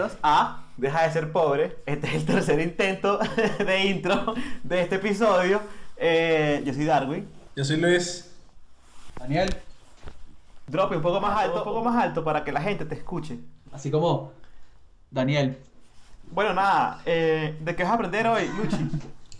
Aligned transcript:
bienvenidos 0.00 0.18
a 0.22 0.62
Deja 0.78 1.02
de 1.02 1.12
ser 1.12 1.30
pobre. 1.30 1.76
Este 1.84 2.06
es 2.06 2.14
el 2.14 2.24
tercer 2.24 2.58
intento 2.60 3.18
de 3.58 3.84
intro 3.84 4.34
de 4.62 4.80
este 4.80 4.96
episodio. 4.96 5.60
Eh, 5.96 6.62
yo 6.64 6.72
soy 6.72 6.84
Darwin. 6.86 7.28
Yo 7.54 7.64
soy 7.64 7.76
Luis. 7.76 8.34
Daniel, 9.18 9.54
Drop 10.66 10.92
un 10.92 11.02
poco 11.02 11.20
más 11.20 11.38
alto, 11.38 11.58
un 11.58 11.64
poco 11.64 11.84
más 11.84 12.02
alto 12.02 12.24
para 12.24 12.42
que 12.42 12.50
la 12.52 12.62
gente 12.62 12.86
te 12.86 12.94
escuche. 12.94 13.40
así 13.72 13.90
como 13.90 14.32
Daniel. 15.10 15.58
Bueno, 16.30 16.54
nada, 16.54 17.02
eh, 17.04 17.58
¿de 17.60 17.76
qué 17.76 17.82
vas 17.82 17.92
a 17.92 17.94
aprender 17.96 18.26
hoy, 18.26 18.48
Luchi? 18.56 18.88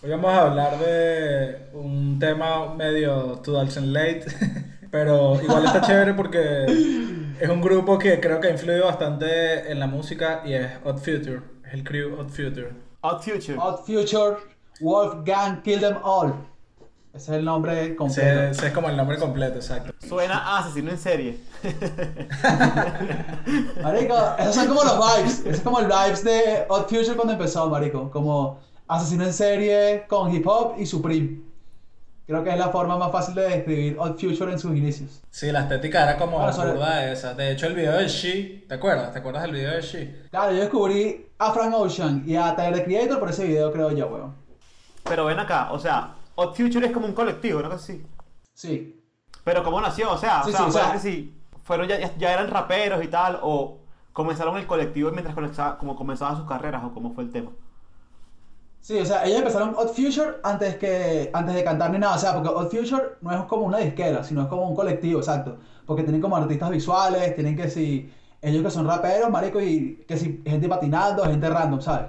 Hoy 0.03 0.11
vamos 0.11 0.31
a 0.31 0.43
hablar 0.43 0.79
de 0.79 1.71
un 1.73 2.19
tema 2.19 2.75
medio 2.75 3.41
2000 3.43 3.93
late, 3.93 4.27
pero 4.91 5.41
igual 5.43 5.65
está 5.65 5.81
chévere 5.81 6.15
porque 6.15 6.65
es 7.41 7.49
un 7.49 7.61
grupo 7.61 7.99
que 7.99 8.21
creo 8.21 8.41
que 8.41 8.49
ha 8.49 8.51
influido 8.51 8.87
bastante 8.87 9.71
en 9.71 9.79
la 9.79 9.87
música 9.87 10.43
y 10.45 10.55
es 10.55 10.71
Odd 10.85 10.99
Future, 10.99 11.41
es 11.67 11.75
el 11.75 11.85
crew 11.85 12.19
Odd 12.19 12.29
Future. 12.29 12.73
Odd 13.03 13.23
Future. 13.23 13.59
Odd 13.59 13.85
Future, 13.85 14.37
Wolfgang 14.81 15.63
Kill 15.63 15.81
Them 15.81 15.97
All. 16.03 16.35
Ese 17.13 17.33
es 17.33 17.39
el 17.39 17.45
nombre 17.45 17.97
completo. 17.97 18.41
ese 18.43 18.69
es 18.69 18.73
como 18.73 18.89
el 18.89 18.97
nombre 18.97 19.19
completo, 19.19 19.57
exacto. 19.57 19.93
Suena 20.07 20.39
a 20.39 20.59
asesino 20.59 20.93
en 20.93 20.99
serie. 20.99 21.41
Marico, 23.83 24.15
esos 24.39 24.55
son 24.55 24.69
como 24.69 24.85
los 24.85 25.17
vibes. 25.17 25.45
Es 25.45 25.61
como 25.61 25.81
el 25.81 25.87
vibes 25.87 26.23
de 26.23 26.67
Odd 26.69 26.83
Future 26.83 27.17
cuando 27.17 27.33
empezó, 27.33 27.69
marico. 27.69 28.09
Como 28.11 28.61
asesino 28.87 29.25
en 29.25 29.33
serie 29.33 30.05
con 30.09 30.33
hip 30.33 30.47
hop 30.47 30.75
y 30.79 30.87
Supreme. 30.87 31.41
Creo 32.31 32.45
que 32.45 32.51
es 32.51 32.59
la 32.59 32.69
forma 32.69 32.97
más 32.97 33.11
fácil 33.11 33.35
de 33.35 33.43
describir 33.49 33.97
Odd 33.99 34.13
Future 34.17 34.53
en 34.53 34.59
sus 34.61 34.71
inicios. 34.77 35.21
Sí, 35.31 35.51
la 35.51 35.63
estética 35.63 36.05
era 36.05 36.17
como 36.17 36.37
Bueno, 36.39 36.53
sobre- 36.53 36.75
de 36.75 37.13
esa. 37.13 37.35
De 37.35 37.51
hecho, 37.51 37.67
el 37.67 37.75
video 37.75 37.97
de 37.97 38.07
She, 38.07 38.67
¿te 38.69 38.75
acuerdas? 38.77 39.13
¿Te 39.13 39.19
acuerdas 39.19 39.43
del 39.43 39.51
video 39.51 39.73
de 39.73 39.81
She? 39.83 40.29
Claro, 40.31 40.53
yo 40.53 40.61
descubrí 40.61 41.27
a 41.41 41.51
Frank 41.53 41.75
Ocean 41.75 42.23
y 42.25 42.37
a 42.37 42.55
Tyler 42.55 42.75
the 42.75 42.85
Creator 42.85 43.19
por 43.19 43.31
ese 43.31 43.45
video, 43.49 43.73
creo 43.73 43.91
yo, 43.91 44.07
weón. 44.07 44.37
Pero 45.03 45.25
ven 45.25 45.41
acá, 45.41 45.73
o 45.73 45.79
sea, 45.81 46.15
Odd 46.37 46.55
Future 46.55 46.87
es 46.87 46.93
como 46.93 47.07
un 47.07 47.15
colectivo, 47.15 47.63
¿no? 47.63 47.69
Que 47.71 47.79
sí. 47.79 48.07
Sí. 48.55 49.03
Pero 49.43 49.65
¿cómo 49.65 49.81
nació? 49.81 50.13
O 50.13 50.17
sea, 50.17 50.45
Sí, 50.45 50.51
o 50.51 50.53
sea, 50.53 50.61
sí, 50.61 50.69
o 50.69 50.71
sea- 50.71 50.93
que 50.93 50.99
sí, 51.01 51.37
fueron 51.65 51.89
ya, 51.89 51.99
ya, 52.17 52.33
eran 52.33 52.49
raperos 52.49 53.03
y 53.03 53.09
tal, 53.09 53.41
o 53.43 53.79
comenzaron 54.13 54.57
el 54.57 54.69
colectivo 54.69 55.11
mientras 55.11 55.35
comenzaba, 55.35 55.79
como 55.79 55.97
comenzaban 55.97 56.37
sus 56.37 56.47
carreras, 56.47 56.85
o 56.85 56.95
cómo 56.95 57.13
fue 57.13 57.25
el 57.25 57.33
tema. 57.33 57.51
Sí, 58.81 58.99
o 58.99 59.05
sea, 59.05 59.25
ellos 59.27 59.39
empezaron 59.39 59.75
Odd 59.77 59.89
Future 59.89 60.39
antes, 60.43 60.77
que, 60.77 61.31
antes 61.33 61.55
de 61.55 61.63
cantar 61.63 61.91
ni 61.91 61.99
nada, 61.99 62.17
o 62.17 62.19
sea, 62.19 62.33
porque 62.35 62.49
Odd 62.49 62.71
Future 62.71 63.03
no 63.21 63.31
es 63.33 63.43
como 63.45 63.67
una 63.67 63.79
disquera, 63.79 64.25
sino 64.25 64.43
es 64.43 64.49
como 64.49 64.63
un 64.69 64.75
colectivo, 64.75 65.21
exacto. 65.21 65.59
Porque 65.87 66.03
tienen 66.03 66.21
como 66.23 66.37
artistas 66.37 66.71
visuales, 66.71 67.35
tienen 67.35 67.57
que 67.57 67.69
si, 67.69 68.11
ellos 68.41 68.63
que 68.63 68.71
son 68.71 68.87
raperos, 68.87 69.31
marico, 69.31 69.61
y 69.61 70.03
que 70.09 70.17
si 70.17 70.43
gente 70.47 70.67
patinando, 70.69 71.25
gente 71.25 71.49
random, 71.49 71.81
¿sabes? 71.83 72.07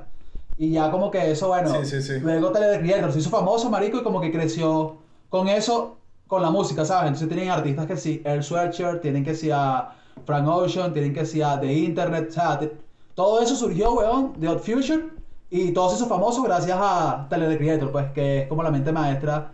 Y 0.57 0.71
ya 0.71 0.89
como 0.91 1.11
que 1.11 1.31
eso, 1.31 1.49
bueno, 1.49 1.69
Sí, 1.83 1.85
sí, 1.85 2.01
sí. 2.01 2.19
luego 2.19 2.51
Creator 2.53 3.11
se 3.11 3.19
hizo 3.19 3.29
famoso, 3.29 3.69
marico, 3.69 3.97
y 3.97 4.03
como 4.03 4.21
que 4.21 4.31
creció 4.31 4.97
con 5.29 5.49
eso, 5.49 5.97
con 6.27 6.41
la 6.41 6.51
música, 6.51 6.85
¿sabes? 6.85 7.07
Entonces 7.07 7.27
tienen 7.27 7.49
artistas 7.49 7.85
que 7.85 7.97
sí, 7.97 8.21
Air 8.23 8.43
Sweatshirt, 8.43 9.01
tienen 9.01 9.25
que 9.25 9.35
sí 9.35 9.49
a 9.51 9.89
Frank 10.25 10.47
Ocean, 10.47 10.93
tienen 10.93 11.13
que 11.13 11.25
sí 11.25 11.41
a 11.41 11.59
The 11.59 11.73
Internet, 11.73 12.27
o 12.29 12.33
sea, 12.33 12.59
te- 12.59 12.71
todo 13.13 13.41
eso 13.41 13.55
surgió, 13.55 13.93
weón, 13.93 14.33
de 14.39 14.47
Odd 14.47 14.59
Future, 14.59 15.03
y 15.51 15.71
todos 15.73 15.93
esos 15.95 16.07
famosos 16.07 16.43
gracias 16.43 16.77
a 16.81 17.27
Tyler 17.29 17.49
the 17.49 17.57
Creator, 17.59 17.91
pues, 17.91 18.11
que 18.13 18.39
es 18.43 18.47
como 18.47 18.63
la 18.63 18.71
mente 18.71 18.91
maestra 18.91 19.51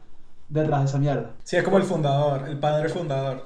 detrás 0.47 0.79
de 0.81 0.85
esa 0.85 0.97
mierda. 0.99 1.31
Sí, 1.43 1.57
es 1.57 1.63
como 1.63 1.77
el 1.77 1.83
fundador, 1.83 2.47
el 2.47 2.57
padre 2.59 2.87
fundador. 2.87 3.43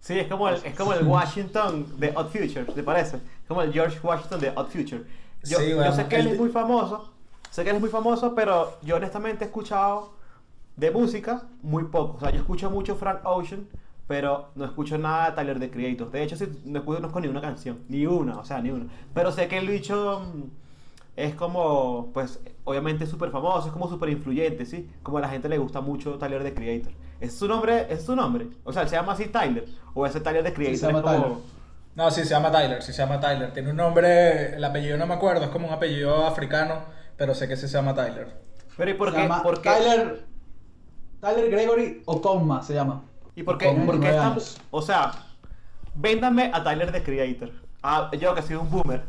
Sí, 0.00 0.18
es 0.18 0.28
como 0.28 0.48
el, 0.48 0.56
es 0.64 0.74
como 0.76 0.92
el 0.94 1.04
Washington 1.06 1.86
de 1.98 2.12
Odd 2.16 2.28
Future, 2.28 2.64
¿te 2.64 2.82
parece? 2.82 3.16
Es 3.16 3.48
como 3.48 3.60
el 3.62 3.72
George 3.72 3.98
Washington 4.02 4.40
de 4.40 4.50
Odd 4.54 4.66
Future. 4.68 5.04
Yo, 5.44 5.58
Sí, 5.58 5.70
yo 5.70 5.76
bueno, 5.76 5.92
sé 5.92 6.06
que 6.06 6.16
él 6.16 6.26
es 6.28 6.32
de- 6.32 6.38
muy 6.38 6.48
famoso, 6.50 7.12
sé 7.50 7.64
que 7.64 7.70
él 7.70 7.76
es 7.76 7.80
muy 7.82 7.90
famoso, 7.90 8.34
pero 8.34 8.78
yo 8.82 8.96
honestamente 8.96 9.44
he 9.44 9.48
escuchado 9.48 10.14
de 10.76 10.90
música 10.90 11.42
muy 11.62 11.84
poco. 11.84 12.16
O 12.16 12.20
sea, 12.20 12.30
yo 12.30 12.38
escucho 12.38 12.70
mucho 12.70 12.96
Frank 12.96 13.20
Ocean, 13.24 13.66
pero 14.06 14.50
no 14.54 14.64
escucho 14.64 14.96
nada 14.98 15.30
de 15.30 15.36
Tyler 15.36 15.58
the 15.58 15.70
Creator. 15.70 16.10
De 16.10 16.22
hecho, 16.22 16.36
sí, 16.36 16.46
no 16.64 16.78
escucho, 16.80 17.00
no 17.00 17.06
escucho 17.08 17.22
ni 17.24 17.28
una 17.28 17.40
canción, 17.40 17.80
ni 17.88 18.06
una, 18.06 18.38
o 18.38 18.44
sea, 18.44 18.60
ni 18.60 18.70
una. 18.70 18.86
Pero 19.14 19.32
sé 19.32 19.48
que 19.48 19.58
el 19.58 19.68
bicho 19.68 20.20
mm, 20.20 20.42
es 21.16 21.34
como, 21.34 22.10
pues, 22.12 22.40
obviamente 22.64 23.06
súper 23.06 23.30
famoso, 23.30 23.66
es 23.68 23.72
como 23.72 23.88
súper 23.88 24.08
influyente, 24.10 24.66
¿sí? 24.66 24.90
Como 25.02 25.18
a 25.18 25.20
la 25.20 25.28
gente 25.28 25.48
le 25.48 25.58
gusta 25.58 25.80
mucho 25.80 26.18
Tyler 26.18 26.42
the 26.42 26.54
Creator. 26.54 26.92
¿Es 27.20 27.34
su 27.36 27.46
nombre? 27.48 27.86
¿Es 27.90 28.04
su 28.04 28.16
nombre? 28.16 28.48
O 28.64 28.72
sea, 28.72 28.86
¿se 28.88 28.96
llama 28.96 29.12
así 29.12 29.26
Tyler? 29.26 29.64
¿O 29.94 30.06
ese 30.06 30.20
Tyler 30.20 30.42
the 30.42 30.52
Creator? 30.52 30.76
se 30.76 30.86
llama 30.86 30.98
es 30.98 31.04
como... 31.04 31.16
Tyler. 31.24 31.38
No, 31.94 32.10
sí, 32.10 32.22
se 32.24 32.30
llama 32.30 32.50
Tyler, 32.50 32.82
sí 32.82 32.92
se 32.92 32.98
llama 32.98 33.20
Tyler. 33.20 33.52
Tiene 33.52 33.70
un 33.70 33.76
nombre, 33.76 34.56
el 34.56 34.64
apellido 34.64 34.96
no 34.96 35.06
me 35.06 35.14
acuerdo, 35.14 35.44
es 35.44 35.50
como 35.50 35.68
un 35.68 35.72
apellido 35.74 36.26
africano, 36.26 36.80
pero 37.16 37.34
sé 37.34 37.46
que 37.46 37.56
sí 37.56 37.68
se 37.68 37.74
llama 37.74 37.94
Tyler. 37.94 38.36
Pero 38.76 38.90
¿y 38.90 38.94
por 38.94 39.10
Se 39.10 39.16
qué? 39.16 39.22
llama 39.22 39.42
por 39.44 39.60
qué- 39.62 39.70
Tyler, 39.70 40.24
Tyler 41.20 41.50
Gregory 41.50 42.02
Okonma 42.06 42.62
se 42.62 42.74
llama. 42.74 43.02
¿Y 43.36 43.44
por 43.44 43.58
qué? 43.58 43.66
Por 43.66 43.74
qué 44.00 44.08
29 44.10 44.16
estamos-. 44.16 44.60
O 44.72 44.82
sea, 44.82 45.12
véndame 45.94 46.50
a 46.52 46.64
Tyler 46.64 46.90
the 46.90 47.02
Creator. 47.02 47.50
Ah, 47.82 48.10
yo 48.18 48.34
que 48.34 48.42
soy 48.42 48.56
un 48.56 48.68
boomer. 48.70 49.02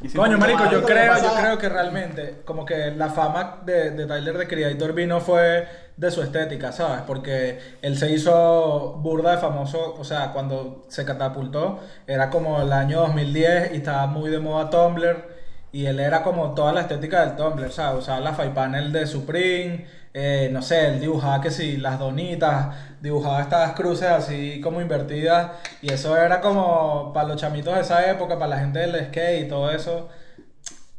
Soy 0.00 0.10
Coño, 0.10 0.36
marico, 0.38 0.70
yo 0.70 0.82
creo, 0.82 1.16
yo 1.16 1.34
creo 1.40 1.58
que 1.58 1.68
realmente, 1.68 2.42
como 2.44 2.64
que 2.64 2.90
la 2.90 3.08
fama 3.08 3.62
de, 3.64 3.90
de 3.92 4.06
Tyler 4.06 4.36
the 4.36 4.46
Creator 4.46 4.92
vino 4.92 5.20
fue 5.20 5.66
de 5.96 6.10
su 6.10 6.22
estética, 6.22 6.72
¿sabes? 6.72 7.02
Porque 7.06 7.58
él 7.80 7.96
se 7.96 8.10
hizo 8.10 8.98
burda 9.00 9.32
de 9.32 9.38
famoso, 9.38 9.94
o 9.98 10.04
sea, 10.04 10.32
cuando 10.32 10.84
se 10.88 11.04
catapultó, 11.04 11.80
era 12.06 12.30
como 12.30 12.60
el 12.60 12.72
año 12.72 13.00
2010 13.00 13.72
y 13.72 13.76
estaba 13.76 14.06
muy 14.06 14.30
de 14.30 14.38
moda 14.38 14.70
Tumblr. 14.70 15.34
Y 15.72 15.86
él 15.86 15.98
era 15.98 16.22
como 16.22 16.54
toda 16.54 16.72
la 16.72 16.82
estética 16.82 17.24
del 17.26 17.36
Tumblr, 17.36 17.72
¿sabes? 17.72 18.02
Usaba 18.02 18.20
la 18.20 18.34
Five 18.34 18.50
Panel 18.50 18.92
de 18.92 19.06
Supreme, 19.06 19.86
eh, 20.14 20.48
no 20.52 20.62
sé, 20.62 20.86
él 20.86 21.00
dibujaba 21.00 21.40
que 21.40 21.50
sí, 21.50 21.76
las 21.76 21.98
donitas, 21.98 22.74
dibujaba 23.00 23.42
estas 23.42 23.72
cruces 23.72 24.08
así 24.08 24.60
como 24.60 24.80
invertidas. 24.80 25.50
Y 25.82 25.92
eso 25.92 26.16
era 26.16 26.40
como 26.40 27.12
para 27.12 27.28
los 27.28 27.36
chamitos 27.40 27.74
de 27.74 27.80
esa 27.80 28.08
época, 28.08 28.38
para 28.38 28.50
la 28.50 28.58
gente 28.60 28.78
del 28.78 29.06
skate 29.08 29.44
y 29.44 29.48
todo 29.48 29.70
eso. 29.70 30.08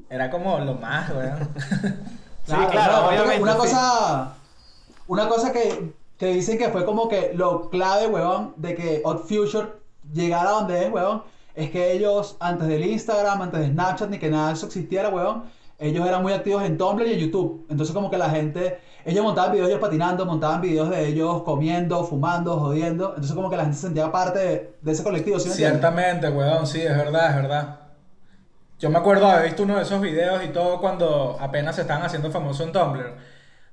Era 0.09 0.29
como 0.29 0.59
lo 0.59 0.75
más, 0.75 1.09
weón. 1.11 1.49
Sí, 2.45 2.53
claro, 2.71 3.07
obviamente, 3.07 3.41
Una 3.41 3.53
sí. 3.53 3.57
cosa, 3.57 4.35
una 5.07 5.27
cosa 5.27 5.51
que, 5.51 5.93
que 6.19 6.27
dicen 6.27 6.59
que 6.59 6.69
fue 6.69 6.85
como 6.85 7.09
que 7.09 7.31
lo 7.33 7.71
clave, 7.71 8.05
weón, 8.05 8.53
de 8.57 8.75
que 8.75 9.01
Odd 9.03 9.21
Future 9.27 9.69
llegara 10.13 10.49
a 10.49 10.53
donde 10.53 10.85
es, 10.85 10.91
weón, 10.91 11.23
es 11.55 11.71
que 11.71 11.93
ellos, 11.93 12.37
antes 12.39 12.67
del 12.67 12.85
Instagram, 12.85 13.41
antes 13.41 13.61
de 13.61 13.67
Snapchat, 13.69 14.09
ni 14.09 14.19
que 14.19 14.29
nada 14.29 14.49
de 14.49 14.53
eso 14.53 14.67
existiera, 14.67 15.09
weón, 15.09 15.45
ellos 15.79 16.07
eran 16.07 16.21
muy 16.21 16.33
activos 16.33 16.63
en 16.63 16.77
Tumblr 16.77 17.07
y 17.07 17.13
en 17.13 17.19
YouTube. 17.19 17.65
Entonces 17.69 17.93
como 17.93 18.09
que 18.09 18.17
la 18.17 18.29
gente, 18.29 18.79
ellos 19.05 19.23
montaban 19.23 19.51
videos 19.51 19.67
de 19.67 19.73
ellos 19.73 19.81
patinando, 19.81 20.25
montaban 20.25 20.61
videos 20.61 20.89
de 20.89 21.07
ellos 21.07 21.43
comiendo, 21.43 22.03
fumando, 22.05 22.59
jodiendo. 22.59 23.09
Entonces 23.09 23.35
como 23.35 23.51
que 23.51 23.55
la 23.55 23.63
gente 23.63 23.77
se 23.77 23.83
sentía 23.83 24.11
parte 24.11 24.75
de, 24.81 24.91
ese 24.91 25.03
colectivo, 25.03 25.39
¿sí? 25.39 25.51
Ciertamente, 25.51 26.27
weón, 26.29 26.65
sí, 26.65 26.81
es 26.81 26.97
verdad, 26.97 27.29
es 27.29 27.35
verdad. 27.35 27.79
Yo 28.79 28.89
me 28.89 28.97
acuerdo 28.97 29.27
haber 29.27 29.45
visto 29.45 29.63
uno 29.63 29.75
de 29.75 29.83
esos 29.83 30.01
videos 30.01 30.43
y 30.43 30.47
todo 30.47 30.81
cuando 30.81 31.37
apenas 31.39 31.75
se 31.75 31.81
estaban 31.81 32.03
haciendo 32.03 32.31
famosos 32.31 32.65
en 32.65 32.73
Tumblr. 32.73 33.13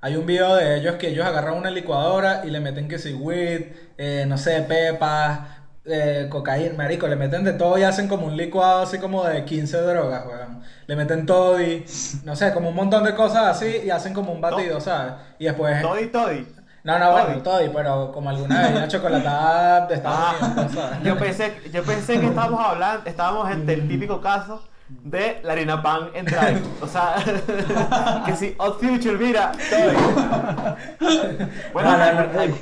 Hay 0.03 0.17
un 0.17 0.27
video 0.27 0.55
de 0.55 0.79
ellos 0.79 0.97
que 0.97 1.09
ellos 1.09 1.25
agarran 1.25 1.55
una 1.55 1.71
licuadora 1.71 2.43
y 2.45 2.51
le 2.51 2.61
meten 2.61 2.87
que 2.87 2.99
si 2.99 3.15
weed, 3.15 3.67
eh, 3.97 4.25
no 4.29 4.37
sé, 4.37 4.61
pepas, 4.63 5.41
eh, 5.85 6.27
cocaína, 6.31 6.75
marico, 6.77 7.09
le 7.09 7.17
meten 7.17 7.45
de 7.45 7.53
todo 7.55 7.77
y 7.79 7.83
hacen 7.83 8.09
como 8.09 8.27
un 8.27 8.37
licuado 8.37 8.83
así 8.83 8.99
como 8.99 9.25
de 9.25 9.45
15 9.45 9.77
drogas, 9.79 10.25
weón. 10.27 10.63
Le 10.87 10.97
meten 10.97 11.27
todo 11.27 11.61
y, 11.61 11.85
no 12.25 12.37
sé, 12.37 12.53
como 12.53 12.69
un 12.69 12.75
montón 12.75 13.05
de 13.05 13.15
cosas 13.15 13.45
así 13.57 13.83
y 13.85 13.91
hacen 13.91 14.13
como 14.15 14.33
un 14.33 14.41
batido, 14.41 14.81
¿sabes? 14.81 15.15
Y 15.39 15.45
después... 15.45 15.81
Toddy, 15.83 16.07
Toddy. 16.09 16.47
No, 16.85 16.99
no, 16.99 17.13
bueno, 17.13 17.43
Toddy. 17.43 17.69
pero 17.73 18.11
como 18.13 18.31
alguna 18.31 18.63
vez 18.63 18.71
una 18.73 18.89
chocolatada 18.89 19.87
de 19.87 19.95
Estados 19.95 20.19
Ah, 20.41 20.47
Unidos, 20.47 20.73
¿sabes? 20.73 20.99
yo 21.05 21.17
pensé, 21.19 21.55
yo 21.73 21.83
pensé 21.85 22.19
que 22.21 22.27
estábamos 22.27 22.61
hablando, 22.65 23.09
estábamos 23.09 23.51
en 23.53 23.69
el 23.71 23.89
típico 23.89 24.21
caso 24.21 24.63
de 25.05 25.41
la 25.43 25.53
harina 25.53 25.83
pan 25.83 26.11
en 26.15 26.25
drive. 26.27 26.61
O 26.81 26.87
sea, 26.87 27.17
que 28.27 28.37
si 28.37 28.55
Odd 28.59 28.79
Future, 28.79 29.17
mira, 29.19 29.53
Toddy. 29.53 29.97
Bueno, 31.73 31.91
No, 31.97 31.99
no, 32.13 32.33
no. 32.33 32.41
al- 32.41 32.55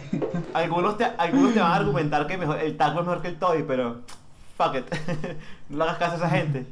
algunos, 0.55 0.97
te, 0.99 1.05
algunos 1.19 1.53
te 1.55 1.61
van 1.61 1.73
a 1.73 1.77
argumentar 1.77 2.27
que 2.27 2.37
mejor, 2.39 2.59
el 2.59 2.77
taco 2.77 3.01
es 3.01 3.07
mejor 3.07 3.23
que 3.23 3.29
el 3.29 3.39
Toddy, 3.39 3.63
pero 3.65 4.03
fuck 4.57 4.75
it. 4.77 4.95
no 5.69 5.77
le 5.79 5.83
hagas 5.85 5.99
caso 5.99 6.13
a 6.15 6.17
esa 6.17 6.31
gente. 6.31 6.67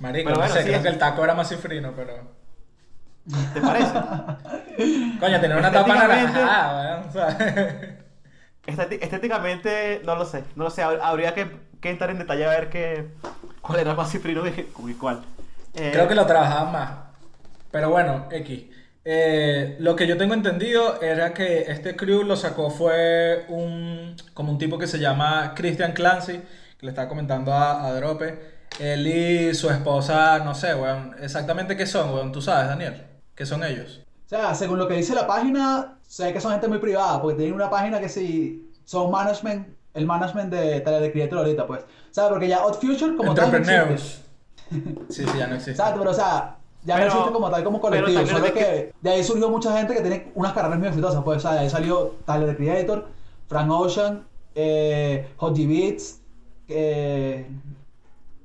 Marico, 0.00 0.28
Pero 0.30 0.36
no 0.36 0.46
bueno, 0.46 0.52
sé, 0.54 0.60
sí 0.60 0.66
creo 0.66 0.76
es- 0.78 0.82
que 0.82 0.88
el 0.88 0.98
taco 0.98 1.24
era 1.24 1.34
más 1.34 1.48
cifrino, 1.48 1.92
pero... 1.94 2.36
¿Te 3.52 3.60
parece? 3.60 3.92
Coño, 5.20 5.40
tenía 5.40 5.56
una 5.58 5.70
tapa 5.70 7.04
o 7.08 7.12
sea... 7.12 7.28
Estéti- 8.66 8.98
estéticamente, 9.02 10.00
no 10.04 10.14
lo 10.16 10.24
sé. 10.24 10.44
No 10.56 10.64
lo 10.64 10.70
sé. 10.70 10.82
hab- 10.82 11.00
Habría 11.02 11.34
que, 11.34 11.50
que 11.80 11.90
entrar 11.90 12.10
en 12.10 12.18
detalle 12.18 12.46
a 12.46 12.50
ver 12.50 12.68
qué, 12.70 13.08
cuál 13.68 13.80
era 13.80 13.94
más 13.94 14.10
cifrino 14.12 14.46
y 14.48 14.70
y 14.90 14.94
cuál. 14.94 15.24
Eh, 15.74 15.90
Creo 15.92 16.08
que 16.08 16.14
lo 16.14 16.26
trabajaban 16.26 16.72
más. 16.72 16.90
Pero 17.70 17.90
bueno, 17.90 18.28
X. 18.30 18.66
Eh, 19.04 19.76
lo 19.80 19.96
que 19.96 20.06
yo 20.06 20.18
tengo 20.18 20.34
entendido 20.34 21.00
era 21.00 21.32
que 21.34 21.62
este 21.72 21.96
crew 21.96 22.24
lo 22.24 22.36
sacó 22.36 22.70
fue 22.70 23.46
un 23.48 24.16
como 24.34 24.52
un 24.52 24.58
tipo 24.58 24.78
que 24.78 24.86
se 24.86 24.98
llama 24.98 25.54
Christian 25.56 25.92
Clancy, 25.92 26.34
que 26.78 26.86
le 26.86 26.90
estaba 26.90 27.08
comentando 27.08 27.52
a, 27.52 27.86
a 27.86 27.94
Drope. 27.94 28.38
él 28.78 29.06
y 29.06 29.54
su 29.54 29.70
esposa, 29.70 30.40
no 30.40 30.54
sé, 30.54 30.74
weón, 30.74 31.16
exactamente 31.20 31.76
qué 31.76 31.86
son, 31.86 32.12
weón, 32.14 32.32
tú 32.32 32.42
sabes, 32.42 32.68
Daniel, 32.68 33.06
qué 33.34 33.46
son 33.46 33.64
ellos. 33.64 34.06
O 34.26 34.28
sea, 34.28 34.54
según 34.54 34.78
lo 34.78 34.86
que 34.88 34.94
dice 34.94 35.14
la 35.14 35.26
página, 35.26 35.98
sé 36.06 36.32
que 36.32 36.40
son 36.40 36.52
gente 36.52 36.68
muy 36.68 36.78
privada, 36.78 37.20
porque 37.22 37.38
tienen 37.38 37.54
una 37.54 37.70
página 37.70 38.00
que 38.00 38.08
sí 38.10 38.70
son 38.84 39.10
management, 39.10 39.68
el 39.98 40.06
management 40.06 40.50
de 40.52 40.80
Tyler 40.80 41.02
de 41.02 41.12
Creator 41.12 41.38
ahorita, 41.38 41.66
pues. 41.66 41.82
O 41.82 41.84
sea, 42.14 42.28
porque 42.28 42.48
ya 42.48 42.64
Odd 42.64 42.74
Future 42.74 43.16
como 43.16 43.34
tal 43.34 43.50
no. 43.52 43.96
Sí, 43.98 44.24
sí, 45.08 45.24
ya 45.38 45.46
no 45.46 45.54
existe. 45.54 45.70
Exacto, 45.72 45.98
pero 45.98 46.10
o 46.10 46.14
sea, 46.14 46.56
ya 46.84 46.94
Pero- 46.96 47.06
no 47.06 47.12
existe 47.12 47.32
como 47.32 47.50
tal 47.50 47.64
como 47.64 47.80
colectivo, 47.80 48.26
solo 48.26 48.44
de 48.44 48.52
que 48.52 48.92
de 49.00 49.10
ahí 49.10 49.24
surgió 49.24 49.48
mucha 49.50 49.76
gente 49.76 49.94
que 49.94 50.00
tiene 50.00 50.32
unas 50.34 50.52
carreras 50.52 50.78
muy 50.78 50.88
exitosas, 50.88 51.22
pues, 51.24 51.38
o 51.38 51.40
sea, 51.40 51.52
de 51.52 51.58
ahí 51.60 51.70
salió 51.70 52.14
Tyler 52.26 52.50
the 52.50 52.56
Creator, 52.56 53.06
Frank 53.48 53.70
Ocean, 53.70 54.24
eh, 54.54 55.28
Hot 55.38 55.56
G 55.56 55.66
Beats, 55.66 56.20
eh, 56.68 57.46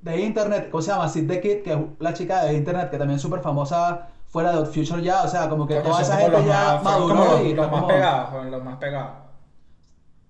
de 0.01 0.19
Internet, 0.21 0.69
¿cómo 0.71 0.81
se 0.81 0.91
llama? 0.91 1.07
Sid 1.09 1.27
the 1.27 1.39
Kid, 1.41 1.61
que 1.63 1.73
es 1.73 1.79
la 1.99 2.13
chica 2.13 2.43
de 2.45 2.53
Internet, 2.55 2.89
que 2.89 2.97
también 2.97 3.15
es 3.17 3.21
súper 3.21 3.39
famosa 3.41 4.07
fuera 4.27 4.51
de 4.51 4.57
Odd 4.59 4.67
Future 4.73 5.01
ya, 5.01 5.23
o 5.23 5.27
sea, 5.27 5.47
como 5.49 5.67
que 5.67 5.75
toda 5.81 6.01
esa 6.01 6.17
gente 6.17 6.43
ya 6.45 6.79
maduró 6.83 7.15
como 7.15 7.31
los, 7.33 7.41
y 7.41 7.53
los 7.53 7.69
más 7.69 7.75
como- 7.81 7.87
pegados, 7.87 8.45
los 8.47 8.63
más 8.63 8.77
pegados. 8.77 9.11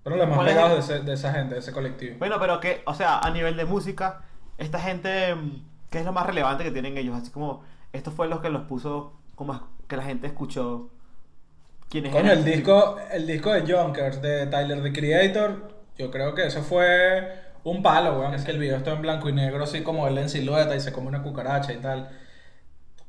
Fueron 0.04 0.20
los 0.20 0.28
más 0.28 0.36
¿Cuál 0.36 0.48
es 0.48 0.54
pegados 0.54 0.88
de, 0.88 0.94
ese- 0.96 1.04
de 1.04 1.12
esa 1.14 1.32
gente, 1.32 1.54
de 1.54 1.60
ese 1.60 1.72
colectivo. 1.72 2.16
Bueno, 2.20 2.36
pero 2.38 2.60
que, 2.60 2.82
o 2.86 2.94
sea, 2.94 3.18
a 3.18 3.30
nivel 3.30 3.56
de 3.56 3.64
música, 3.64 4.20
esta 4.58 4.78
gente, 4.78 5.34
mm, 5.34 5.64
¿qué 5.90 5.98
es 5.98 6.04
lo 6.04 6.12
más 6.12 6.26
relevante 6.26 6.62
que 6.62 6.70
tienen 6.70 6.96
ellos? 6.96 7.16
Así 7.16 7.30
como, 7.32 7.62
esto 7.92 8.12
fue 8.12 8.28
lo 8.28 8.40
que 8.40 8.50
los 8.50 8.62
puso, 8.62 9.14
como 9.34 9.60
que 9.88 9.96
la 9.96 10.02
gente 10.04 10.26
escuchó. 10.28 10.90
¿Quiénes 11.88 12.12
Coño, 12.12 12.26
eran? 12.26 12.38
el 12.38 12.44
disco, 12.44 12.96
el 13.12 13.26
disco 13.26 13.50
de 13.52 13.60
Junkers 13.72 14.20
de 14.22 14.46
Tyler 14.46 14.82
the 14.82 14.92
Creator, 14.92 15.68
yo 15.96 16.10
creo 16.10 16.34
que 16.34 16.46
eso 16.46 16.62
fue 16.62 17.40
un 17.64 17.82
palo, 17.82 18.18
weón. 18.18 18.34
Es 18.34 18.44
que 18.44 18.50
el 18.50 18.58
video 18.58 18.76
está 18.76 18.92
en 18.92 19.02
blanco 19.02 19.28
y 19.28 19.32
negro, 19.32 19.64
así 19.64 19.82
como 19.82 20.06
él 20.08 20.18
en 20.18 20.28
silueta 20.28 20.74
y 20.76 20.80
se 20.80 20.92
come 20.92 21.08
una 21.08 21.22
cucaracha 21.22 21.72
y 21.72 21.78
tal. 21.78 22.10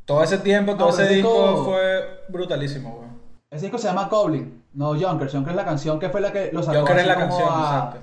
Todo 0.06 0.24
ese 0.24 0.38
tiempo, 0.38 0.76
todo 0.76 0.92
No, 0.92 0.96
pero 0.96 1.04
ese 1.08 1.14
el 1.16 1.22
disco 1.24 1.48
disco- 1.50 1.66
fue 1.66 2.20
brutalísimo, 2.30 2.90
weón. 3.00 3.15
Ese 3.56 3.66
disco 3.66 3.78
se 3.78 3.88
llama 3.88 4.08
Goblin, 4.10 4.64
no 4.74 4.90
Junkers. 4.90 5.32
Junkers 5.32 5.50
es 5.52 5.56
la 5.56 5.66
canción 5.66 6.00
que 6.00 6.10
fue 6.10 6.22
la 6.22 6.32
que 6.32 6.52
lo 6.52 6.62
sacó. 6.62 6.80
Junkers 6.80 7.00
es 7.02 7.08
la 7.08 7.14
como 7.16 7.28
canción, 7.28 7.50
a- 7.52 7.62
exacto. 7.64 8.00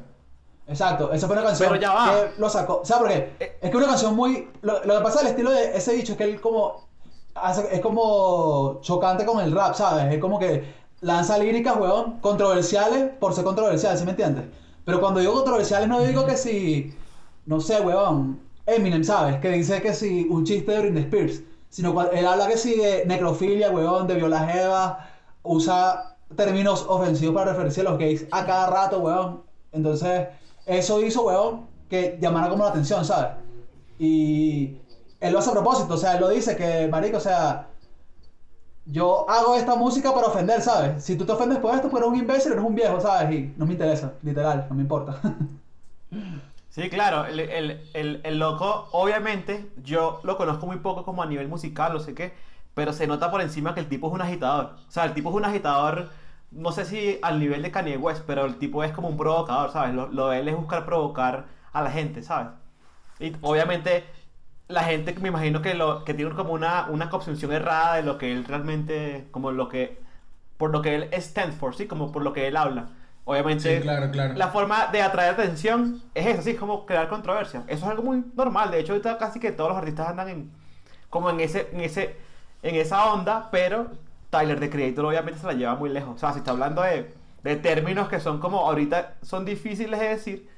Exacto, 0.68 1.12
esa 1.12 1.26
fue 1.26 1.36
una 1.36 1.44
canción 1.44 1.68
Pero 1.70 1.80
ya 1.80 1.92
va. 1.92 2.04
que 2.12 2.40
lo 2.40 2.48
sacó. 2.48 2.82
¿Sabes 2.84 3.02
por 3.02 3.10
qué? 3.12 3.44
Eh. 3.44 3.58
Es 3.60 3.70
que 3.70 3.76
una 3.76 3.86
canción 3.88 4.14
muy. 4.16 4.48
Lo, 4.62 4.82
lo 4.84 4.96
que 4.98 5.02
pasa 5.02 5.18
del 5.18 5.28
estilo 5.28 5.50
de 5.50 5.76
ese 5.76 5.94
bicho 5.94 6.12
es 6.12 6.18
que 6.18 6.24
él 6.24 6.40
como. 6.40 6.86
hace- 7.34 7.74
es 7.74 7.80
como 7.80 8.78
chocante 8.82 9.24
con 9.26 9.40
el 9.40 9.52
rap, 9.52 9.74
¿sabes? 9.74 10.12
Es 10.14 10.20
como 10.20 10.38
que 10.38 10.64
lanza 11.00 11.36
líricas, 11.36 11.76
weón, 11.76 12.20
controversiales 12.20 13.10
por 13.18 13.34
ser 13.34 13.44
controversial, 13.44 13.98
¿sí 13.98 14.04
me 14.04 14.10
entiendes? 14.12 14.44
Pero 14.84 15.00
cuando 15.00 15.18
digo 15.20 15.32
controversiales 15.34 15.88
no 15.88 16.00
digo 16.02 16.24
que 16.24 16.36
si. 16.36 16.94
No 17.46 17.60
sé, 17.60 17.80
weón. 17.80 18.40
Eminem, 18.64 19.02
¿sabes? 19.02 19.38
Que 19.40 19.48
dice 19.50 19.82
que 19.82 19.92
si 19.92 20.28
un 20.30 20.44
chiste 20.44 20.70
de 20.70 20.78
Britney 20.78 21.02
Spears. 21.02 21.42
Sino 21.68 21.92
cuando 21.92 22.12
él 22.12 22.24
habla 22.26 22.46
que 22.46 22.56
si 22.56 22.76
de 22.76 23.04
necrofilia, 23.06 23.70
weón, 23.72 24.06
de 24.06 24.14
viola 24.14 24.46
jeva, 24.46 25.08
usa 25.42 26.16
términos 26.36 26.86
ofensivos 26.88 27.34
para 27.34 27.52
referirse 27.52 27.80
a 27.82 27.84
los 27.84 27.98
gays 27.98 28.26
a 28.30 28.46
cada 28.46 28.70
rato, 28.70 28.98
weón. 29.00 29.42
Entonces, 29.72 30.28
eso 30.66 31.02
hizo, 31.02 31.22
weón, 31.22 31.66
que 31.88 32.18
llamara 32.20 32.48
como 32.48 32.64
la 32.64 32.70
atención, 32.70 33.04
¿sabes? 33.04 33.32
Y 33.98 34.78
él 35.20 35.32
lo 35.32 35.38
hace 35.38 35.50
a 35.50 35.52
propósito, 35.52 35.94
o 35.94 35.96
sea, 35.96 36.14
él 36.14 36.20
lo 36.20 36.28
dice 36.28 36.56
que, 36.56 36.88
marico, 36.88 37.18
o 37.18 37.20
sea, 37.20 37.68
yo 38.86 39.28
hago 39.28 39.54
esta 39.54 39.76
música 39.76 40.12
para 40.12 40.26
ofender, 40.26 40.60
¿sabes? 40.60 41.04
Si 41.04 41.16
tú 41.16 41.24
te 41.24 41.32
ofendes 41.32 41.58
por 41.58 41.74
esto, 41.74 41.88
pues 41.88 42.02
eres 42.02 42.12
un 42.12 42.18
imbécil, 42.18 42.52
eres 42.52 42.64
un 42.64 42.74
viejo, 42.74 43.00
¿sabes? 43.00 43.32
Y 43.32 43.54
no 43.56 43.66
me 43.66 43.72
interesa, 43.72 44.14
literal, 44.22 44.66
no 44.68 44.74
me 44.74 44.82
importa. 44.82 45.20
Sí, 46.68 46.88
claro, 46.88 47.26
el, 47.26 47.38
el, 47.38 47.90
el, 47.92 48.20
el 48.24 48.38
loco, 48.38 48.88
obviamente, 48.92 49.70
yo 49.84 50.20
lo 50.22 50.38
conozco 50.38 50.66
muy 50.66 50.78
poco 50.78 51.04
como 51.04 51.22
a 51.22 51.26
nivel 51.26 51.46
musical, 51.46 51.92
no 51.92 52.00
sé 52.00 52.14
qué, 52.14 52.32
pero 52.74 52.92
se 52.92 53.06
nota 53.06 53.30
por 53.30 53.40
encima 53.40 53.74
que 53.74 53.80
el 53.80 53.88
tipo 53.88 54.08
es 54.08 54.14
un 54.14 54.22
agitador. 54.22 54.76
O 54.88 54.90
sea, 54.90 55.04
el 55.04 55.14
tipo 55.14 55.30
es 55.30 55.36
un 55.36 55.44
agitador, 55.44 56.10
no 56.50 56.72
sé 56.72 56.84
si 56.84 57.18
al 57.22 57.38
nivel 57.40 57.62
de 57.62 57.70
Kanye 57.70 57.96
West, 57.96 58.24
pero 58.26 58.44
el 58.44 58.56
tipo 58.58 58.82
es 58.84 58.92
como 58.92 59.08
un 59.08 59.16
provocador, 59.16 59.70
¿sabes? 59.72 59.94
Lo, 59.94 60.08
lo 60.08 60.28
de 60.28 60.40
él 60.40 60.48
es 60.48 60.56
buscar 60.56 60.84
provocar 60.86 61.46
a 61.72 61.82
la 61.82 61.90
gente, 61.90 62.22
¿sabes? 62.22 62.48
Y 63.20 63.36
obviamente 63.42 64.04
la 64.68 64.84
gente 64.84 65.14
me 65.20 65.28
imagino 65.28 65.62
que 65.62 65.74
lo 65.74 66.04
que 66.04 66.14
tiene 66.14 66.32
como 66.34 66.52
una, 66.54 66.88
una 66.90 67.10
concepción 67.10 67.52
errada 67.52 67.96
de 67.96 68.02
lo 68.02 68.18
que 68.18 68.32
él 68.32 68.44
realmente, 68.44 69.28
como 69.30 69.52
lo 69.52 69.68
que, 69.68 70.00
por 70.56 70.70
lo 70.70 70.82
que 70.82 70.94
él 70.94 71.10
stands 71.22 71.56
for, 71.56 71.74
¿sí? 71.76 71.86
Como 71.86 72.12
por 72.12 72.22
lo 72.22 72.32
que 72.32 72.48
él 72.48 72.56
habla. 72.56 72.90
Obviamente, 73.24 73.76
Sí, 73.76 73.82
claro, 73.82 74.10
claro. 74.10 74.34
la 74.34 74.48
forma 74.48 74.86
de 74.88 75.02
atraer 75.02 75.34
atención 75.34 76.02
es 76.14 76.26
esa, 76.26 76.42
sí, 76.42 76.54
como 76.56 76.86
crear 76.86 77.08
controversia. 77.08 77.64
Eso 77.68 77.84
es 77.84 77.90
algo 77.90 78.02
muy 78.02 78.24
normal. 78.34 78.70
De 78.70 78.80
hecho, 78.80 78.92
ahorita 78.92 79.18
casi 79.18 79.38
que 79.40 79.52
todos 79.52 79.70
los 79.70 79.78
artistas 79.78 80.08
andan 80.08 80.28
en, 80.28 80.52
como 81.10 81.30
en 81.30 81.40
ese, 81.40 81.68
en 81.72 81.80
ese, 81.80 82.16
en 82.62 82.74
esa 82.76 83.12
onda, 83.12 83.48
pero 83.50 83.88
Tyler 84.30 84.58
the 84.60 84.70
Creator 84.70 85.04
obviamente 85.04 85.40
se 85.40 85.46
la 85.46 85.52
lleva 85.54 85.74
muy 85.74 85.90
lejos. 85.90 86.16
O 86.16 86.18
sea, 86.18 86.32
si 86.32 86.38
está 86.38 86.52
hablando 86.52 86.82
de, 86.82 87.12
de 87.42 87.56
términos 87.56 88.08
que 88.08 88.20
son 88.20 88.38
como 88.40 88.60
ahorita 88.60 89.14
son 89.22 89.44
difíciles 89.44 89.98
de 90.00 90.08
decir, 90.08 90.48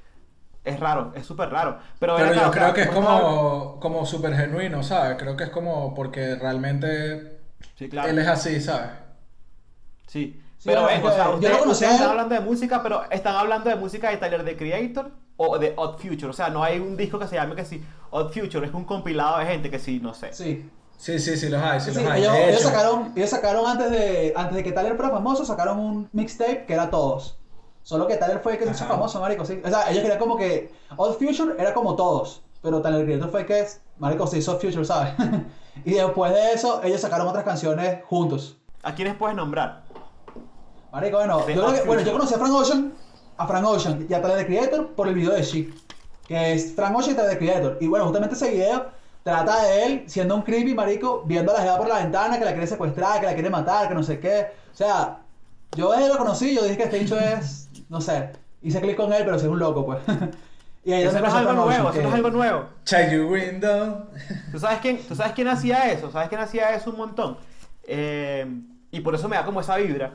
es 0.63 0.79
raro, 0.79 1.11
es 1.15 1.25
súper 1.25 1.49
raro. 1.49 1.77
Pero, 1.99 2.15
ven 2.15 2.23
Pero 2.29 2.31
acá, 2.31 2.41
yo 2.43 2.49
o 2.49 2.53
sea, 2.53 2.61
creo 2.61 2.73
que 2.73 2.81
es 2.83 2.87
¿cómo 2.89 3.09
está- 3.09 3.21
como, 3.21 3.79
como 3.79 4.05
súper 4.05 4.35
genuino, 4.35 4.83
¿sabes? 4.83 5.17
Creo 5.19 5.35
que 5.37 5.45
es 5.45 5.49
como 5.49 5.93
porque 5.93 6.35
realmente 6.35 7.39
Sí, 7.77 7.89
claro. 7.89 8.09
él 8.09 8.19
es 8.19 8.27
así, 8.27 8.59
¿sabes? 8.61 8.89
Sí. 10.07 10.41
Sí, 10.57 10.69
pero 10.69 10.85
o 10.85 10.89
es 10.89 11.01
sea, 11.13 11.25
que 11.35 11.41
yo 11.41 11.49
lo 11.49 11.59
conocí 11.59 11.71
ustedes 11.71 11.93
están 11.93 12.09
hablando 12.09 12.33
de 12.35 12.41
música, 12.41 12.81
pero 12.81 13.03
están 13.11 13.35
hablando 13.35 13.69
de 13.69 13.75
música 13.75 14.09
de 14.09 14.17
Tyler 14.17 14.43
the 14.43 14.55
Creator 14.57 15.11
o 15.37 15.59
de 15.59 15.73
Odd 15.75 15.97
Future. 15.99 16.27
O 16.27 16.33
sea, 16.33 16.49
no 16.49 16.63
hay 16.63 16.79
un 16.79 16.97
disco 16.97 17.19
que 17.19 17.27
se 17.27 17.35
llame 17.35 17.55
que 17.55 17.65
sí, 17.65 17.83
Odd 18.09 18.31
Future, 18.31 18.65
es 18.65 18.73
un 18.73 18.85
compilado 18.85 19.37
de 19.39 19.45
gente 19.45 19.69
que 19.69 19.77
sí, 19.79 19.99
no 20.01 20.13
sé. 20.13 20.33
Sí. 20.33 20.69
Sí, 20.97 21.19
sí, 21.19 21.35
sí, 21.37 21.49
los 21.49 21.61
hay, 21.61 21.79
sí, 21.79 21.91
Sí, 21.91 22.01
los 22.01 22.11
hay. 22.11 22.21
ellos, 22.21 22.33
ellos 22.35 22.61
sacaron, 22.61 23.13
ellos 23.15 23.29
sacaron 23.29 23.65
antes 23.67 23.91
de, 23.91 24.33
antes 24.35 24.55
de 24.55 24.63
que 24.63 24.71
Tyler 24.71 24.95
fuera 24.95 25.11
famoso, 25.11 25.45
sacaron 25.45 25.79
un 25.79 26.09
mixtape 26.13 26.65
que 26.65 26.73
era 26.73 26.89
todos. 26.89 27.37
Solo 27.83 28.07
que 28.07 28.15
Tyler 28.17 28.39
fue 28.39 28.53
el 28.53 28.57
que 28.59 28.65
se 28.65 28.71
hizo 28.71 28.85
famoso, 28.85 29.19
marico, 29.19 29.45
sí. 29.45 29.61
O 29.63 29.69
sea, 29.69 29.89
ellos 29.91 30.01
querían 30.01 30.17
como 30.19 30.37
que 30.37 30.73
Odd 30.97 31.13
Future 31.19 31.53
era 31.59 31.73
como 31.73 31.95
todos, 31.95 32.41
pero 32.61 32.81
Tyler 32.81 33.05
Creator 33.05 33.29
fue 33.29 33.41
el 33.41 33.45
que, 33.45 33.67
marico, 33.99 34.25
se 34.25 34.39
hizo 34.39 34.57
Future, 34.59 34.83
¿sabes? 34.85 35.13
y 35.85 35.93
después 35.93 36.33
de 36.33 36.53
eso, 36.53 36.81
ellos 36.83 37.01
sacaron 37.01 37.27
otras 37.27 37.43
canciones 37.43 37.99
juntos. 38.05 38.57
¿A 38.81 38.95
quiénes 38.95 39.15
puedes 39.15 39.35
nombrar? 39.35 39.83
Marico, 40.91 41.17
bueno, 41.17 41.39
yo, 41.47 41.73
que- 41.73 41.81
bueno, 41.83 42.01
yo 42.01 42.11
conocí 42.13 42.33
a 42.33 42.37
Frank 42.37 42.53
Ocean, 42.53 42.93
a 43.37 43.45
Frank 43.47 43.65
Ocean 43.67 44.07
y 44.09 44.13
a 44.13 44.21
Tyler 44.21 44.45
Creator 44.47 44.93
por 44.95 45.07
el 45.07 45.13
video 45.13 45.31
de 45.33 45.43
She, 45.43 45.69
que 46.27 46.53
es 46.53 46.73
Frank 46.73 46.95
Ocean 46.97 47.13
y 47.13 47.15
Tyler 47.17 47.31
the 47.33 47.37
Creator. 47.37 47.77
Y 47.81 47.87
bueno, 47.87 48.05
justamente 48.05 48.35
ese 48.35 48.49
video 48.49 48.94
trata 49.25 49.63
de 49.63 49.85
él 49.85 50.03
siendo 50.05 50.35
un 50.35 50.43
creepy, 50.43 50.75
marico, 50.75 51.23
viendo 51.25 51.51
a 51.51 51.55
la 51.55 51.61
jeva 51.63 51.77
por 51.79 51.87
la 51.87 51.97
ventana, 51.97 52.37
que 52.37 52.45
la 52.45 52.51
quiere 52.51 52.67
secuestrar, 52.67 53.19
que 53.19 53.25
la 53.25 53.33
quiere 53.33 53.49
matar, 53.49 53.87
que 53.87 53.95
no 53.95 54.03
sé 54.03 54.19
qué. 54.19 54.51
O 54.71 54.77
sea, 54.77 55.17
yo 55.75 55.89
desde 55.91 56.03
que 56.03 56.09
lo 56.09 56.17
conocí, 56.19 56.53
yo 56.55 56.61
dije 56.61 56.77
que 56.77 56.83
este 56.83 56.99
bicho 56.99 57.19
es, 57.19 57.67
no 57.89 57.99
sé, 58.01 58.33
hice 58.61 58.79
clic 58.81 58.95
con 58.95 59.11
él, 59.11 59.23
pero 59.25 59.39
soy 59.39 59.49
un 59.49 59.57
loco, 59.57 59.83
pues. 59.83 59.99
y 60.85 60.93
ahí 60.93 61.03
Eso 61.05 61.19
no 61.19 61.25
es 61.25 61.33
algo 61.33 61.53
nuevo, 61.53 61.69
Ocean, 61.69 61.81
eso 61.87 61.95
no 61.95 62.01
que- 62.03 62.07
es 62.07 62.13
algo 62.13 62.29
nuevo. 62.29 62.65
Your 63.11 63.25
window. 63.31 64.05
¿Tú 64.51 64.59
sabes 64.59 64.77
quién, 64.79 64.99
tú 65.07 65.15
sabes 65.15 65.33
quién 65.33 65.47
hacía 65.47 65.91
eso? 65.91 66.11
¿Sabes 66.11 66.29
quién 66.29 66.41
hacía 66.41 66.75
eso 66.75 66.91
un 66.91 66.97
montón? 66.97 67.37
Eh, 67.87 68.45
y 68.91 68.99
por 68.99 69.15
eso 69.15 69.27
me 69.27 69.37
da 69.37 69.43
como 69.43 69.59
esa 69.59 69.75
vibra. 69.77 70.11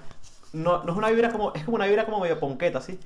No, 0.52 0.85
no 0.85 0.93
es 0.93 0.97
una 0.97 1.11
vibra 1.11 1.31
como, 1.33 1.52
es 1.55 1.64
como 1.64 1.75
una 1.75 1.87
vibra 1.87 2.05
como 2.05 2.21
medio 2.21 2.38
ponqueta, 2.38 2.81
¿sí? 2.81 2.97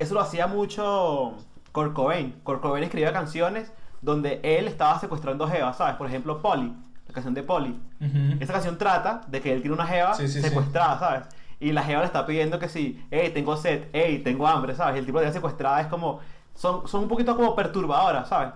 Eso 0.00 0.12
lo 0.14 0.20
hacía 0.22 0.48
mucho 0.48 1.34
Kurt 1.70 1.92
Cobain. 1.92 2.32
Kurt 2.42 2.60
Cobain 2.62 2.82
escribía 2.82 3.12
canciones 3.12 3.70
donde 4.02 4.40
él 4.42 4.68
estaba 4.68 4.98
secuestrando 4.98 5.48
jevas, 5.48 5.76
¿sabes? 5.76 5.96
Por 5.96 6.06
ejemplo, 6.06 6.40
Polly, 6.40 6.72
la 7.06 7.14
canción 7.14 7.34
de 7.34 7.42
Polly. 7.42 7.78
Ujú. 8.00 8.36
Esa 8.40 8.52
canción 8.52 8.78
trata 8.78 9.22
de 9.26 9.40
que 9.40 9.52
él 9.52 9.60
tiene 9.62 9.74
una 9.74 9.86
jeva 9.86 10.14
Sí, 10.14 10.28
sí, 10.28 10.40
sí. 10.40 10.48
secuestrada, 10.48 10.98
¿sabes? 10.98 11.22
Y 11.58 11.72
la 11.72 11.82
jeva 11.82 12.00
le 12.00 12.06
está 12.06 12.26
pidiendo 12.26 12.58
que 12.58 12.68
sí, 12.68 13.04
hey, 13.10 13.30
tengo 13.32 13.56
sed, 13.56 13.84
hey, 13.92 14.20
tengo 14.22 14.46
hambre, 14.46 14.74
¿sabes? 14.74 14.96
Y 14.96 14.98
el 14.98 15.06
tipo 15.06 15.18
de 15.18 15.24
jeva 15.24 15.34
secuestrada 15.34 15.80
es 15.80 15.86
como, 15.86 16.20
son, 16.54 16.86
son 16.86 17.02
un 17.02 17.08
poquito 17.08 17.34
como 17.36 17.54
perturbadoras, 17.56 18.28
¿sabes? 18.28 18.50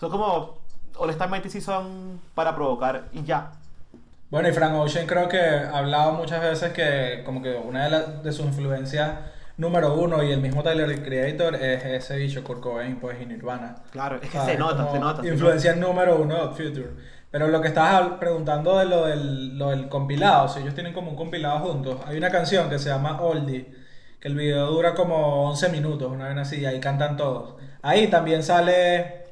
Son 0.00 0.10
como, 0.10 0.58
honestamente 0.96 1.48
sí 1.48 1.60
son 1.60 2.20
para 2.34 2.54
provocar 2.54 3.04
y 3.12 3.22
ya. 3.22 3.52
Bueno, 4.30 4.48
y 4.48 4.52
Frank 4.52 4.74
Ocean 4.74 5.06
creo 5.06 5.28
que 5.28 5.40
ha 5.40 5.76
hablado 5.76 6.12
muchas 6.12 6.40
veces 6.40 6.72
que 6.72 7.22
como 7.24 7.42
que 7.42 7.54
una 7.56 7.84
de, 7.84 7.90
las 7.90 8.22
de 8.22 8.32
sus 8.32 8.46
influencias 8.46 9.10
número 9.60 9.94
uno 9.94 10.22
y 10.22 10.32
el 10.32 10.40
mismo 10.40 10.62
Tyler 10.62 10.88
the 10.88 11.02
Creator 11.02 11.54
es 11.54 11.84
ese 11.84 12.16
bicho 12.16 12.42
Kurt 12.42 12.60
Cobain 12.60 12.96
pues 12.96 13.20
y 13.20 13.26
Nirvana. 13.26 13.76
Claro, 13.90 14.16
es 14.16 14.22
que 14.22 14.38
¿Sabes? 14.38 14.54
se 14.54 14.58
nota, 14.58 14.90
se 14.90 14.98
nota. 14.98 15.22
se 15.22 15.28
Influencia 15.28 15.76
número 15.76 16.16
uno 16.16 16.48
de 16.48 16.54
Future. 16.54 16.90
Pero 17.30 17.46
lo 17.48 17.60
que 17.60 17.68
estabas 17.68 18.18
preguntando 18.18 18.78
de 18.78 18.86
lo 18.86 19.06
del, 19.06 19.56
lo 19.58 19.70
del 19.70 19.88
compilado, 19.88 20.48
si 20.48 20.60
ellos 20.60 20.74
tienen 20.74 20.92
como 20.92 21.10
un 21.10 21.16
compilado 21.16 21.60
juntos, 21.60 21.98
hay 22.06 22.16
una 22.16 22.30
canción 22.30 22.68
que 22.68 22.78
se 22.78 22.88
llama 22.88 23.20
Oldie, 23.20 23.70
que 24.18 24.28
el 24.28 24.34
video 24.34 24.66
dura 24.66 24.94
como 24.94 25.48
11 25.50 25.68
minutos, 25.68 26.10
una 26.10 26.28
vez 26.28 26.38
así, 26.38 26.60
y 26.60 26.64
ahí 26.64 26.80
cantan 26.80 27.16
todos. 27.16 27.54
Ahí 27.82 28.08
también 28.08 28.42
sale 28.42 29.26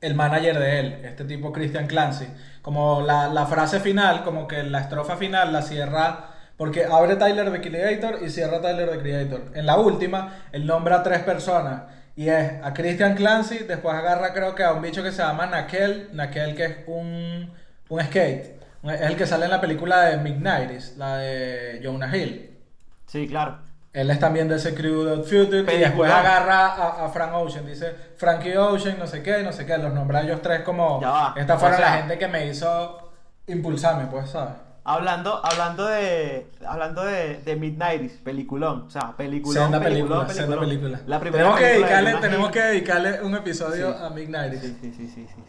el 0.00 0.14
manager 0.14 0.58
de 0.58 0.80
él, 0.80 0.86
este 1.04 1.24
tipo 1.24 1.52
Christian 1.52 1.88
Clancy. 1.88 2.26
Como 2.62 3.02
la, 3.02 3.28
la 3.28 3.46
frase 3.46 3.80
final, 3.80 4.22
como 4.22 4.48
que 4.48 4.62
la 4.62 4.80
estrofa 4.80 5.16
final 5.16 5.52
la 5.52 5.60
cierra, 5.60 6.29
porque 6.60 6.84
abre 6.84 7.16
Tyler 7.16 7.50
the 7.50 7.60
Creator 7.62 8.18
y 8.22 8.28
cierra 8.28 8.60
Tyler 8.60 8.90
the 8.90 8.98
Creator. 8.98 9.40
En 9.54 9.64
la 9.64 9.78
última, 9.78 10.40
él 10.52 10.66
nombra 10.66 10.96
a 10.96 11.02
tres 11.02 11.20
personas. 11.20 11.84
Y 12.16 12.28
es 12.28 12.52
a 12.62 12.74
Christian 12.74 13.14
Clancy, 13.14 13.60
después 13.60 13.94
agarra 13.96 14.34
creo 14.34 14.54
que 14.54 14.62
a 14.62 14.74
un 14.74 14.82
bicho 14.82 15.02
que 15.02 15.10
se 15.10 15.22
llama 15.22 15.46
Nakel, 15.46 16.10
Nakel 16.12 16.54
que 16.54 16.64
es 16.66 16.76
un, 16.86 17.50
un 17.88 18.00
skate. 18.04 18.60
Es 18.84 19.00
el 19.00 19.16
que 19.16 19.24
sale 19.26 19.46
en 19.46 19.52
la 19.52 19.60
película 19.62 20.02
de 20.02 20.18
Midnight, 20.18 20.70
la 20.98 21.16
de 21.16 21.80
Jonah 21.82 22.14
Hill. 22.14 22.58
Sí, 23.06 23.26
claro. 23.26 23.60
Él 23.94 24.10
es 24.10 24.18
también 24.18 24.46
de 24.46 24.56
ese 24.56 24.74
crew 24.74 25.02
de 25.04 25.16
Future 25.22 25.64
y 25.74 25.78
después 25.78 26.12
agarra 26.12 26.66
a, 26.66 27.06
a 27.06 27.08
Frank 27.08 27.32
Ocean, 27.34 27.64
dice 27.64 27.94
Frankie 28.16 28.56
Ocean, 28.58 28.98
no 28.98 29.06
sé 29.06 29.22
qué, 29.22 29.42
no 29.42 29.52
sé 29.52 29.64
qué, 29.64 29.78
los 29.78 29.94
nombra 29.94 30.18
a 30.18 30.22
ellos 30.24 30.42
tres 30.42 30.60
como 30.60 31.00
Ya 31.00 31.08
va. 31.10 31.34
esta 31.36 31.56
fueron 31.56 31.76
O 31.78 31.80
sea- 31.80 31.90
la 31.90 31.96
gente 32.02 32.18
que 32.18 32.28
me 32.28 32.46
hizo 32.46 33.12
impulsarme, 33.46 34.04
pues, 34.10 34.28
¿sabes? 34.30 34.54
Hablando, 34.84 35.44
hablando 35.44 35.86
de. 35.86 36.50
Hablando 36.66 37.04
de, 37.04 37.38
de 37.42 37.56
Midnighties, 37.56 38.12
peliculón. 38.24 38.82
O 38.86 38.90
sea, 38.90 39.14
peliculón. 39.16 39.62
Senda 39.64 39.80
peliculón, 39.80 40.26
película, 40.26 40.34
senda 40.34 40.58
peliculón. 40.60 40.90
película. 40.92 41.02
La 41.06 41.20
primera 41.20 41.44
tenemos 41.44 41.58
que 41.60 41.64
película 41.66 41.88
de 41.96 42.02
dedicarle, 42.02 42.20
tenemos 42.28 42.50
que 42.50 42.60
dedicarle 42.62 43.22
un 43.22 43.34
episodio 43.34 43.92
Sí. 43.92 43.98
a 44.04 44.10
Midnight. 44.10 44.54
Sí, 44.60 44.76
sí, 44.80 44.92
sí, 44.96 45.08
sí, 45.08 45.08
sí, 45.14 45.26
sí. 45.34 45.42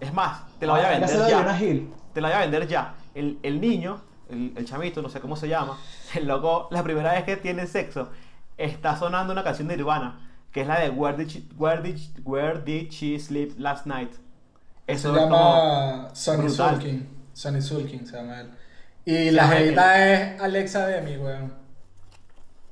Es 0.00 0.12
más, 0.14 0.42
te 0.58 0.66
la 0.66 0.72
voy 0.74 0.82
a 0.82 0.86
Ah, 0.86 0.90
vender 0.98 1.28
ya. 1.28 1.60
Hill. 1.60 1.92
Te 2.14 2.20
la 2.20 2.28
voy 2.28 2.36
a 2.36 2.40
vender 2.40 2.68
ya. 2.68 2.94
El, 3.14 3.38
el 3.42 3.60
niño, 3.60 4.00
el, 4.30 4.52
el 4.56 4.64
chamito, 4.64 5.02
no 5.02 5.08
sé 5.08 5.18
cómo 5.20 5.34
se 5.34 5.48
llama, 5.48 5.76
el 6.14 6.28
loco, 6.28 6.68
la 6.70 6.84
primera 6.84 7.12
vez 7.12 7.24
que 7.24 7.36
tiene 7.36 7.66
sexo, 7.66 8.08
está 8.56 8.96
sonando 8.96 9.32
una 9.32 9.42
canción 9.42 9.66
de 9.66 9.76
Nirvana, 9.76 10.20
que 10.52 10.60
es 10.60 10.68
la 10.68 10.78
de 10.78 10.90
Where 10.90 11.16
Did 11.16 11.26
She, 11.28 11.42
Where 11.56 11.82
Did, 11.82 11.98
Where 12.24 12.60
Did 12.60 12.90
She 12.90 13.18
Sleep 13.18 13.58
Last 13.58 13.86
Night. 13.86 14.12
Se 14.12 14.92
Eso 14.92 15.14
es 15.16 15.20
llama 15.22 16.08
Sonny 16.14 16.44
brutal. 16.46 16.74
Sulkin. 16.76 17.17
Sonny 17.38 17.62
Sulkin 17.62 18.04
se 18.04 18.16
llama 18.16 18.40
él. 18.40 18.50
Y 19.04 19.30
la 19.30 19.46
jevita 19.46 20.12
es 20.12 20.40
Alexa 20.40 20.88
Demi, 20.88 21.16
weón. 21.16 21.54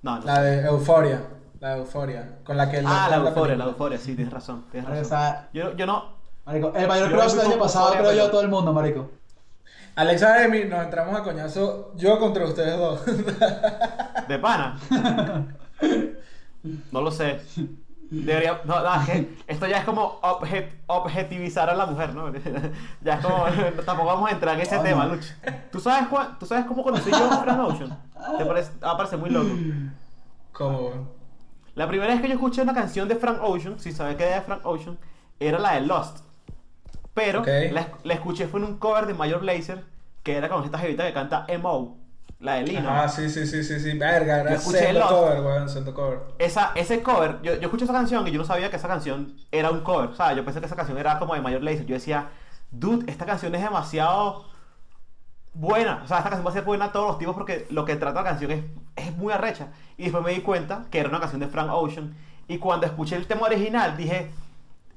No, 0.02 0.18
no. 0.18 0.24
La 0.26 0.42
de 0.42 0.66
Euphoria. 0.66 1.22
La 1.60 1.74
de 1.74 1.78
Euphoria. 1.78 2.38
Con 2.42 2.56
la 2.56 2.68
que 2.68 2.78
él 2.78 2.84
Ah, 2.88 3.06
la 3.08 3.16
euforia, 3.18 3.54
la 3.54 3.66
euforia, 3.66 3.96
sí, 3.96 4.16
tienes 4.16 4.32
razón. 4.34 4.64
Tienes 4.72 4.90
razón. 4.90 5.04
sea, 5.04 5.48
Yo, 5.52 5.76
yo 5.76 5.86
no. 5.86 6.16
marico, 6.44 6.72
el 6.74 6.88
mayor 6.88 7.10
Yo 7.10 7.16
crush 7.16 7.32
del 7.34 7.46
año 7.46 7.58
pasado, 7.60 7.86
euforia, 7.90 8.10
creo 8.10 8.24
yo, 8.24 8.30
todo 8.32 8.40
el 8.40 8.48
mundo, 8.48 8.72
marico. 8.72 9.08
Alexa 9.94 10.32
Demi, 10.34 10.64
nos 10.64 10.82
entramos 10.84 11.14
a 11.16 11.22
coñazo 11.22 11.92
yo 11.94 12.18
contra 12.18 12.44
ustedes 12.44 12.76
dos. 12.76 13.02
¿De 14.26 14.38
pana? 14.40 14.78
No 16.90 17.00
lo 17.00 17.12
sé. 17.12 17.38
Debería. 18.10 18.60
No, 18.64 18.80
no, 18.82 18.90
esto 19.46 19.66
ya 19.66 19.78
es 19.78 19.84
como 19.84 20.20
obje- 20.20 20.68
objetivizar 20.86 21.68
a 21.70 21.74
la 21.74 21.86
mujer, 21.86 22.14
¿no? 22.14 22.32
Ya 23.02 23.14
es 23.14 23.24
como. 23.24 23.44
Tampoco 23.84 24.06
vamos 24.08 24.30
a 24.30 24.32
entrar 24.34 24.54
en 24.54 24.60
ese 24.62 24.78
tema, 24.78 25.06
Luch. 25.06 25.24
¿Tú 25.72 25.80
sabes, 25.80 26.08
¿Tú 26.38 26.46
sabes 26.46 26.64
cómo 26.66 26.82
conocí 26.82 27.10
yo 27.10 27.30
a 27.30 27.38
Frank 27.38 27.58
Ocean? 27.60 27.98
Te 28.38 28.44
parece, 28.44 28.70
va 28.78 28.92
a 28.92 28.96
parecer 28.96 29.18
muy 29.18 29.30
loco. 29.30 29.50
¿Cómo? 30.52 31.16
La 31.74 31.86
primera 31.88 32.12
vez 32.12 32.22
que 32.22 32.28
yo 32.28 32.34
escuché 32.34 32.62
una 32.62 32.72
canción 32.74 33.06
de 33.08 33.16
Frank 33.16 33.38
Ocean, 33.42 33.78
si 33.78 33.92
sabes 33.92 34.16
que 34.16 34.24
era 34.24 34.36
de 34.36 34.40
Frank 34.42 34.60
Ocean, 34.64 34.96
era 35.38 35.58
la 35.58 35.74
de 35.74 35.82
Lost. 35.82 36.20
Pero 37.12 37.42
la, 37.72 37.88
la 38.04 38.14
escuché 38.14 38.46
fue 38.46 38.60
en 38.60 38.66
un 38.66 38.78
cover 38.78 39.06
de 39.06 39.14
Major 39.14 39.42
Lazer, 39.42 39.84
que 40.22 40.36
era 40.36 40.48
con 40.48 40.64
esta 40.64 40.78
jevita 40.78 41.06
que 41.06 41.12
canta 41.12 41.44
M.O., 41.48 41.96
la 42.40 42.54
de 42.54 42.62
Lino. 42.64 42.88
Ah, 42.90 43.08
sí, 43.08 43.30
sí, 43.30 43.46
sí, 43.46 43.64
sí, 43.64 43.80
sí. 43.80 43.96
Verga, 43.98 44.36
Yo 44.36 44.40
era 44.42 44.54
escuché 44.54 44.78
sendo 44.78 45.06
cover, 45.08 45.40
weón, 45.40 45.68
sendo 45.68 45.94
cover. 45.94 46.18
Esa, 46.38 46.72
ese 46.74 47.02
cover, 47.02 47.40
yo, 47.42 47.54
yo 47.54 47.62
escuché 47.62 47.84
esa 47.84 47.94
canción 47.94 48.26
y 48.28 48.30
yo 48.30 48.38
no 48.38 48.44
sabía 48.44 48.68
que 48.70 48.76
esa 48.76 48.88
canción 48.88 49.36
era 49.50 49.70
un 49.70 49.80
cover, 49.80 50.14
¿sabes? 50.16 50.36
Yo 50.36 50.44
pensé 50.44 50.60
que 50.60 50.66
esa 50.66 50.76
canción 50.76 50.98
era 50.98 51.18
como 51.18 51.34
de 51.34 51.40
Major 51.40 51.62
Lazer. 51.62 51.86
Yo 51.86 51.94
decía, 51.94 52.28
dude, 52.70 53.10
esta 53.10 53.24
canción 53.24 53.54
es 53.54 53.62
demasiado 53.62 54.44
buena. 55.54 56.02
O 56.04 56.06
sea, 56.08 56.18
esta 56.18 56.30
canción 56.30 56.46
va 56.46 56.50
a 56.50 56.54
ser 56.54 56.64
buena 56.64 56.86
a 56.86 56.92
todos 56.92 57.08
los 57.08 57.18
tipos 57.18 57.34
porque 57.34 57.66
lo 57.70 57.84
que 57.84 57.96
trata 57.96 58.20
la 58.22 58.28
canción 58.28 58.50
es, 58.50 58.64
es 58.96 59.16
muy 59.16 59.32
arrecha. 59.32 59.68
Y 59.96 60.04
después 60.04 60.22
me 60.22 60.32
di 60.32 60.40
cuenta 60.40 60.84
que 60.90 60.98
era 60.98 61.08
una 61.08 61.20
canción 61.20 61.40
de 61.40 61.48
Frank 61.48 61.70
Ocean. 61.72 62.14
Y 62.48 62.58
cuando 62.58 62.86
escuché 62.86 63.16
el 63.16 63.26
tema 63.26 63.46
original 63.46 63.96
dije, 63.96 64.30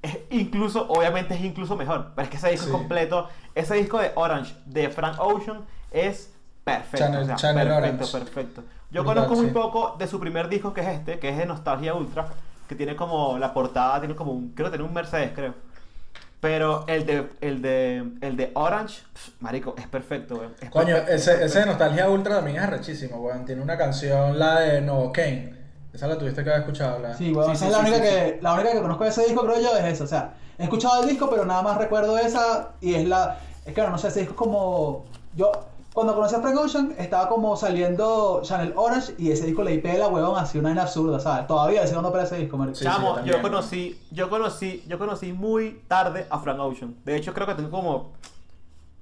es 0.01 0.17
incluso, 0.29 0.87
obviamente 0.89 1.35
es 1.35 1.41
incluso 1.41 1.75
mejor. 1.77 2.11
Pero 2.15 2.23
es 2.25 2.29
que 2.29 2.37
ese 2.37 2.49
disco 2.51 2.65
Sí. 2.65 2.71
completo, 2.71 3.29
ese 3.55 3.75
disco 3.75 3.97
de 3.99 4.11
Orange 4.15 4.53
de 4.65 4.89
Frank 4.89 5.15
Ocean 5.19 5.61
es 5.91 6.33
perfecto. 6.77 6.97
Channel- 6.97 7.23
o 7.23 7.25
sea, 7.25 7.35
Channel 7.35 7.67
perfecto, 7.67 8.05
Orange. 8.05 8.19
perfecto. 8.31 8.63
Yo 8.91 9.03
Brutal, 9.03 9.15
conozco 9.25 9.35
muy 9.35 9.47
sí. 9.47 9.51
poco 9.53 9.95
de 9.99 10.07
su 10.07 10.19
primer 10.19 10.49
disco 10.49 10.73
que 10.73 10.81
es 10.81 10.87
este, 10.87 11.19
que 11.19 11.29
es 11.29 11.37
de 11.37 11.45
Nostalgia 11.45 11.93
Ultra, 11.93 12.27
que 12.67 12.75
tiene 12.75 12.95
como 12.95 13.37
la 13.37 13.53
portada, 13.53 13.99
tiene 13.99 14.15
como 14.15 14.31
un, 14.31 14.49
creo 14.53 14.67
que 14.71 14.77
tiene 14.77 14.87
un 14.87 14.93
Mercedes, 14.93 15.31
creo. 15.35 15.53
Pero 16.39 16.85
el 16.87 17.05
de, 17.05 17.27
el 17.41 17.61
de, 17.61 17.97
el 18.21 18.37
de 18.37 18.51
Orange, 18.53 19.01
pf, 19.13 19.31
marico, 19.41 19.75
es 19.77 19.87
perfecto, 19.87 20.35
weón. 20.35 20.55
Es 20.61 20.69
Coño, 20.69 20.95
perfecto, 20.95 21.11
es 21.13 21.27
ese, 21.27 21.45
ese 21.45 21.59
de. 21.59 21.65
Nostalgia 21.65 22.09
Ultra 22.09 22.35
también 22.37 22.57
es 22.57 22.63
arrechísimo, 22.63 23.17
weón. 23.17 23.43
Tiene 23.45 23.61
una 23.61 23.77
canción, 23.77 24.39
la 24.39 24.61
de 24.61 24.81
No 24.81 25.11
Kane. 25.11 25.53
Esa 25.91 26.07
la 26.07 26.17
tuviste 26.17 26.43
que 26.43 26.49
haber 26.49 26.61
escuchado, 26.61 26.99
la. 26.99 27.13
Sí, 27.13 27.33
weón, 27.33 27.47
Sí, 27.47 27.51
esa 27.51 27.65
sí, 27.65 27.65
es 27.65 27.71
la 27.71 27.77
sí, 27.83 27.89
única 27.91 27.97
sí, 27.97 28.09
que, 28.09 28.39
la 28.41 28.53
única 28.53 28.71
que 28.71 28.81
conozco 28.81 29.03
de 29.03 29.09
ese 29.09 29.23
disco, 29.25 29.41
creo 29.45 29.59
yo, 29.59 29.77
es 29.77 29.83
esa. 29.85 30.03
O 30.03 30.07
sea, 30.07 30.33
he 30.57 30.63
escuchado 30.63 31.03
el 31.03 31.09
disco, 31.09 31.29
pero 31.29 31.43
nada 31.45 31.61
más 31.61 31.77
recuerdo 31.77 32.17
esa. 32.17 32.69
Y 32.79 32.93
es 32.95 33.05
la. 33.05 33.37
Es 33.65 33.73
que, 33.73 33.81
bueno, 33.81 33.91
no 33.91 33.97
sé, 33.97 34.07
ese 34.07 34.19
disco 34.21 34.33
es 34.33 34.37
como. 34.37 35.05
Yo, 35.35 35.51
cuando 35.93 36.13
conocí 36.13 36.35
a 36.35 36.41
Frank 36.41 36.57
Ocean, 36.57 36.95
estaba 36.97 37.27
como 37.27 37.55
saliendo 37.55 38.41
Channel 38.43 38.73
Orange 38.75 39.15
y 39.17 39.31
ese 39.31 39.47
disco 39.47 39.63
le 39.63 39.71
di 39.71 39.77
pela, 39.79 40.07
weón, 40.07 40.37
así 40.37 40.59
una 40.59 40.69
vaina 40.69 40.83
absurda, 40.83 41.19
¿sabes? 41.19 41.47
Todavía 41.47 41.85
sigo 41.87 42.01
no 42.01 42.11
pela 42.11 42.25
ese 42.25 42.37
disco. 42.37 42.63
Sí, 42.73 42.85
yo 43.25 43.41
conocí, 43.41 43.99
yo 44.11 44.29
conocí, 44.29 44.83
yo 44.87 44.99
conocí 44.99 45.33
muy 45.33 45.81
tarde 45.87 46.27
a 46.29 46.39
Frank 46.39 46.59
Ocean. 46.59 46.95
De 47.05 47.15
hecho, 47.15 47.33
creo 47.33 47.47
que 47.47 47.55
tengo 47.55 47.71
como, 47.71 48.11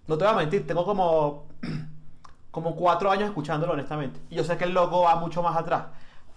no 0.08 0.17
te 0.17 0.24
voy 0.24 0.34
a 0.34 0.38
mentir, 0.38 0.65
tengo 0.65 0.86
como, 0.86 1.44
como 2.51 2.75
cuatro 2.75 3.12
años 3.12 3.25
escuchándolo, 3.27 3.74
honestamente. 3.74 4.22
Y 4.29 4.36
yo 4.36 4.46
sé 4.46 4.58
que 4.58 4.63
el 4.63 4.74
loco 4.74 5.01
va 5.01 5.17
mucho 5.17 5.44
más 5.44 5.58
atrás, 5.58 5.88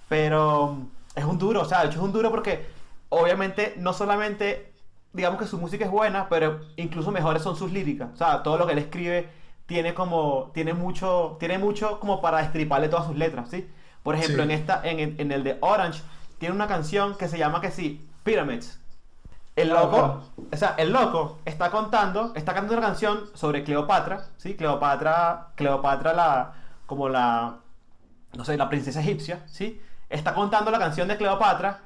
pero 0.08 0.78
es 1.14 1.24
un 1.24 1.38
duro, 1.38 1.62
o 1.62 1.64
sea, 1.64 1.82
de 1.82 1.86
hecho 1.86 2.00
es 2.00 2.04
un 2.04 2.12
duro 2.12 2.28
porque, 2.28 2.66
obviamente, 3.08 3.74
no 3.78 3.92
solamente, 3.92 4.72
digamos 5.12 5.38
que 5.38 5.46
su 5.46 5.58
música 5.58 5.84
es 5.84 5.90
buena, 5.92 6.28
pero 6.28 6.60
incluso 6.74 7.12
mejores 7.12 7.42
son 7.42 7.54
sus 7.54 7.70
líricas. 7.70 8.10
O 8.14 8.16
sea, 8.16 8.42
todo 8.42 8.58
lo 8.58 8.66
que 8.66 8.72
él 8.72 8.78
escribe 8.78 9.39
tiene 9.70 9.94
como, 9.94 10.50
tiene 10.52 10.74
mucho, 10.74 11.36
tiene 11.38 11.58
mucho 11.58 12.00
como 12.00 12.20
para 12.20 12.38
destriparle 12.38 12.88
todas 12.88 13.06
sus 13.06 13.16
letras, 13.16 13.50
¿sí? 13.50 13.70
Por 14.02 14.16
ejemplo, 14.16 14.42
Sí. 14.42 14.42
en 14.42 14.50
esta, 14.50 14.80
en, 14.82 15.14
en 15.18 15.30
el 15.32 15.44
de 15.44 15.58
Orange, 15.60 16.02
tiene 16.38 16.54
una 16.56 16.66
canción 16.66 17.16
que 17.16 17.28
se 17.28 17.38
llama 17.38 17.60
que 17.60 17.70
sí, 17.70 18.04
Pyramids. 18.24 18.80
El 19.56 19.70
Ah, 19.74 19.82
loco, 19.82 19.90
claro. 19.92 20.24
o 20.52 20.56
sea, 20.56 20.74
el 20.78 20.92
loco 20.92 21.38
está 21.44 21.70
contando, 21.70 22.32
está 22.34 22.54
cantando 22.54 22.78
una 22.78 22.86
canción 22.88 23.30
sobre 23.34 23.62
Cleopatra, 23.64 24.26
¿sí? 24.38 24.56
Cleopatra, 24.56 25.48
Cleopatra 25.56 26.12
la, 26.14 26.52
como 26.86 27.08
la, 27.08 27.58
no 28.32 28.44
sé, 28.44 28.56
la 28.56 28.68
princesa 28.68 29.00
egipcia, 29.00 29.42
¿sí? 29.46 29.80
Está 30.08 30.34
contando 30.34 30.70
la 30.72 30.78
canción 30.80 31.08
de 31.08 31.16
Cleopatra, 31.16 31.80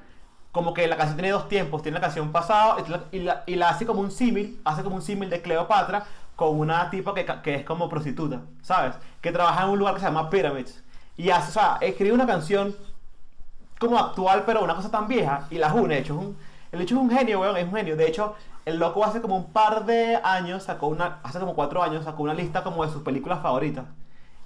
como 0.52 0.72
que 0.72 0.86
la 0.86 0.96
canción 0.96 1.16
tiene 1.16 1.32
dos 1.32 1.48
tiempos, 1.48 1.82
tiene 1.82 1.96
la 1.98 2.02
canción 2.02 2.30
pasado 2.32 2.76
y 2.86 2.88
la, 2.90 3.04
y 3.12 3.18
la, 3.20 3.42
y 3.46 3.56
la 3.56 3.70
hace 3.70 3.86
como 3.86 4.00
un 4.00 4.10
símil, 4.12 4.60
hace 4.64 4.82
como 4.84 4.96
un 4.96 5.02
símil 5.02 5.28
de 5.30 5.42
Cleopatra 5.42 6.04
con 6.36 6.58
una 6.58 6.90
tipa 6.90 7.14
que, 7.14 7.24
que 7.42 7.54
es 7.56 7.64
como 7.64 7.88
prostituta, 7.88 8.42
¿sabes? 8.62 8.94
Que 9.20 9.32
trabaja 9.32 9.64
en 9.64 9.70
un 9.70 9.78
lugar 9.78 9.94
que 9.94 10.00
se 10.00 10.06
llama 10.06 10.30
Pyramids. 10.30 10.82
Y 11.16 11.30
hace, 11.30 11.50
o 11.50 11.52
sea, 11.52 11.78
escribe 11.80 12.12
una 12.12 12.26
canción 12.26 12.74
como 13.78 13.98
actual, 13.98 14.44
pero 14.44 14.62
una 14.62 14.74
cosa 14.74 14.90
tan 14.90 15.06
vieja, 15.06 15.46
y 15.50 15.58
la 15.58 15.72
une, 15.72 15.94
de 15.94 16.00
hecho, 16.00 16.14
es 16.14 16.26
un, 16.26 16.36
el 16.72 16.80
hecho 16.80 16.96
es 16.96 17.00
un 17.00 17.10
genio, 17.10 17.40
weón, 17.40 17.56
es 17.56 17.64
un 17.64 17.74
genio. 17.74 17.96
De 17.96 18.08
hecho, 18.08 18.34
el 18.64 18.78
loco 18.78 19.04
hace 19.04 19.20
como 19.20 19.36
un 19.36 19.52
par 19.52 19.84
de 19.84 20.16
años, 20.16 20.64
sacó 20.64 20.88
una, 20.88 21.18
hace 21.22 21.38
como 21.38 21.54
cuatro 21.54 21.82
años, 21.82 22.04
sacó 22.04 22.22
una 22.22 22.34
lista 22.34 22.64
como 22.64 22.84
de 22.84 22.92
sus 22.92 23.02
películas 23.02 23.40
favoritas. 23.40 23.84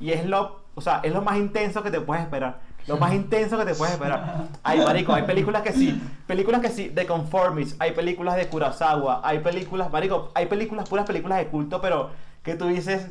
Y 0.01 0.13
es 0.13 0.27
lo, 0.27 0.61
o 0.75 0.81
sea, 0.81 1.01
es 1.03 1.13
lo 1.13 1.23
más 1.23 1.39
intenso 1.39 1.83
que 1.83 1.91
te 1.91 2.01
puedes 2.01 2.25
esperar. 2.25 2.61
Lo 2.89 2.97
más 2.97 3.13
intenso 3.15 3.59
que 3.59 3.65
te 3.65 3.75
puedes 3.75 3.95
esperar. 3.95 4.49
Hay, 4.63 4.81
marico, 4.81 5.13
hay 5.13 5.23
películas 5.25 5.63
que 5.63 5.73
sí, 5.73 6.01
películas 6.27 6.61
que 6.61 6.71
sí, 6.71 6.89
de 6.89 7.07
Conformist, 7.07 7.81
hay 7.81 7.93
películas 7.93 8.37
de 8.37 8.49
Kurosawa, 8.49 9.21
hay 9.23 9.41
películas, 9.41 9.91
marico, 9.91 10.31
hay 10.35 10.47
películas, 10.47 10.89
puras 10.89 11.05
películas 11.07 11.39
de 11.39 11.47
culto, 11.49 11.81
pero 11.81 12.11
que 12.43 12.55
tú 12.55 12.67
dices, 12.69 13.07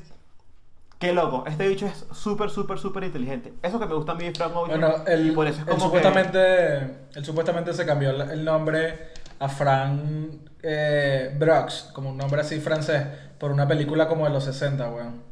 qué 0.99 1.13
loco, 1.13 1.43
este 1.47 1.67
bicho 1.67 1.85
es 1.85 2.05
súper, 2.11 2.49
súper, 2.49 2.79
súper 2.79 3.03
inteligente. 3.03 3.53
Eso 3.61 3.79
que 3.79 3.85
me 3.85 3.93
gusta 3.93 4.13
a 4.13 4.15
mí 4.15 4.25
de 4.25 4.33
Frank 4.33 4.55
Ocean, 4.55 4.81
Bueno, 4.81 5.23
y 5.23 5.31
por 5.31 5.47
eso 5.47 5.59
es 5.59 5.65
como 5.65 5.77
que- 5.77 5.83
supuestamente, 5.99 6.77
él 7.15 7.25
supuestamente 7.25 7.73
se 7.73 7.85
cambió 7.85 8.09
el 8.09 8.43
nombre 8.43 9.09
a 9.39 9.47
Frank 9.47 10.01
eh, 10.63 11.35
Brox, 11.37 11.91
como 11.93 12.09
un 12.09 12.17
nombre 12.17 12.41
así 12.41 12.59
francés, 12.59 13.05
por 13.37 13.51
una 13.51 13.67
película 13.67 14.07
como 14.07 14.25
de 14.25 14.31
los 14.31 14.43
60, 14.43 14.89
weón. 14.89 15.26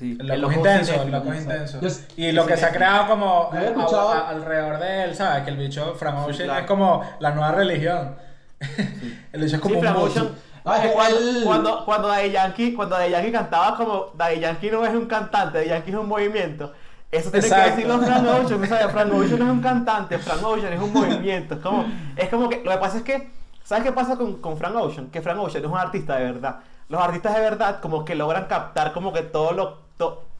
Sí, 0.00 0.16
es 0.18 0.38
loco 0.38 0.54
intenso, 0.54 0.94
es 0.94 1.06
¿no? 1.06 1.34
intenso. 1.34 1.78
Yo- 1.82 1.88
Y 2.16 2.32
lo 2.32 2.46
que 2.46 2.56
se 2.56 2.64
ha 2.64 2.70
creado 2.72 3.06
como 3.06 3.50
alrededor 3.52 4.78
de 4.78 5.04
él, 5.04 5.14
¿sabes? 5.14 5.44
Que 5.44 5.50
el 5.50 5.58
bicho, 5.58 5.94
Frank 5.94 6.16
Sí, 6.24 6.30
Ocean, 6.30 6.46
claro. 6.46 6.60
es 6.62 6.66
como 6.66 7.04
la 7.18 7.30
nueva 7.32 7.52
religión. 7.52 8.14
el 9.32 9.40
bicho 9.42 9.56
es 9.56 9.60
como 9.62 9.74
Sí, 9.80 9.86
un. 9.86 9.96
Ocean, 9.96 10.28
Ah, 10.64 10.78
cuando, 10.92 11.16
cuando, 11.44 11.84
cuando 11.86 12.08
Daddy 12.08 12.30
Yankee, 12.32 12.74
cuando 12.74 12.96
Daddy 12.96 13.10
Yankee 13.10 13.32
cantaba 13.32 13.76
como 13.76 14.06
Daddy 14.14 14.40
Yankee 14.40 14.70
no 14.70 14.84
es 14.84 14.94
un 14.94 15.06
cantante, 15.06 15.58
Daddy 15.58 15.70
Yankee 15.70 15.90
es 15.90 15.96
un 15.96 16.06
movimiento. 16.08 16.72
Eso 17.10 17.30
tiene 17.30 17.46
Exacto. 17.46 17.64
que 17.64 17.70
decirlo 17.76 17.98
Frank 18.00 18.26
Ocean, 18.44 18.68
¿sabes? 18.68 18.92
Frank 18.92 19.12
Ocean 19.12 19.38
no 19.38 19.44
es 19.46 19.50
un 19.52 19.60
cantante, 19.60 20.18
Frank 20.18 20.42
Ocean 20.44 20.72
es 20.72 20.80
un 20.80 20.92
movimiento. 20.92 21.54
Es 21.54 21.60
como, 21.60 21.84
es 22.16 22.28
como 22.28 22.48
que, 22.48 22.62
lo 22.62 22.70
que 22.70 22.76
pasa 22.78 22.98
es 22.98 23.02
que, 23.02 23.30
¿sabes 23.64 23.84
qué 23.84 23.92
pasa 23.92 24.16
con, 24.16 24.40
con 24.40 24.56
Frank 24.58 24.76
Ocean? 24.76 25.10
Que 25.10 25.20
Frank 25.22 25.38
Ocean 25.40 25.64
es 25.64 25.70
un 25.70 25.76
artista 25.78 26.16
de 26.16 26.24
verdad. 26.24 26.56
Los 26.90 27.00
artistas 27.00 27.34
de 27.34 27.40
verdad 27.40 27.80
como 27.80 28.04
que 28.04 28.16
logran 28.16 28.46
captar 28.46 28.92
como 28.92 29.12
que 29.12 29.22
todo 29.22 29.52
lo, 29.52 29.78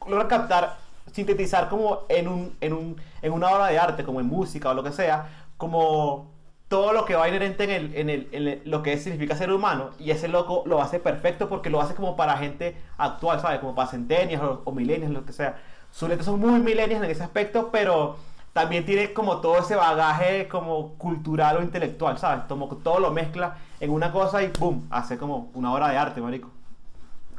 logran 0.05 0.27
captar, 0.27 0.75
sintetizar 1.13 1.69
como 1.69 2.01
en 2.09 2.27
un, 2.27 2.57
en 2.59 2.73
un, 2.73 3.01
en 3.21 3.31
una 3.31 3.49
obra 3.51 3.67
de 3.67 3.79
arte, 3.79 4.03
como 4.03 4.19
en 4.19 4.25
música 4.27 4.69
o 4.69 4.73
lo 4.73 4.83
que 4.83 4.91
sea, 4.91 5.29
como 5.55 6.29
todo 6.67 6.91
lo 6.91 7.05
que 7.05 7.15
va 7.15 7.29
inherente 7.29 7.63
en, 7.63 7.69
el, 7.69 7.95
en, 7.95 8.09
el, 8.09 8.27
en 8.33 8.61
lo 8.69 8.83
que 8.83 8.97
significa 8.97 9.33
ser 9.37 9.49
humano. 9.49 9.91
Y 9.97 10.11
ese 10.11 10.27
loco 10.27 10.63
lo 10.65 10.81
hace 10.81 10.99
perfecto 10.99 11.47
porque 11.47 11.69
lo 11.69 11.79
hace 11.79 11.95
como 11.95 12.17
para 12.17 12.35
gente 12.35 12.75
actual, 12.97 13.39
¿sabes? 13.39 13.59
Como 13.59 13.73
para 13.73 13.89
centenias 13.89 14.41
o, 14.41 14.61
o 14.65 14.71
lo 14.73 15.25
que 15.25 15.31
sea. 15.31 15.57
Sus 15.89 16.09
letras 16.09 16.25
son 16.25 16.37
muy 16.41 16.59
millennials 16.59 17.01
en 17.05 17.11
ese 17.11 17.23
aspecto, 17.23 17.69
pero 17.71 18.17
también 18.53 18.85
tiene 18.85 19.13
como 19.13 19.37
todo 19.37 19.59
ese 19.59 19.75
bagaje 19.75 20.47
como 20.47 20.93
cultural 20.95 21.57
o 21.57 21.61
intelectual, 21.61 22.17
¿sabes? 22.17 22.43
Como 22.47 22.67
todo 22.77 22.99
lo 22.99 23.11
mezcla 23.11 23.57
en 23.79 23.89
una 23.91 24.11
cosa 24.11 24.43
y 24.43 24.47
¡boom! 24.59 24.87
Hace 24.89 25.17
como 25.17 25.49
una 25.53 25.73
obra 25.73 25.89
de 25.89 25.97
arte, 25.97 26.19
marico. 26.21 26.49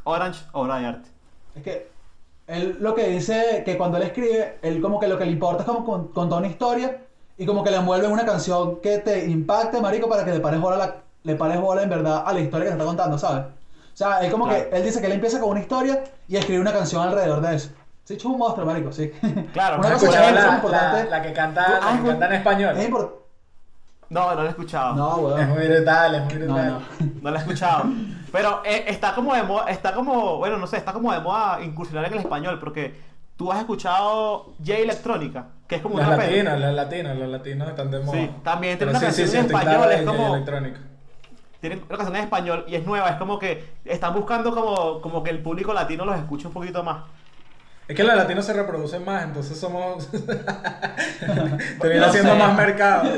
Orange, 0.05 0.43
obra 0.53 0.77
de 0.79 0.85
arte. 0.87 1.09
Es 1.55 1.63
que 1.63 1.91
él 2.47 2.77
lo 2.81 2.93
que 2.95 3.07
dice 3.09 3.61
que 3.65 3.77
cuando 3.77 3.97
él 3.97 4.03
escribe, 4.03 4.57
él 4.61 4.81
como 4.81 4.99
que 4.99 5.07
lo 5.07 5.17
que 5.17 5.25
le 5.25 5.31
importa 5.31 5.61
es 5.63 5.67
como 5.69 5.85
con- 5.85 6.07
contar 6.09 6.39
una 6.39 6.47
historia 6.47 7.01
y 7.37 7.45
como 7.45 7.63
que 7.63 7.71
le 7.71 7.77
envuelve 7.77 8.07
en 8.07 8.11
una 8.11 8.25
canción 8.25 8.81
que 8.81 8.97
te 8.99 9.25
impacte, 9.25 9.79
marico, 9.81 10.09
para 10.09 10.25
que 10.25 10.31
le 10.33 10.39
pares 10.39 10.59
bola, 10.59 10.77
la- 10.77 10.95
le 11.23 11.35
pares 11.35 11.61
bola 11.61 11.83
en 11.83 11.89
verdad 11.89 12.23
a 12.25 12.33
la 12.33 12.39
historia 12.41 12.65
que 12.65 12.71
te 12.71 12.75
está 12.77 12.85
contando, 12.85 13.17
¿sabes? 13.17 13.45
O 13.45 13.95
sea, 13.95 14.19
él 14.25 14.31
como 14.31 14.45
Claro. 14.45 14.69
que, 14.69 14.75
él 14.75 14.83
dice 14.83 14.99
que 14.99 15.05
él 15.05 15.13
empieza 15.13 15.39
con 15.39 15.51
una 15.51 15.59
historia 15.61 16.03
y 16.27 16.35
escribe 16.35 16.59
una 16.59 16.73
canción 16.73 17.01
alrededor 17.07 17.39
de 17.41 17.55
eso. 17.55 17.69
Sí, 18.03 18.15
es 18.15 18.25
un 18.25 18.37
monstruo, 18.37 18.65
marico, 18.65 18.91
sí. 18.91 19.11
Claro, 19.53 19.79
una 19.79 19.89
¿has 19.89 20.03
cosa 20.03 20.27
es 20.29 20.35
la, 20.35 20.55
importante. 20.55 21.03
la- 21.09 21.17
la 21.17 21.21
que 21.23 21.33
canta, 21.33 21.61
la 21.69 21.77
ah, 21.81 21.99
que 22.01 22.07
canta 22.09 22.25
en 22.27 22.33
español? 22.33 22.77
Es 22.77 22.85
importante. 22.85 23.23
No, 24.09 24.29
no 24.35 24.41
lo 24.41 24.45
he 24.45 24.49
escuchado. 24.49 24.93
No, 24.95 25.29
Es 25.29 25.47
weón. 25.47 25.49
muy 25.57 25.67
brutal, 25.67 26.15
es 26.15 26.23
muy 26.25 26.33
No, 26.33 26.53
brutal. 26.53 26.69
no. 26.99 27.07
No 27.21 27.31
lo 27.31 27.35
he 27.35 27.39
escuchado. 27.39 27.83
Pero 28.31 28.61
eh, 28.65 28.83
está 28.87 29.15
como 29.15 29.33
de 29.33 29.43
moda, 29.43 29.65
está 29.69 29.93
como, 29.93 30.37
bueno, 30.37 30.57
no 30.57 30.67
sé, 30.67 30.77
está 30.77 30.91
como 30.93 31.11
de 31.13 31.19
moda 31.21 31.59
incursionar 31.63 32.05
en 32.07 32.13
el 32.13 32.19
español, 32.19 32.59
porque 32.59 32.99
tú 33.37 33.51
has 33.51 33.59
escuchado 33.59 34.53
J 34.59 34.77
Electrónica, 34.77 35.47
que 35.67 35.75
es 35.75 35.81
como 35.81 35.97
Los 35.97 36.05
una 36.05 36.17
rapero. 36.17 36.31
latinos, 36.43 36.59
los 36.59 36.73
latinos, 36.75 37.17
los 37.17 37.29
latinos 37.29 37.69
están 37.69 37.89
de 37.89 37.99
moda. 38.01 38.17
Sí, 38.17 38.31
también 38.43 38.77
tiene 38.77 38.91
Pero 38.93 38.99
una 39.05 39.11
sí, 39.11 39.15
sí, 39.15 39.21
canción 39.23 39.27
sí, 39.29 39.37
en 39.37 39.45
estoy 39.45 39.59
español, 39.61 39.83
claro 39.87 39.91
es 39.91 40.05
como- 40.05 40.35
electrónica. 40.35 40.79
Tienen 41.61 41.79
una 41.87 41.97
canción 41.97 42.15
en 42.17 42.23
español 42.23 42.65
y 42.67 42.75
es 42.75 42.85
nueva, 42.85 43.09
es 43.09 43.15
como 43.15 43.39
que 43.39 43.73
están 43.85 44.13
buscando 44.13 44.53
como, 44.53 44.99
como 45.01 45.23
que 45.23 45.29
el 45.29 45.39
público 45.41 45.73
latino 45.73 46.03
los 46.03 46.17
escuche 46.17 46.45
un 46.47 46.53
poquito 46.53 46.83
más. 46.83 47.03
Es 47.87 47.95
que 47.95 48.03
los 48.03 48.15
latinos 48.15 48.45
se 48.45 48.53
reproducen 48.53 49.03
más, 49.03 49.23
entonces 49.23 49.59
somos. 49.59 50.07
Te 50.09 50.17
viene 51.81 51.99
No 51.99 52.05
haciendo 52.05 52.31
sé. 52.31 52.37
más 52.39 52.55
mercado. 52.55 53.09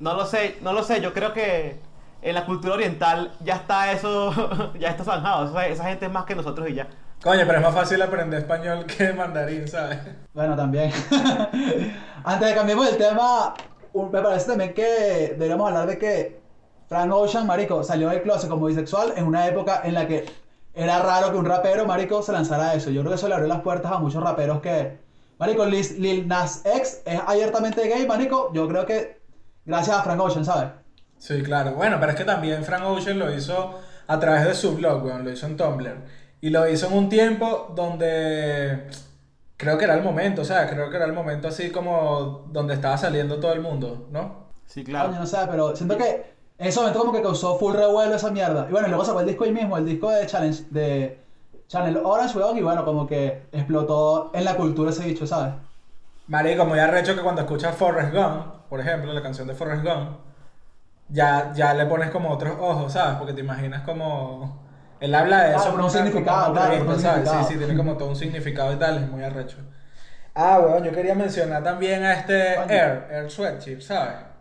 No 0.00 0.14
lo 0.14 0.26
sé, 0.26 0.56
no 0.60 0.72
lo 0.72 0.82
sé, 0.82 1.00
yo 1.00 1.12
creo 1.14 1.32
que 1.32 1.78
en 2.22 2.34
la 2.34 2.44
cultura 2.44 2.74
oriental 2.74 3.32
ya 3.40 3.54
está 3.56 3.92
eso, 3.92 4.72
ya 4.78 4.90
está 4.90 5.04
zanjado, 5.04 5.48
esa, 5.48 5.66
esa 5.68 5.84
gente 5.84 6.06
es 6.06 6.12
más 6.12 6.24
que 6.24 6.34
nosotros 6.34 6.68
y 6.68 6.74
ya. 6.74 6.86
Coño, 7.22 7.44
pero 7.46 7.58
es 7.58 7.64
más 7.64 7.74
fácil 7.74 8.02
aprender 8.02 8.40
español 8.40 8.84
que 8.84 9.12
mandarín, 9.12 9.66
¿sabes? 9.68 9.98
Bueno, 10.34 10.56
también. 10.56 10.90
Antes 12.24 12.48
de 12.48 12.54
cambiemos 12.54 12.88
el 12.88 12.96
tema, 12.96 13.54
un- 13.92 14.10
me 14.10 14.20
parece 14.20 14.46
también 14.48 14.74
que 14.74 15.30
deberíamos 15.34 15.68
hablar 15.68 15.86
de 15.86 15.98
que 15.98 16.40
Frank 16.88 17.12
Ocean, 17.12 17.46
marico, 17.46 17.82
salió 17.84 18.08
del 18.10 18.22
closet 18.22 18.50
como 18.50 18.66
bisexual 18.66 19.14
en 19.16 19.24
una 19.26 19.46
época 19.46 19.80
en 19.84 19.94
la 19.94 20.06
que 20.08 20.24
era 20.74 21.00
raro 21.00 21.30
que 21.32 21.38
un 21.38 21.44
rapero, 21.44 21.86
marico, 21.86 22.22
se 22.22 22.32
lanzara 22.32 22.70
a 22.70 22.74
eso. 22.74 22.90
Yo 22.90 23.02
creo 23.02 23.10
que 23.12 23.16
eso 23.16 23.28
le 23.28 23.34
abrió 23.34 23.48
las 23.48 23.60
puertas 23.60 23.92
a 23.92 23.98
muchos 23.98 24.22
raperos 24.22 24.60
que... 24.60 25.00
Marico, 25.38 25.66
Lil, 25.66 25.84
Lil 26.00 26.28
Nas 26.28 26.62
X 26.64 27.02
es 27.04 27.20
abiertamente 27.26 27.86
gay, 27.88 28.06
marico. 28.06 28.52
Yo 28.52 28.68
creo 28.68 28.86
que 28.86 29.20
gracias 29.64 29.96
a 29.96 30.02
Frank 30.02 30.20
Ocean, 30.20 30.44
¿sabes? 30.44 30.70
Sí, 31.18 31.42
claro. 31.42 31.72
Bueno, 31.74 31.98
pero 31.98 32.12
es 32.12 32.18
que 32.18 32.24
también 32.24 32.64
Frank 32.64 32.84
Ocean 32.84 33.18
lo 33.18 33.32
hizo 33.34 33.80
a 34.06 34.18
través 34.20 34.44
de 34.44 34.54
su 34.54 34.74
blog, 34.76 35.04
weón, 35.04 35.24
lo 35.24 35.30
hizo 35.30 35.46
en 35.46 35.56
Tumblr. 35.56 35.96
Y 36.40 36.50
lo 36.50 36.68
hizo 36.68 36.86
en 36.88 36.92
un 36.94 37.08
tiempo 37.08 37.72
donde 37.74 38.88
creo 39.56 39.78
que 39.78 39.84
era 39.84 39.94
el 39.94 40.02
momento, 40.02 40.42
o 40.42 40.44
sea, 40.44 40.68
creo 40.68 40.90
que 40.90 40.96
era 40.96 41.04
el 41.06 41.12
momento 41.12 41.48
así 41.48 41.70
como 41.70 42.46
donde 42.50 42.74
estaba 42.74 42.98
saliendo 42.98 43.38
todo 43.38 43.52
el 43.52 43.60
mundo, 43.60 44.08
¿no? 44.10 44.48
Sí, 44.66 44.82
Coño, 44.82 44.94
claro. 44.98 45.12
no 45.12 45.26
sé, 45.26 45.38
pero 45.50 45.76
siento 45.76 45.96
que 45.96 46.34
en 46.62 46.68
ese 46.68 46.78
momento 46.78 47.00
como 47.00 47.12
que 47.12 47.22
causó 47.22 47.58
full 47.58 47.74
revuelo 47.74 48.14
esa 48.14 48.30
mierda. 48.30 48.66
Y 48.68 48.70
bueno, 48.70 48.86
y 48.86 48.90
luego 48.90 49.04
sacó 49.04 49.18
el 49.18 49.26
disco 49.26 49.42
ahí 49.42 49.50
mismo, 49.50 49.76
el 49.76 49.84
disco 49.84 50.10
de 50.10 50.24
Challenge, 50.28 50.62
de 50.70 51.20
Channel 51.66 52.00
Orange, 52.04 52.38
weón, 52.38 52.56
y 52.56 52.62
bueno, 52.62 52.84
como 52.84 53.04
que 53.04 53.46
explotó 53.50 54.30
en 54.32 54.44
la 54.44 54.54
cultura 54.54 54.90
ese 54.90 55.04
bicho, 55.04 55.26
¿sabes? 55.26 55.54
Marico, 56.28 56.64
muy 56.64 56.78
arrecho 56.78 57.16
que 57.16 57.20
cuando 57.20 57.40
escuchas 57.40 57.74
Forrest 57.74 58.14
Gump, 58.14 58.46
por 58.68 58.78
ejemplo, 58.78 59.12
la 59.12 59.20
canción 59.20 59.48
de 59.48 59.54
Forrest 59.54 59.82
Gump, 59.82 60.18
ya, 61.08 61.52
ya 61.52 61.74
le 61.74 61.84
pones 61.86 62.10
como 62.10 62.30
otros 62.30 62.56
ojos, 62.60 62.92
¿sabes? 62.92 63.16
Porque 63.16 63.32
te 63.32 63.40
imaginas 63.40 63.82
como... 63.82 64.62
Él 65.00 65.16
habla 65.16 65.42
de 65.42 65.54
Claro, 65.54 65.68
eso 65.68 65.84
un 65.84 65.90
significado, 65.90 66.52
claro, 66.52 66.68
por 66.68 66.74
un 66.74 66.92
entrevista, 66.92 67.10
¿sabes? 67.10 67.28
significado. 67.28 67.44
Sí, 67.44 67.52
sí, 67.52 67.58
tiene 67.58 67.76
como 67.76 67.96
todo 67.96 68.08
un 68.08 68.16
significado 68.16 68.72
y 68.72 68.76
tal, 68.76 68.98
es 68.98 69.10
muy 69.10 69.24
arrecho. 69.24 69.56
Ah, 70.32 70.60
weón, 70.60 70.84
yo 70.84 70.92
quería 70.92 71.16
mencionar 71.16 71.64
también 71.64 72.04
a 72.04 72.12
este. 72.12 72.54
Air, 72.54 73.08
Air 73.10 73.28
Sweatshirt, 73.28 73.80
¿sabes? 73.80 74.31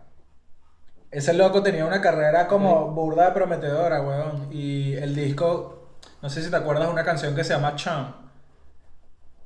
Ese 1.12 1.34
loco 1.34 1.62
tenía 1.62 1.86
una 1.86 2.00
carrera 2.00 2.48
como 2.48 2.92
burda 2.92 3.26
de 3.28 3.32
prometedora, 3.34 4.02
weón. 4.02 4.48
Y 4.52 4.94
el 4.94 5.14
disco, 5.14 5.90
no 6.22 6.30
sé 6.30 6.42
si 6.42 6.50
te 6.50 6.56
acuerdas 6.56 6.88
de 6.88 6.94
una 6.94 7.04
canción 7.04 7.36
que 7.36 7.44
se 7.44 7.54
llama 7.54 7.76
Chum. 7.76 8.14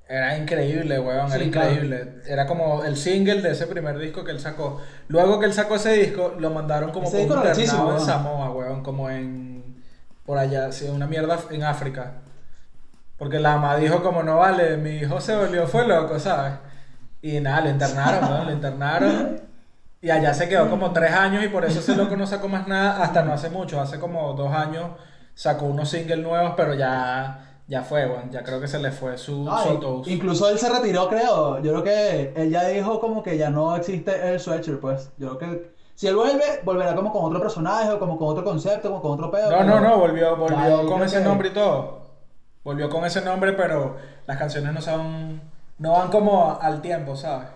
Era 0.07 0.37
increíble, 0.37 0.99
weón, 0.99 1.31
era 1.31 1.43
Sí, 1.43 1.49
claro. 1.49 1.71
increíble. 1.71 2.21
Era 2.27 2.45
como 2.45 2.83
el 2.83 2.95
single 2.95 3.41
de 3.41 3.51
ese 3.51 3.65
primer 3.65 3.97
disco 3.97 4.23
que 4.23 4.29
él 4.31 4.39
sacó. 4.39 4.79
Luego 5.07 5.39
que 5.39 5.47
él 5.47 5.53
sacó 5.53 5.75
ese 5.77 5.93
disco, 5.93 6.35
lo 6.37 6.51
mandaron 6.51 6.91
como 6.91 7.09
por 7.11 7.19
un 7.19 7.47
en. 7.47 7.99
Samoa, 7.99 8.51
weón, 8.51 8.83
como 8.83 9.09
en... 9.09 9.83
Por 10.23 10.37
allá, 10.37 10.71
sí, 10.71 10.87
una 10.87 11.07
mierda 11.07 11.39
en 11.49 11.63
África. 11.63 12.13
Porque 13.17 13.39
la 13.39 13.55
mamá 13.57 13.77
dijo 13.77 14.03
como, 14.03 14.21
no 14.21 14.37
vale, 14.37 14.77
mi 14.77 14.91
hijo 14.97 15.19
se 15.19 15.35
volvió, 15.35 15.65
fue 15.67 15.87
loco, 15.87 16.19
¿sabes? 16.19 16.53
Y 17.23 17.39
nada, 17.39 17.61
lo 17.61 17.69
internaron, 17.71 18.31
weón, 18.31 18.45
lo 18.45 18.51
internaron. 18.51 19.41
Y 20.05 20.11
allá 20.11 20.35
se 20.35 20.47
quedó 20.47 20.69
como 20.69 20.91
tres 20.93 21.11
años 21.13 21.43
y 21.43 21.47
por 21.47 21.65
eso 21.65 21.79
ese 21.79 21.95
loco 21.95 22.15
no 22.15 22.27
sacó 22.27 22.47
más 22.47 22.67
nada 22.67 23.01
hasta 23.01 23.23
no 23.23 23.33
hace 23.33 23.49
mucho, 23.49 23.81
hace 23.81 23.99
como 23.99 24.33
dos 24.33 24.53
años 24.53 24.91
sacó 25.33 25.65
unos 25.65 25.89
singles 25.89 26.19
nuevos, 26.19 26.53
pero 26.55 26.75
ya, 26.75 27.57
ya 27.67 27.81
fue, 27.81 28.05
weón, 28.05 28.29
ya 28.29 28.43
creo 28.43 28.61
que 28.61 28.67
se 28.67 28.77
le 28.77 28.91
fue 28.91 29.17
su, 29.17 29.49
autobús. 29.49 30.07
incluso 30.07 30.47
él 30.47 30.59
se 30.59 30.69
retiró, 30.69 31.09
creo. 31.09 31.59
Yo 31.63 31.71
creo 31.71 31.83
que 31.83 32.33
él 32.35 32.51
ya 32.51 32.65
dijo 32.67 32.99
como 32.99 33.23
que 33.23 33.35
ya 33.35 33.49
no 33.49 33.75
existe 33.75 34.29
el 34.29 34.39
Sweatshirt, 34.39 34.79
pues. 34.79 35.09
Yo 35.17 35.39
creo 35.39 35.51
que 35.53 35.71
si 35.95 36.05
él 36.05 36.15
vuelve, 36.15 36.61
volverá 36.63 36.93
como 36.93 37.11
con 37.11 37.25
otro 37.25 37.39
personaje 37.39 37.89
o 37.89 37.97
como 37.97 38.15
con 38.19 38.27
otro 38.27 38.43
concepto, 38.43 38.89
como 38.89 39.01
con 39.01 39.13
otro 39.13 39.31
pedo. 39.31 39.49
No, 39.49 39.63
no, 39.63 39.79
no, 39.79 39.97
volvió, 39.97 40.35
volvió 40.37 40.85
con 40.87 41.01
ese 41.01 41.17
que- 41.17 41.23
nombre 41.23 41.47
y 41.49 41.53
todo. 41.53 42.01
Volvió 42.63 42.91
con 42.91 43.05
ese 43.05 43.21
nombre, 43.21 43.53
pero 43.53 43.95
las 44.27 44.37
canciones 44.37 44.71
no 44.71 44.81
son, 44.83 45.41
no 45.79 45.93
van 45.93 46.09
como 46.11 46.59
al 46.61 46.79
tiempo, 46.83 47.15
¿sabes? 47.15 47.47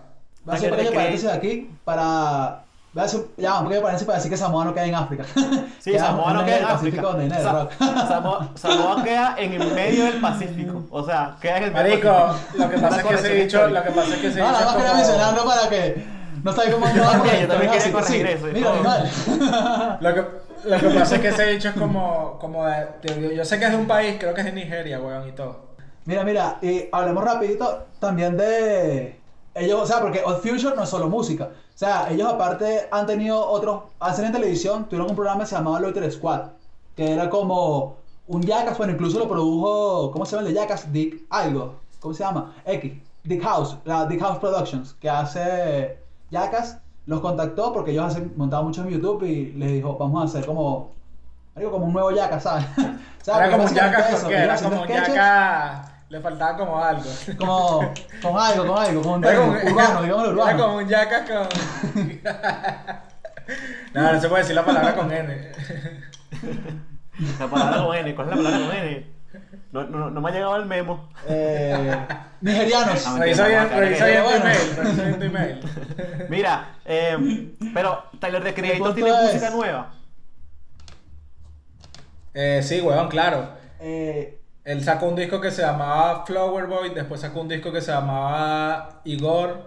Voy 0.45 0.53
a 0.53 0.57
hacer 0.57 0.71
un 0.71 0.77
pequeño 0.77 0.95
paréntesis 0.95 1.29
aquí 1.29 1.69
para. 1.85 2.63
Voy 2.91 3.03
a 3.03 3.05
hacer, 3.05 3.21
ya, 3.37 3.59
un 3.59 3.65
pequeño 3.65 3.81
paréntesis 3.83 4.05
para 4.07 4.17
decir 4.17 4.31
que 4.31 4.37
Samoa 4.37 4.65
no 4.65 4.73
queda 4.73 4.85
en 4.85 4.95
África. 4.95 5.23
Sí, 5.79 5.91
Queda 5.91 6.05
Samoa 6.07 6.33
no 6.33 6.39
en 6.39 6.45
queda 6.47 6.55
el 6.57 6.61
en 6.63 6.67
Pacífico 6.69 6.87
África. 6.87 7.01
donde 7.07 7.19
viene 7.25 7.37
el 7.37 7.43
Sa- 7.43 7.51
rock. 7.51 7.71
Samoa, 8.07 8.49
Samoa 8.55 9.03
queda 9.03 9.35
en 9.37 9.53
el 9.61 9.73
medio 9.73 10.05
del 10.05 10.19
Pacífico. 10.21 10.83
O 10.89 11.05
sea, 11.05 11.35
queda 11.39 11.57
en 11.57 11.63
el 11.65 11.71
medio 11.71 11.83
Marico, 11.89 12.07
del 12.09 12.17
Pacífico. 12.25 12.57
lo 12.63 12.69
que 12.69 12.77
pasa 12.79 12.97
es 13.01 13.05
que 13.05 13.13
ese 13.15 13.33
dicho, 13.35 13.67
lo 13.67 13.83
que 13.83 13.89
pasa 13.91 14.15
es 14.15 14.21
que 14.21 14.27
ese 14.27 14.39
No, 14.39 14.47
dicho 14.47 14.59
nada 14.59 14.65
más 14.65 14.75
quería 14.75 14.93
mencionarlo 14.93 15.45
para 15.45 15.69
que 15.69 16.05
no 16.43 16.53
sabes 16.53 16.73
cómo 16.73 16.85
Yo 16.95 17.01
también, 17.03 17.41
yo 17.41 17.47
también 17.47 17.71
quería 17.71 17.91
corregir 17.91 18.25
eso 18.25 18.45
Mira, 18.47 18.75
igual. 18.79 19.11
Lo 20.01 20.13
que, 20.15 20.25
lo 20.69 20.79
que 20.79 20.87
pasa 20.99 21.15
es 21.15 21.21
que 21.21 21.27
ese 21.27 21.45
dicho 21.45 21.69
es 21.69 21.75
como, 21.75 22.37
como 22.39 22.65
de, 22.65 22.87
de- 23.03 23.35
yo 23.35 23.45
sé 23.45 23.59
que 23.59 23.65
es 23.65 23.71
de 23.71 23.77
un 23.77 23.87
país, 23.87 24.15
creo 24.19 24.33
que 24.33 24.41
es 24.41 24.45
de 24.45 24.53
Nigeria, 24.53 24.99
weón, 24.99 25.27
y 25.27 25.31
todo. 25.33 25.69
Mira, 26.05 26.23
mira, 26.23 26.57
y 26.61 26.85
hablemos 26.91 27.23
rapidito 27.23 27.85
también 27.99 28.35
de 28.35 29.18
ellos, 29.55 29.81
o 29.81 29.85
sea, 29.85 30.01
porque 30.01 30.21
Odd 30.25 30.37
Future 30.37 30.75
no 30.75 30.83
es 30.83 30.89
solo 30.89 31.09
música. 31.09 31.45
O 31.45 31.77
sea, 31.77 32.09
ellos 32.11 32.27
aparte 32.27 32.87
han 32.91 33.05
tenido 33.05 33.45
otros, 33.45 33.83
hacen 33.99 34.25
en 34.25 34.31
televisión, 34.31 34.85
tuvieron 34.85 35.09
un 35.09 35.15
programa 35.15 35.41
que 35.41 35.47
se 35.47 35.55
llamaba 35.55 35.79
Loiter 35.79 36.11
Squad, 36.11 36.49
que 36.95 37.11
era 37.13 37.29
como 37.29 37.97
un 38.27 38.43
Jackass, 38.43 38.77
bueno, 38.77 38.93
incluso 38.93 39.17
lo 39.17 39.27
produjo, 39.27 40.11
¿cómo 40.11 40.25
se 40.25 40.35
llama 40.35 40.47
el 40.47 40.53
de 40.53 40.59
Jackass? 40.59 40.91
Dick 40.91 41.23
algo, 41.29 41.75
¿cómo 41.99 42.13
se 42.13 42.23
llama? 42.23 42.53
X, 42.65 42.93
Dick 43.23 43.41
House, 43.41 43.77
la 43.85 44.05
Dick 44.05 44.19
House 44.19 44.37
Productions, 44.37 44.93
que 44.93 45.09
hace 45.09 45.97
Jackass, 46.29 46.77
los 47.05 47.21
contactó 47.21 47.73
porque 47.73 47.91
ellos 47.91 48.05
hacen, 48.05 48.33
montaban 48.35 48.67
mucho 48.67 48.83
en 48.83 48.89
YouTube 48.89 49.23
y 49.23 49.53
les 49.53 49.71
dijo, 49.71 49.97
vamos 49.97 50.21
a 50.21 50.25
hacer 50.25 50.45
como, 50.45 50.91
algo 51.55 51.71
como 51.71 51.87
un 51.87 51.93
nuevo 51.93 52.11
Jackass, 52.11 52.43
¿sabes? 52.43 52.65
O 53.21 53.25
sea, 53.25 53.37
Era 53.37 53.51
como 53.51 53.63
un 53.63 53.69
eso, 53.69 54.21
porque 54.21 54.35
era 54.37 54.61
como 54.61 54.81
un 54.81 54.87
yaca, 54.87 55.88
le 56.09 56.19
faltaba 56.21 56.57
como 56.57 56.83
algo. 56.83 57.09
como 57.37 57.93
con 58.21 58.37
algo, 58.37 58.65
con 58.67 58.83
algo, 58.83 59.01
con 59.01 59.13
un 59.13 59.25
Era 59.25 59.37
como- 59.39 59.51
urbano, 59.51 60.01
digamos 60.03 60.23
Era 60.23 60.31
urbano. 60.33 60.63
como 60.63 60.75
un 60.77 60.87
yaca 60.87 61.25
con... 61.25 61.47
no, 63.93 64.13
no 64.13 64.21
se 64.21 64.27
puede 64.29 64.41
decir 64.41 64.55
la 64.55 64.65
palabra 64.65 64.95
con 64.95 65.11
N. 65.11 65.51
La 67.39 67.47
palabra 67.47 67.83
con 67.83 67.95
N. 67.95 68.15
¿Cuál 68.15 68.29
es 68.29 68.35
la 68.35 68.43
palabra 68.43 68.67
con 68.67 68.75
N? 68.75 69.19
No, 69.71 69.83
no, 69.83 70.09
no 70.09 70.21
me 70.21 70.29
ha 70.29 70.33
llegado 70.33 70.55
el 70.55 70.65
memo. 70.65 71.09
Eh, 71.27 71.95
nigerianos. 72.41 73.19
Revisa 73.19 73.47
bien, 73.47 73.59
Mentira, 73.59 73.79
revisa 73.79 74.05
bien 74.07 74.23
tu 74.23 74.29
email, 74.31 74.75
revisa 74.77 75.03
bien 75.03 75.19
tu 75.19 75.25
email. 75.25 75.59
Mira, 76.29 76.75
eh, 76.85 77.51
pero 77.73 78.03
Tyler 78.19 78.43
the 78.43 78.53
Creator 78.55 78.95
tiene 78.95 79.09
es- 79.11 79.21
música 79.33 79.49
nueva. 79.51 79.91
Eh, 82.33 82.61
sí, 82.63 82.81
weón, 82.81 83.09
claro. 83.09 83.49
Eh, 83.79 84.38
Él 84.69 84.83
sacó 84.83 85.07
un 85.07 85.15
disco 85.15 85.41
que 85.41 85.49
se 85.49 85.63
llamaba 85.63 86.23
Flower 86.27 86.67
Boy, 86.67 86.91
después 86.91 87.19
sacó 87.19 87.41
un 87.41 87.47
disco 87.47 87.71
que 87.71 87.81
se 87.81 87.91
llamaba 87.91 89.01
Igor. 89.03 89.63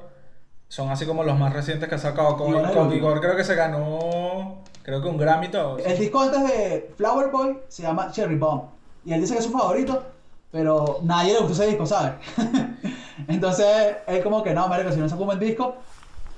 Son 0.69 0.91
así 0.91 1.07
como 1.07 1.25
los 1.25 1.37
más 1.37 1.53
recientes 1.53 1.89
que 1.89 1.97
ha 1.97 1.99
sacado. 1.99 2.37
Con, 2.37 2.93
Igor 2.93 3.21
creo 3.21 3.35
que 3.35 3.43
se 3.43 3.57
ganó, 3.57 4.63
creo 4.85 5.03
que 5.03 5.09
un 5.09 5.19
Grammy 5.19 5.47
y 5.47 5.51
todo. 5.51 5.79
El 5.79 5.99
disco 5.99 6.21
antes 6.21 6.45
de 6.45 6.95
Flower 6.97 7.33
Boy 7.33 7.59
se 7.67 7.83
llama 7.83 8.13
Cherry 8.13 8.37
Bomb. 8.37 8.63
Y 9.05 9.13
él 9.13 9.21
dice 9.21 9.33
que 9.33 9.41
es 9.41 9.45
su 9.45 9.51
favorito, 9.51 10.05
pero 10.53 11.01
nadie 11.03 11.33
le 11.33 11.41
gustó 11.41 11.55
ese 11.55 11.67
disco, 11.67 11.85
¿sabes? 11.85 12.13
Entonces, 13.27 13.97
él 14.07 14.23
como 14.23 14.45
que 14.45 14.55
no, 14.55 14.69
marico, 14.69 14.93
si 14.93 15.01
no 15.01 15.09
saco 15.09 15.23
un 15.23 15.27
buen 15.27 15.41
disco, 15.41 15.79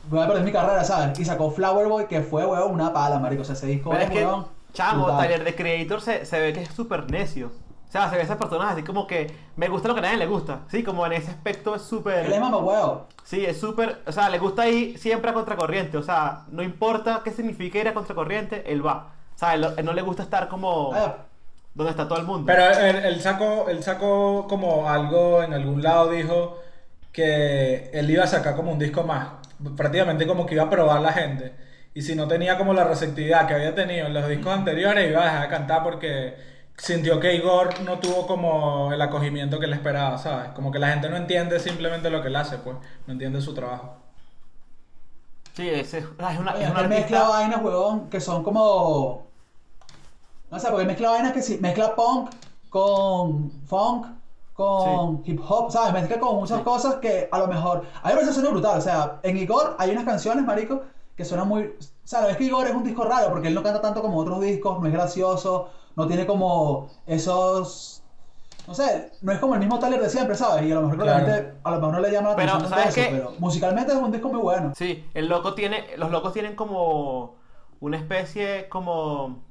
voy 0.09 0.23
a 0.23 0.27
perder 0.27 0.43
mi 0.43 0.53
carrera, 0.53 0.83
¿sabes? 0.85 1.19
Y 1.19 1.27
sacó 1.27 1.51
Flower 1.51 1.87
Boy, 1.87 2.07
que 2.07 2.23
fue, 2.23 2.47
weón, 2.47 2.73
una 2.73 2.95
pala, 2.95 3.19
marico. 3.19 3.43
O 3.43 3.45
sea, 3.45 3.57
ese 3.57 3.67
disco 3.67 3.91
Pero 3.91 4.05
es 4.05 4.11
que, 4.11 4.25
weón, 4.25 4.47
chamo, 4.73 5.05
brutal. 5.05 5.29
Tyler 5.29 5.45
the 5.45 5.55
Creator 5.55 6.01
se, 6.01 6.25
se 6.25 6.41
ve 6.41 6.55
que 6.55 6.63
es 6.63 6.71
súper 6.71 7.11
necio. 7.11 7.53
O 7.95 7.97
sea, 7.97 8.11
se 8.11 8.17
ve 8.17 8.23
esas 8.23 8.39
personas 8.39 8.73
así 8.73 8.83
como 8.83 9.07
que 9.07 9.33
me 9.55 9.69
gusta 9.69 9.87
lo 9.87 9.95
que 9.95 10.01
a 10.01 10.03
nadie 10.03 10.17
le 10.17 10.27
gusta. 10.27 10.63
Sí, 10.69 10.83
como 10.83 11.07
en 11.07 11.13
ese 11.13 11.31
aspecto 11.31 11.77
es 11.77 11.83
Él 11.83 11.85
es 11.87 11.89
súper. 11.91 12.29
huevo. 12.65 13.07
Sí, 13.23 13.45
es 13.45 13.61
súper. 13.61 14.03
O 14.05 14.11
sea, 14.11 14.29
le 14.31 14.41
gusta 14.41 14.67
ir 14.69 14.99
siempre 14.99 15.31
a 15.31 15.35
contracorriente. 15.35 15.97
O 15.97 16.03
sea, 16.03 16.43
no 16.49 16.65
importa 16.65 17.21
qué 17.23 17.31
significa 17.31 17.79
ir 17.79 17.87
a 17.87 17.95
contracorriente, 17.95 18.65
él 18.73 18.85
va. 18.85 19.13
O 19.33 19.39
sea, 19.39 19.55
él, 19.55 19.65
él 19.77 19.85
no 19.85 19.93
le 19.93 20.03
gusta 20.03 20.25
estar 20.25 20.49
como 20.49 20.93
Ah, 20.93 21.19
donde 21.73 21.93
está 21.93 22.09
todo 22.09 22.19
el 22.19 22.25
mundo. 22.27 22.47
Pero 22.47 22.65
él, 22.67 22.97
él 22.97 23.21
sacó, 23.21 23.69
él 23.69 23.81
sacó 23.85 24.47
como 24.49 24.91
algo 24.91 25.45
en 25.45 25.53
algún 25.55 25.81
lado, 25.81 26.11
dijo 26.11 26.59
que 27.13 27.91
él 27.93 28.11
iba 28.11 28.25
a 28.25 28.27
sacar 28.27 28.57
como 28.57 28.73
un 28.73 28.79
disco 28.81 29.05
más. 29.05 29.29
Prácticamente 29.77 30.27
como 30.27 30.47
que 30.47 30.55
iba 30.55 30.65
a 30.65 30.71
probar 30.71 31.01
la 31.01 31.13
gente. 31.13 31.55
Y 31.95 32.03
si 32.03 32.17
no 32.17 32.27
tenía 32.27 32.59
como 32.59 32.75
la 32.75 32.83
receptividad 32.83 33.47
que 33.47 33.55
había 33.55 33.73
tenido 33.73 34.09
en 34.09 34.15
los 34.15 34.27
discos 34.27 34.53
anteriores, 34.53 35.09
iba 35.09 35.23
a 35.23 35.27
dejar 35.27 35.43
de 35.43 35.49
cantar 35.49 35.83
porque 35.85 36.54
sintió 36.77 37.21
que 37.21 37.35
Igor 37.35 37.81
no 37.83 37.99
tuvo 38.01 38.27
como 38.27 38.93
el 38.93 39.01
acogimiento 39.01 39.59
que 39.59 39.67
él 39.67 39.73
esperaba, 39.73 40.19
¿sabes? 40.19 40.51
Como 40.53 40.71
que 40.73 40.79
la 40.79 40.89
gente 40.91 41.09
no 41.09 41.17
entiende 41.17 41.59
simplemente 41.61 42.11
lo 42.11 42.21
que 42.23 42.29
él 42.29 42.37
hace, 42.37 42.59
pues. 42.59 42.77
No 43.07 43.13
entiende 43.13 43.41
su 43.41 43.55
trabajo. 43.55 43.97
Sí, 45.55 45.69
es, 45.69 45.95
es 45.95 46.05
una, 46.19 46.55
Oye, 46.55 46.65
es 46.65 46.71
una 46.71 46.83
mezcla 46.89 47.19
artista. 47.21 47.29
vainas, 47.29 47.63
huevón, 47.63 48.11
que 48.11 48.21
son 48.21 48.43
como. 48.43 49.27
No 50.51 50.59
sé, 50.59 50.69
porque 50.71 50.85
mezcla 50.87 51.11
vainas 51.11 51.33
que 51.33 51.43
sí, 51.43 51.59
mezcla 51.61 51.95
punk 51.95 52.31
con 52.71 53.51
funk, 53.67 54.07
con 54.53 55.23
hip 55.25 55.41
hop, 55.49 55.71
¿sabes? 55.71 55.93
Mezcla 55.93 56.19
con 56.19 56.37
muchas 56.37 56.59
Sí. 56.59 56.65
cosas 56.65 56.97
que 56.97 57.29
a 57.31 57.39
lo 57.39 57.47
mejor. 57.47 57.79
A 58.03 58.09
mí 58.09 58.15
me 58.15 58.21
parece 58.21 58.27
que 58.29 58.35
suena 58.35 58.51
brutal. 58.51 58.79
O 58.79 58.83
sea, 58.83 59.21
en 59.23 59.37
Igor 59.37 59.77
hay 59.79 59.91
unas 59.91 60.05
canciones, 60.05 60.45
marico, 60.45 60.83
que 61.17 61.25
suenan 61.25 61.47
muy. 61.49 61.63
O 61.67 62.07
sea, 62.07 62.29
es 62.29 62.37
que 62.37 62.45
Igor 62.45 62.67
es 62.67 62.75
un 62.75 62.83
disco 62.85 63.05
raro 63.05 63.31
porque 63.31 63.49
él 63.49 63.55
no 63.55 63.63
canta 63.63 63.81
tanto 63.81 64.03
como 64.03 64.19
otros 64.19 64.41
discos, 64.41 64.81
no 64.81 64.87
es 64.89 64.93
gracioso, 64.93 65.71
no 65.97 66.07
tiene 66.07 66.27
como 66.27 66.89
esos. 67.07 68.03
No 68.67 68.75
sé, 68.75 69.13
no 69.21 69.31
es 69.33 69.39
como 69.41 69.55
el 69.55 69.61
mismo 69.61 69.79
Tyler 69.79 70.01
de 70.01 70.09
siempre, 70.09 70.35
¿sabes? 70.35 70.65
Y 70.65 70.73
a 70.73 70.77
lo 70.77 70.83
mejor 70.83 70.99
que 70.99 71.05
la 71.05 71.19
Claro. 71.19 71.27
gente, 71.35 71.55
a 71.63 71.71
lo 71.71 71.77
mejor 71.77 71.93
no 71.95 72.01
le 72.01 72.11
llama 72.11 72.31
la 72.31 72.37
Pero, 72.37 72.53
atención 72.53 72.71
¿sabes 72.79 72.97
eso, 72.97 73.11
qué? 73.11 73.15
pero 73.17 73.33
musicalmente 73.39 73.93
es 73.93 73.99
un 73.99 74.11
disco 74.11 74.29
muy 74.31 74.39
bueno. 74.39 74.73
Sí, 74.75 75.05
el 75.13 75.29
loco 75.29 75.53
tiene, 75.55 75.85
los 75.99 76.11
locos 76.11 76.33
tienen 76.33 76.57
como 76.57 77.35
una 77.81 77.99
especie 77.99 78.69
como 78.71 79.43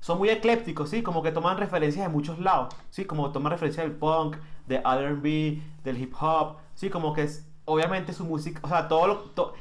son 0.00 0.18
muy 0.18 0.30
eclépticos, 0.30 0.90
sí, 0.90 1.02
como 1.04 1.22
que 1.22 1.30
toman 1.30 1.58
referencias 1.58 2.06
de 2.06 2.12
muchos 2.12 2.38
lados, 2.40 2.74
sí, 2.90 3.04
como 3.04 3.30
toman 3.30 3.52
referencias 3.52 3.86
del 3.86 3.94
punk, 3.96 4.36
de 4.66 4.76
R&B, 4.76 5.62
del 5.84 5.98
hip 6.00 6.14
hop, 6.20 6.56
sí, 6.74 6.90
como 6.90 7.12
que 7.12 7.22
es 7.22 7.46
obviamente 7.66 8.12
su 8.12 8.24
música, 8.24 8.60
o 8.64 8.68
sea, 8.68 8.88
todo 8.88 9.06
lo 9.06 9.16
to- 9.30 9.52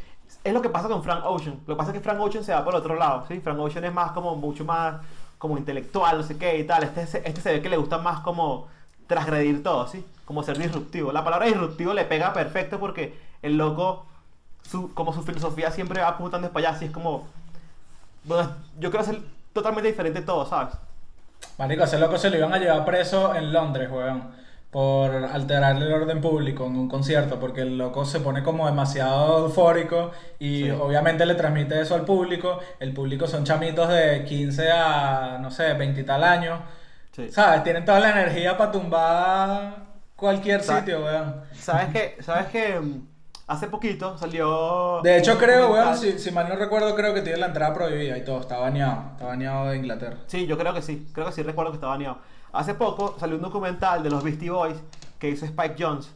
es 0.44 0.54
lo 0.54 0.62
que 0.64 0.70
pasa 0.70 0.88
con 0.88 1.04
Frank 1.04 1.24
Ocean. 1.26 1.60
Lo 1.68 1.76
que 1.76 1.78
pasa 1.78 1.92
es 1.92 1.98
que 1.98 2.04
Frank 2.04 2.20
Ocean 2.20 2.44
se 2.44 2.54
va 2.54 2.64
por 2.64 2.76
otro 2.76 2.96
lado, 2.96 3.24
sí, 3.28 3.40
Frank 3.40 3.60
Ocean 3.60 3.86
es 3.86 3.94
más 3.94 4.12
como 4.14 4.36
mucho 4.36 4.66
más 4.66 5.02
como 5.46 5.60
intelectual, 5.60 6.18
no 6.18 6.24
sé 6.24 6.38
qué 6.38 6.58
y 6.58 6.64
tal. 6.64 6.84
Este, 6.84 7.02
este 7.04 7.40
se 7.42 7.54
ve 7.54 7.62
que 7.62 7.70
le 7.70 7.78
gusta 7.78 8.00
más 8.00 8.22
como 8.22 8.68
transgredir 9.06 9.62
todo, 9.62 9.88
sí, 9.88 10.04
como 10.26 10.42
ser 10.42 10.58
disruptivo. 10.58 11.12
La 11.12 11.24
palabra 11.24 11.46
disruptivo 11.46 11.94
le 11.94 12.04
pega 12.06 12.34
perfecto 12.34 12.80
porque 12.80 13.16
el 13.44 13.58
loco 13.58 14.08
su, 14.64 14.92
como 14.96 15.14
su 15.14 15.22
filosofía 15.22 15.70
siempre 15.70 16.02
va 16.02 16.10
apuntando 16.10 16.50
para 16.50 16.70
allá, 16.70 16.78
así 16.78 16.86
es 16.86 16.92
como, 16.92 17.28
bueno, 18.24 18.56
yo 18.80 18.90
quiero 18.90 19.06
ser 19.06 19.22
totalmente 19.54 19.88
diferente 19.88 20.22
de 20.22 20.26
todo, 20.26 20.48
¿sabes? 20.48 20.74
Marico, 21.60 21.84
ese 21.84 22.00
loco 22.00 22.18
se 22.18 22.32
lo 22.32 22.38
iban 22.38 22.54
a 22.54 22.58
llevar 22.58 22.84
preso 22.86 23.36
en 23.36 23.54
Londres, 23.54 23.90
weón. 23.92 24.24
Por 24.72 25.14
alterar 25.16 25.78
el 25.78 25.92
orden 25.94 26.20
público 26.20 26.66
en 26.66 26.76
un 26.76 26.90
concierto, 26.90 27.40
porque 27.40 27.62
el 27.62 27.78
loco 27.78 28.04
se 28.04 28.20
pone 28.20 28.44
como 28.44 28.66
demasiado 28.66 29.46
eufórico 29.46 30.12
y 30.38 30.64
Sí. 30.64 30.70
obviamente 30.72 31.26
le 31.26 31.36
transmite 31.36 31.80
eso 31.80 31.96
al 31.96 32.04
público. 32.04 32.60
El 32.80 32.94
público 32.94 33.26
son 33.26 33.46
chamitos 33.46 33.88
de 33.88 34.26
15 34.26 34.70
a, 34.72 35.38
no 35.42 35.50
sé, 35.50 35.74
20 35.74 36.02
y 36.02 36.04
tal 36.04 36.24
años. 36.26 36.60
Sí. 37.14 37.30
¿Sabes? 37.32 37.64
Tienen 37.64 37.86
toda 37.86 38.02
la 38.02 38.10
energía 38.12 38.58
para 38.58 38.72
tumbar 38.74 39.76
cualquier 40.18 40.62
sitio, 40.62 41.06
weón. 41.06 41.42
¿Sabes 41.54 41.88
que 41.94 42.22
¿Sabes 42.22 42.48
que 42.48 42.78
mm, 42.80 43.08
Hace 43.48 43.68
poquito 43.68 44.18
salió... 44.18 45.02
De 45.04 45.20
hecho, 45.20 45.38
creo, 45.38 45.72
weón, 45.72 45.96
si, 45.96 46.18
si 46.18 46.32
mal 46.32 46.50
no 46.50 46.56
recuerdo, 46.56 46.96
creo 46.96 47.14
que 47.14 47.22
tiene 47.22 47.38
la 47.38 47.46
entrada 47.46 47.76
prohibida 47.76 48.18
y 48.18 48.24
todo. 48.26 48.42
Está 48.42 48.58
baneado. 48.58 49.12
Está 49.12 49.26
baneado 49.28 49.70
de 49.70 49.78
Inglaterra. 49.78 50.18
Sí, 50.26 50.48
yo 50.48 50.58
creo 50.58 50.74
que 50.74 50.82
sí, 50.82 51.08
creo 51.14 51.28
que 51.28 51.32
sí 51.32 51.44
recuerdo 51.44 51.72
que 51.72 51.76
estaba 51.76 51.94
baneado. 51.94 52.18
Hace 52.56 52.74
poco 52.74 53.16
salió 53.20 53.36
un 53.36 53.42
documental 53.42 54.02
de 54.02 54.10
los 54.10 54.24
Beastie 54.24 54.50
Boys 54.50 54.78
que 55.20 55.30
hizo 55.30 55.46
Spike 55.46 55.76
Jones, 55.78 56.10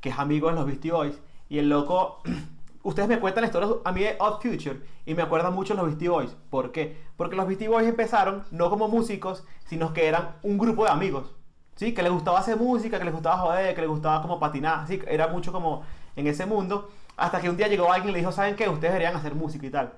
que 0.00 0.10
es 0.10 0.18
amigo 0.18 0.48
de 0.48 0.54
los 0.54 0.64
Beastie 0.64 0.92
Boys, 0.92 1.18
y 1.48 1.58
el 1.58 1.68
loco, 1.68 2.22
ustedes 2.84 3.08
me 3.08 3.18
cuentan 3.18 3.42
la 3.42 3.46
historia 3.48 3.70
a 3.84 3.90
mí 3.90 4.02
de 4.02 4.16
Odd 4.20 4.40
Future, 4.40 4.80
y 5.04 5.14
me 5.14 5.22
acuerdan 5.22 5.52
mucho 5.54 5.74
los 5.74 5.86
Beastie 5.86 6.08
Boys. 6.08 6.36
¿Por 6.50 6.70
qué? 6.70 6.96
Porque 7.16 7.34
los 7.34 7.48
Beastie 7.48 7.66
Boys 7.66 7.88
empezaron 7.88 8.44
no 8.52 8.70
como 8.70 8.86
músicos, 8.86 9.42
sino 9.64 9.92
que 9.92 10.06
eran 10.06 10.36
un 10.44 10.56
grupo 10.56 10.84
de 10.84 10.90
amigos, 10.90 11.34
¿sí? 11.74 11.92
Que 11.92 12.04
les 12.04 12.12
gustaba 12.12 12.38
hacer 12.38 12.56
música, 12.56 13.00
que 13.00 13.04
les 13.04 13.12
gustaba 13.12 13.38
joder, 13.38 13.74
que 13.74 13.80
les 13.80 13.90
gustaba 13.90 14.22
como 14.22 14.38
patinar, 14.38 14.86
¿sí? 14.86 15.02
Era 15.08 15.26
mucho 15.26 15.50
como 15.50 15.82
en 16.14 16.28
ese 16.28 16.46
mundo, 16.46 16.90
hasta 17.16 17.40
que 17.40 17.50
un 17.50 17.56
día 17.56 17.66
llegó 17.66 17.92
alguien 17.92 18.10
y 18.10 18.12
le 18.12 18.18
dijo, 18.20 18.30
¿saben 18.30 18.54
qué? 18.54 18.68
Ustedes 18.68 18.92
deberían 18.92 19.16
hacer 19.16 19.34
música 19.34 19.66
y 19.66 19.70
tal. 19.70 19.94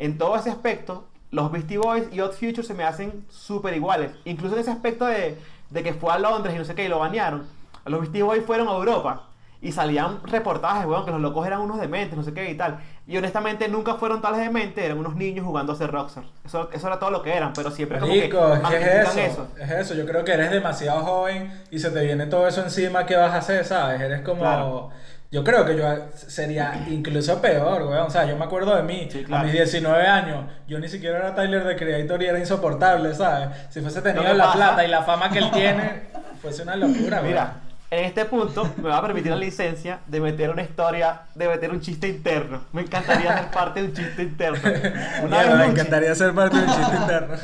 En 0.00 0.18
todo 0.18 0.34
ese 0.34 0.50
aspecto, 0.50 1.06
los 1.32 1.50
Beastie 1.50 1.78
Boys 1.78 2.04
y 2.12 2.20
Odd 2.20 2.32
Future 2.32 2.62
se 2.62 2.74
me 2.74 2.84
hacen 2.84 3.24
súper 3.30 3.74
iguales. 3.74 4.12
Incluso 4.24 4.54
en 4.54 4.60
ese 4.60 4.70
aspecto 4.70 5.06
de, 5.06 5.36
de 5.70 5.82
que 5.82 5.94
fue 5.94 6.12
a 6.12 6.18
Londres 6.18 6.54
y 6.54 6.58
no 6.58 6.64
sé 6.64 6.74
qué, 6.74 6.84
y 6.84 6.88
lo 6.88 6.98
banearon. 6.98 7.46
Los 7.86 8.00
Beastie 8.02 8.22
Boys 8.22 8.44
fueron 8.44 8.68
a 8.68 8.72
Europa 8.72 9.24
y 9.62 9.72
salían 9.72 10.20
reportajes, 10.24 10.86
weón, 10.86 11.04
que 11.04 11.10
los 11.12 11.20
locos 11.20 11.46
eran 11.46 11.60
unos 11.60 11.80
dementes, 11.80 12.18
no 12.18 12.22
sé 12.24 12.34
qué 12.34 12.50
y 12.50 12.56
tal. 12.56 12.80
Y 13.06 13.16
honestamente 13.16 13.68
nunca 13.68 13.94
fueron 13.94 14.20
tales 14.20 14.40
dementes, 14.40 14.84
eran 14.84 14.98
unos 14.98 15.14
niños 15.14 15.46
jugando 15.46 15.72
a 15.72 15.76
ser 15.76 15.90
rockstar. 15.90 16.24
Eso, 16.44 16.68
eso 16.70 16.86
era 16.86 16.98
todo 16.98 17.10
lo 17.10 17.22
que 17.22 17.32
eran, 17.32 17.52
pero 17.54 17.70
siempre 17.70 17.98
como 17.98 18.12
que 18.12 18.18
Marico, 18.18 18.38
es 18.38 18.50
que 18.50 18.56
es 18.56 18.62
magnifican 18.62 19.18
eso, 19.18 19.48
Es 19.58 19.70
eso. 19.70 19.94
Yo 19.94 20.04
creo 20.04 20.24
que 20.24 20.32
eres 20.32 20.50
demasiado 20.50 21.00
joven 21.02 21.62
y 21.70 21.78
se 21.78 21.90
te 21.90 22.04
viene 22.04 22.26
todo 22.26 22.46
eso 22.46 22.62
encima. 22.62 23.06
¿Qué 23.06 23.16
vas 23.16 23.32
a 23.32 23.38
hacer, 23.38 23.64
sabes? 23.64 24.00
Eres 24.00 24.20
como. 24.20 24.40
Claro. 24.40 24.90
Yo 25.32 25.42
creo 25.42 25.64
que 25.64 25.76
yo 25.76 25.84
sería 26.14 26.84
incluso 26.90 27.40
peor, 27.40 27.82
weón. 27.84 28.06
O 28.06 28.10
sea, 28.10 28.26
yo 28.26 28.36
me 28.36 28.44
acuerdo 28.44 28.76
de 28.76 28.82
mí, 28.82 29.08
Sí, 29.10 29.24
claro. 29.24 29.40
a 29.42 29.44
mis 29.44 29.52
19 29.54 30.06
años. 30.06 30.44
Yo 30.68 30.78
ni 30.78 30.88
siquiera 30.88 31.18
era 31.18 31.34
Tyler 31.34 31.64
de 31.64 31.74
Creator 31.74 32.22
y 32.22 32.26
era 32.26 32.38
insoportable, 32.38 33.14
¿sabes? 33.14 33.48
Si 33.70 33.80
fuese 33.80 34.02
tenido 34.02 34.32
la 34.34 34.44
pasa- 34.44 34.56
plata 34.56 34.84
y 34.84 34.88
la 34.88 35.02
fama 35.02 35.30
que 35.30 35.38
él 35.38 35.50
tiene, 35.50 36.02
fuese 36.42 36.62
una 36.62 36.76
locura, 36.76 37.16
weón. 37.16 37.28
Mira, 37.28 37.54
en 37.90 38.04
este 38.04 38.24
punto 38.26 38.70
me 38.76 38.90
va 38.90 38.98
a 38.98 39.02
permitir 39.02 39.30
la 39.32 39.38
licencia 39.38 40.00
de 40.06 40.20
meter 40.20 40.50
una 40.50 40.62
historia, 40.62 41.22
de 41.34 41.48
meter 41.48 41.70
un 41.70 41.80
chiste 41.80 42.08
interno. 42.08 42.64
Me 42.72 42.82
encantaría 42.82 43.36
ser 43.38 43.50
parte 43.50 43.80
de 43.80 43.86
un 43.88 43.94
chiste 43.94 44.22
interno. 44.22 44.58
Una 45.24 45.38
vez 45.38 45.48
me 45.48 45.54
Luchi- 45.64 45.70
encantaría 45.70 46.14
ser 46.14 46.34
parte 46.34 46.56
de 46.58 46.62
un 46.64 46.70
chiste 46.70 46.96
interno. 46.96 47.36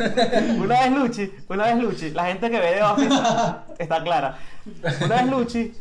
Una 0.63 0.81
vez 0.83 0.93
Luchi, 0.93 1.35
una 1.49 1.65
vez 1.65 1.77
Luchi, 1.77 2.11
la 2.11 2.27
gente 2.27 2.51
que 2.51 2.59
ve 2.61 2.75
de 2.75 2.83
Office 2.83 3.15
está 3.79 4.03
clara. 4.03 4.37
Una 5.05 5.17
vez 5.17 5.27
Luchi 5.27 5.75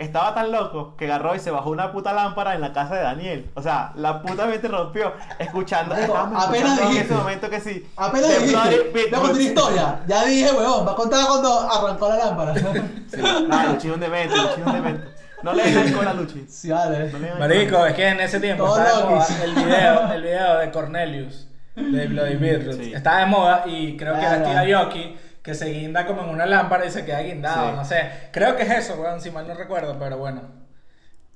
estaba 0.00 0.34
tan 0.34 0.50
loco 0.50 0.96
que 0.96 1.04
agarró 1.04 1.34
y 1.34 1.38
se 1.38 1.50
bajó 1.50 1.70
una 1.70 1.92
puta 1.92 2.12
lámpara 2.12 2.54
en 2.54 2.60
la 2.60 2.72
casa 2.72 2.94
de 2.96 3.02
Daniel. 3.02 3.50
O 3.54 3.62
sea, 3.62 3.92
la 3.94 4.20
puta 4.22 4.46
mente 4.46 4.66
rompió 4.68 5.12
escuchando. 5.38 5.94
Apenas 5.94 6.42
escuchando 6.78 6.90
en 6.90 6.96
ese 6.96 7.14
momento 7.14 7.48
que 7.50 7.60
sí. 7.60 7.86
Apenas 7.96 8.28
dijiste, 8.30 8.52
Bloody 8.56 8.76
voy 8.92 9.00
a 9.00 9.10
contar 9.10 9.20
Beetroots. 9.20 9.40
historia. 9.40 10.00
Ya 10.06 10.24
dije, 10.24 10.50
weón, 10.52 10.86
va 10.86 10.92
a 10.92 10.96
contar 10.96 11.26
cuando 11.26 11.60
arrancó 11.70 12.08
la 12.08 12.16
lámpara. 12.16 12.54
Sí, 12.54 13.16
no, 13.48 13.62
Luchi 13.72 13.88
es 13.88 13.94
un 13.94 14.00
demente, 14.00 14.36
Luchi 14.36 14.60
es 14.60 14.66
un 14.66 14.72
demente. 14.72 15.08
No 15.42 15.52
le 15.54 15.62
den 15.64 15.78
alcohol 15.78 16.08
a 16.08 16.12
Luchi. 16.14 16.46
sí, 16.48 16.70
vale. 16.70 17.10
No 17.12 17.38
Marico, 17.38 17.86
es 17.86 17.94
que 17.94 18.08
en 18.08 18.20
ese 18.20 18.40
tiempo 18.40 18.64
Todo 18.64 18.78
estaba 18.78 18.98
de 18.98 19.04
lo 19.04 19.10
moda 19.10 19.26
que- 19.26 19.44
el 19.44 19.54
video, 19.54 20.12
el 20.12 20.22
video 20.22 20.58
de 20.58 20.70
Cornelius, 20.70 21.48
de 21.76 22.06
Bloody. 22.08 22.72
Sí. 22.74 22.92
Estaba 22.94 23.20
de 23.20 23.26
moda 23.26 23.62
y 23.66 23.96
creo 23.96 24.14
que 24.14 24.20
Claro. 24.20 24.44
Steve 24.44 24.74
Aoki 24.74 25.18
que 25.42 25.54
se 25.54 25.66
guinda 25.66 26.06
como 26.06 26.22
en 26.22 26.28
una 26.30 26.46
lámpara 26.46 26.84
y 26.86 26.90
se 26.90 27.04
queda 27.04 27.20
guindado, 27.20 27.70
Sí. 27.70 27.76
no 27.76 27.84
sé. 27.84 28.10
Creo 28.32 28.56
que 28.56 28.62
es 28.64 28.70
eso, 28.70 28.94
weón, 29.00 29.20
si 29.20 29.30
mal 29.30 29.46
no 29.48 29.54
recuerdo, 29.54 29.96
pero 29.98 30.18
bueno. 30.18 30.42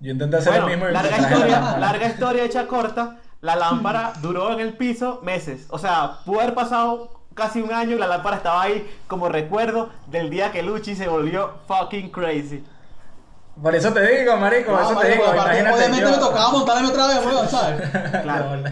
Yo 0.00 0.12
intenté 0.12 0.36
hacer 0.36 0.52
Bueno, 0.52 0.66
lo 0.66 0.70
mismo 0.72 0.88
y 0.88 0.92
larga 0.92 1.16
la 1.18 1.28
historia, 1.28 1.76
larga 1.78 2.06
historia 2.06 2.44
hecha 2.44 2.66
corta. 2.66 3.16
La 3.40 3.56
lámpara 3.56 4.12
duró 4.22 4.52
en 4.52 4.60
el 4.60 4.74
piso 4.74 5.20
meses. 5.22 5.66
O 5.70 5.78
sea, 5.78 6.18
pudo 6.24 6.40
haber 6.40 6.54
pasado 6.54 7.20
casi 7.34 7.60
un 7.62 7.72
año 7.72 7.96
y 7.96 7.98
la 7.98 8.06
lámpara 8.06 8.36
estaba 8.36 8.62
ahí 8.62 8.86
como 9.06 9.28
recuerdo 9.28 9.90
del 10.06 10.30
día 10.30 10.52
que 10.52 10.62
Luchi 10.62 10.94
se 10.94 11.08
volvió 11.08 11.54
fucking 11.66 12.10
crazy. 12.10 12.64
Por 13.62 13.74
eso 13.74 13.92
te 13.92 14.00
digo, 14.18 14.36
marico, 14.36 14.72
por 14.72 14.80
No, 14.80 14.90
eso 14.90 15.00
te 15.00 15.06
marico, 15.06 15.22
digo, 15.22 15.32
aparte, 15.40 15.60
imagínate 15.60 15.76
obviamente 15.76 16.04
yo. 16.04 16.10
me 16.10 16.18
tocaba 16.18 16.50
montarme 16.50 16.88
otra 16.88 17.06
vez, 17.06 17.18
weón, 17.24 17.48
¿sabes? 17.48 17.90
Claro. 18.22 18.62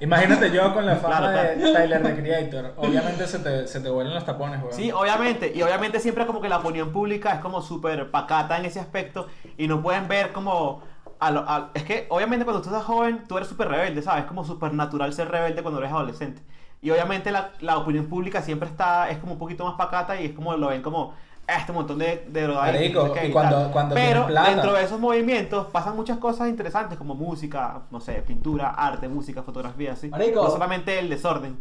Imagínate 0.00 0.50
yo 0.50 0.72
con 0.74 0.86
la 0.86 0.96
fama 0.96 1.18
Claro, 1.18 1.60
de. 1.60 1.72
Tyler 1.72 2.02
the 2.02 2.14
Creator. 2.16 2.74
Obviamente 2.76 3.26
se 3.26 3.38
te, 3.40 3.66
se 3.66 3.80
te 3.80 3.90
vuelan 3.90 4.14
los 4.14 4.24
tapones, 4.24 4.60
weón. 4.60 4.72
Sí, 4.72 4.90
obviamente. 4.92 5.52
Y 5.54 5.62
obviamente 5.62 6.00
siempre 6.00 6.26
como 6.26 6.40
que 6.40 6.48
la 6.48 6.58
opinión 6.58 6.92
pública 6.92 7.32
es 7.34 7.40
como 7.40 7.60
súper 7.62 8.10
pacata 8.10 8.58
en 8.58 8.64
ese 8.64 8.80
aspecto. 8.80 9.26
Y 9.56 9.66
no 9.68 9.82
pueden 9.82 10.08
ver 10.08 10.32
como 10.32 10.82
a 11.20 11.30
lo- 11.30 11.40
a- 11.48 11.70
es 11.74 11.82
que 11.82 12.06
obviamente 12.10 12.44
cuando 12.44 12.62
tú 12.62 12.68
estás 12.68 12.84
joven, 12.84 13.24
tú 13.26 13.36
eres 13.36 13.48
súper 13.48 13.68
rebelde, 13.68 14.02
¿sabes? 14.02 14.22
Es 14.22 14.28
como 14.28 14.44
súper 14.44 14.72
natural 14.72 15.12
ser 15.12 15.28
rebelde 15.30 15.62
cuando 15.62 15.80
eres 15.80 15.92
adolescente. 15.92 16.42
Y 16.80 16.90
obviamente 16.90 17.32
la, 17.32 17.50
la 17.60 17.76
opinión 17.78 18.06
pública 18.06 18.40
siempre 18.40 18.68
está, 18.68 19.10
es 19.10 19.18
como 19.18 19.32
un 19.32 19.38
poquito 19.40 19.64
más 19.64 19.74
pacata 19.74 20.20
y 20.20 20.26
es 20.26 20.32
como 20.32 20.56
lo 20.56 20.68
ven 20.68 20.80
como 20.80 21.12
"Ah, 21.12 21.16
este 21.56 21.72
montón 21.72 21.98
de, 21.98 22.26
de 22.28 22.42
drogadictos, 22.42 22.82
Marico, 22.82 23.00
no 23.08 23.14
sé 23.14 23.20
qué 23.20 23.26
y 23.26 23.30
y 23.30 23.32
cuando- 23.32 23.56
tal". 23.62 23.70
cuando 23.70 23.94
Pero 23.94 24.26
plata. 24.26 24.50
dentro 24.50 24.72
de 24.74 24.84
esos 24.84 25.00
movimientos 25.00 25.66
pasan 25.68 25.96
muchas 25.96 26.18
cosas 26.18 26.48
interesantes 26.48 26.98
como 26.98 27.14
música, 27.14 27.80
no 27.90 28.00
sé, 28.00 28.14
pintura, 28.26 28.70
arte, 28.70 29.08
música, 29.08 29.42
fotografía, 29.42 29.92
así. 29.92 30.08
Marico. 30.10 30.42
No 30.44 30.50
solamente 30.50 30.98
el 30.98 31.08
desorden. 31.08 31.58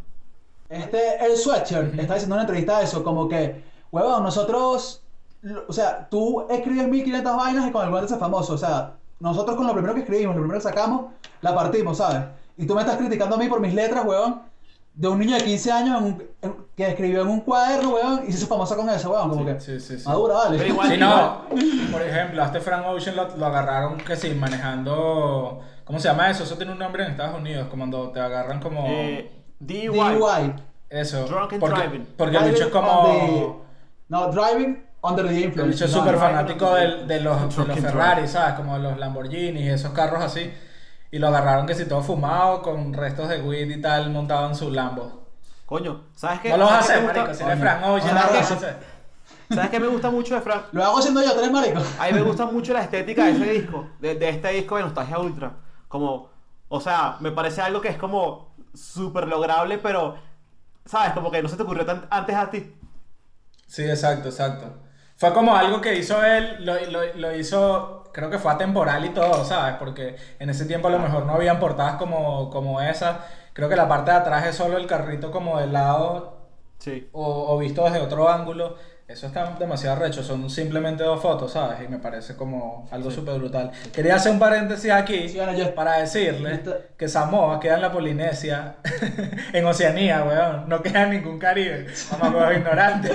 Este, 0.69 1.25
el 1.25 1.37
Sweatshirt, 1.37 1.97
está 1.97 2.15
diciendo 2.15 2.35
en 2.35 2.39
una 2.39 2.41
entrevista 2.41 2.81
eso, 2.81 3.01
como 3.03 3.29
que, 3.29 3.63
huevón, 3.91 4.21
nosotros, 4.23 5.01
o 5.67 5.71
sea, 5.71 6.09
tú 6.09 6.45
escribes 6.49 6.87
1500 6.89 7.37
vainas 7.37 7.67
y 7.67 7.71
con 7.71 7.81
alguna 7.83 8.01
te 8.01 8.05
haces 8.07 8.19
famoso, 8.19 8.53
o 8.53 8.57
sea, 8.57 8.93
nosotros 9.21 9.55
con 9.55 9.65
lo 9.65 9.71
primero 9.73 9.93
que 9.93 10.01
escribimos, 10.01 10.35
lo 10.35 10.41
primero 10.41 10.59
que 10.59 10.63
sacamos, 10.63 11.05
la 11.41 11.55
partimos, 11.55 11.97
¿sabes? 11.97 12.23
Y 12.57 12.65
tú 12.67 12.75
me 12.75 12.81
estás 12.81 12.97
criticando 12.97 13.35
a 13.35 13.39
mí 13.39 13.47
por 13.47 13.61
mis 13.61 13.73
letras, 13.73 14.03
huevón, 14.05 14.41
de 14.99 15.07
un 15.07 15.19
niño 15.19 15.35
de 15.35 15.43
15 15.43 15.71
años 15.71 15.97
en 15.99 16.03
un- 16.05 16.23
en- 16.41 16.55
que 16.75 16.87
escribió 16.89 17.21
en 17.21 17.27
un 17.27 17.41
cuaderno, 17.41 17.91
huevón, 17.95 18.21
y 18.27 18.31
se 18.31 18.39
hizo 18.39 18.47
famoso 18.47 18.75
con 18.75 18.89
eso, 18.89 19.11
huevón, 19.11 19.29
como 19.29 19.45
que, 19.45 19.59
Sí, 19.61 19.79
sí, 19.79 19.97
sí. 19.99 20.07
madura, 20.07 20.33
vale. 20.35 20.57
Pero 20.57 20.69
igual- 20.69 20.89
Sí, 20.89 20.97
no, 20.97 21.41
por 21.91 22.01
ejemplo, 22.01 22.41
a 22.41 22.45
este 22.47 22.59
Frank 22.59 22.85
Ocean 22.87 23.15
lo, 23.15 23.37
lo 23.37 23.45
agarraron 23.45 23.97
que 23.97 24.15
sí, 24.15 24.33
manejando. 24.33 25.61
¿Cómo 25.85 25.99
se 25.99 26.07
llama 26.07 26.29
eso? 26.29 26.43
Eso 26.43 26.55
tiene 26.57 26.71
un 26.73 26.79
nombre 26.79 27.03
en 27.05 27.11
Estados 27.11 27.39
Unidos, 27.39 27.67
como 27.69 27.81
cuando 27.83 28.09
te 28.11 28.19
agarran 28.19 28.59
como. 28.59 28.85
Eh, 28.87 29.31
DUI. 29.59 29.87
DUI. 30.15 30.53
eso. 30.89 31.25
drunk 31.25 31.53
and 31.53 31.59
porque, 31.61 31.79
driving. 31.81 32.07
porque 32.17 32.37
el 32.37 32.43
bicho 32.51 32.65
es 32.65 32.71
Driving 32.71 32.89
como. 32.89 33.03
the- 33.07 33.53
No, 34.09 34.31
driving 34.31 34.83
under 35.01 35.27
the 35.27 35.33
influence. 35.33 35.61
El 35.63 35.69
bicho 35.71 35.85
es 35.85 35.91
No, 35.93 35.99
súper 35.99 36.17
fanático 36.17 36.73
del- 36.73 37.07
de, 37.07 37.21
los, 37.21 37.55
de 37.55 37.65
los 37.65 37.79
Ferrari, 37.79 38.27
¿sabes? 38.27 38.55
Como 38.55 38.77
los 38.77 38.97
Lamborghini 38.97 39.61
y 39.61 39.69
esos 39.69 39.91
carros 39.91 40.23
así. 40.23 40.51
Y 41.11 41.19
lo 41.19 41.27
agarraron 41.27 41.65
que 41.65 41.75
si 41.75 41.85
todo 41.85 42.01
fumado, 42.03 42.61
con 42.61 42.93
restos 42.93 43.29
de 43.29 43.41
weed 43.41 43.69
y 43.69 43.81
tal, 43.81 44.09
montado 44.11 44.47
en 44.49 44.55
su 44.55 44.69
Lambo. 44.71 45.27
Coño, 45.65 46.01
¿sabes 46.15 46.39
qué? 46.41 46.49
No 46.49 46.57
lo 46.57 46.65
vas 46.65 46.83
a 46.83 46.83
¿Sabes 46.83 46.87
qué 46.87 46.93
hacer, 46.93 47.01
me 47.01 47.07
gusta? 47.07 47.19
marico. 47.23 47.33
Si 47.37 47.43
eres. 47.43 47.59
Frank 47.59 47.85
Ocean, 47.85 48.15
no 48.15 48.21
lo 48.21 48.27
que 48.29 48.37
vas 48.37 48.45
a 48.45 48.47
sí. 48.47 48.53
hacer. 48.53 48.77
¿Sabes 49.49 49.69
qué 49.69 49.79
me 49.79 49.87
gusta 49.87 50.09
mucho 50.09 50.35
de 50.35 50.41
Frank? 50.41 50.63
Lo 50.73 50.83
hago 50.83 51.01
siendo 51.01 51.23
yo, 51.23 51.33
tres 51.33 51.51
maricos. 51.51 51.83
A 51.99 52.07
mí 52.07 52.13
me 52.13 52.21
gusta 52.21 52.45
mucho 52.45 52.73
la 52.73 52.81
estética 52.81 53.25
de 53.25 53.31
ese 53.31 53.51
disco, 53.51 53.87
de, 53.99 54.15
de 54.15 54.29
este 54.29 54.49
disco 54.49 54.75
de 54.77 54.83
Nostalgia 54.83 55.19
Ultra. 55.19 55.51
Como, 55.87 56.29
o 56.67 56.81
sea, 56.81 57.17
me 57.21 57.31
parece 57.31 57.61
algo 57.61 57.79
que 57.79 57.87
es 57.89 57.97
como 57.97 58.53
súper 58.73 59.27
lograble, 59.27 59.77
pero, 59.77 60.15
¿sabes? 60.85 61.13
Como 61.13 61.31
que 61.31 61.41
no 61.41 61.47
se 61.49 61.55
te 61.55 61.63
ocurrió 61.63 61.85
tan- 61.85 62.07
antes 62.09 62.35
a 62.35 62.49
ti. 62.49 62.73
Sí, 63.67 63.83
exacto, 63.83 64.29
exacto. 64.29 64.73
Fue 65.17 65.33
como 65.33 65.55
algo 65.55 65.81
que 65.81 65.95
hizo 65.95 66.23
él, 66.23 66.63
lo, 66.65 66.75
lo- 66.91 67.13
lo 67.15 67.35
hizo, 67.35 68.03
creo 68.13 68.29
que 68.29 68.39
fue 68.39 68.51
atemporal 68.53 69.03
y 69.05 69.09
todo, 69.09 69.43
¿sabes? 69.45 69.75
Porque 69.79 70.15
en 70.39 70.49
ese 70.49 70.65
tiempo 70.65 70.87
a 70.89 70.91
lo 70.91 70.99
mejor 70.99 71.25
no 71.25 71.33
habían 71.33 71.59
portadas 71.59 71.95
como, 71.95 72.49
como 72.51 72.81
esa. 72.81 73.25
Creo 73.53 73.67
que 73.69 73.75
la 73.75 73.87
parte 73.89 74.11
de 74.11 74.17
atrás 74.17 74.45
es 74.45 74.55
solo 74.55 74.77
el 74.77 74.85
carrito 74.87 75.31
como 75.31 75.59
de 75.59 75.67
lado 75.67 76.37
Sí. 76.79 77.09
o, 77.11 77.53
o 77.55 77.57
visto 77.57 77.83
desde 77.85 77.99
otro 77.99 78.29
ángulo. 78.29 78.75
Eso 79.07 79.27
está 79.27 79.55
demasiado 79.57 79.95
recho, 79.99 80.21
son 80.21 80.49
simplemente 80.49 81.01
dos 81.01 81.21
fotos, 81.21 81.53
¿sabes? 81.53 81.79
Y 81.81 81.87
me 81.87 81.97
parece 81.97 82.35
como 82.35 82.89
algo 82.91 83.09
súper 83.09 83.35
brutal. 83.39 83.71
Quería 83.93 84.15
hacer 84.15 84.33
un 84.33 84.39
paréntesis 84.39 84.91
aquí 84.91 85.29
Sí, 85.29 85.37
bueno, 85.37 85.53
yo- 85.53 85.73
para 85.73 85.99
decirle 85.99 86.59
que 86.97 87.07
Samoa 87.07 87.57
queda 87.61 87.75
en 87.75 87.81
la 87.83 87.91
Polinesia, 87.93 88.75
en 89.53 89.65
Oceanía, 89.65 90.25
weón. 90.25 90.67
No 90.67 90.81
queda 90.83 91.03
en 91.03 91.11
ningún 91.11 91.39
Caribe. 91.39 91.87
Vamos, 92.19 92.33
weón, 92.35 92.55
ignorante. 92.57 93.09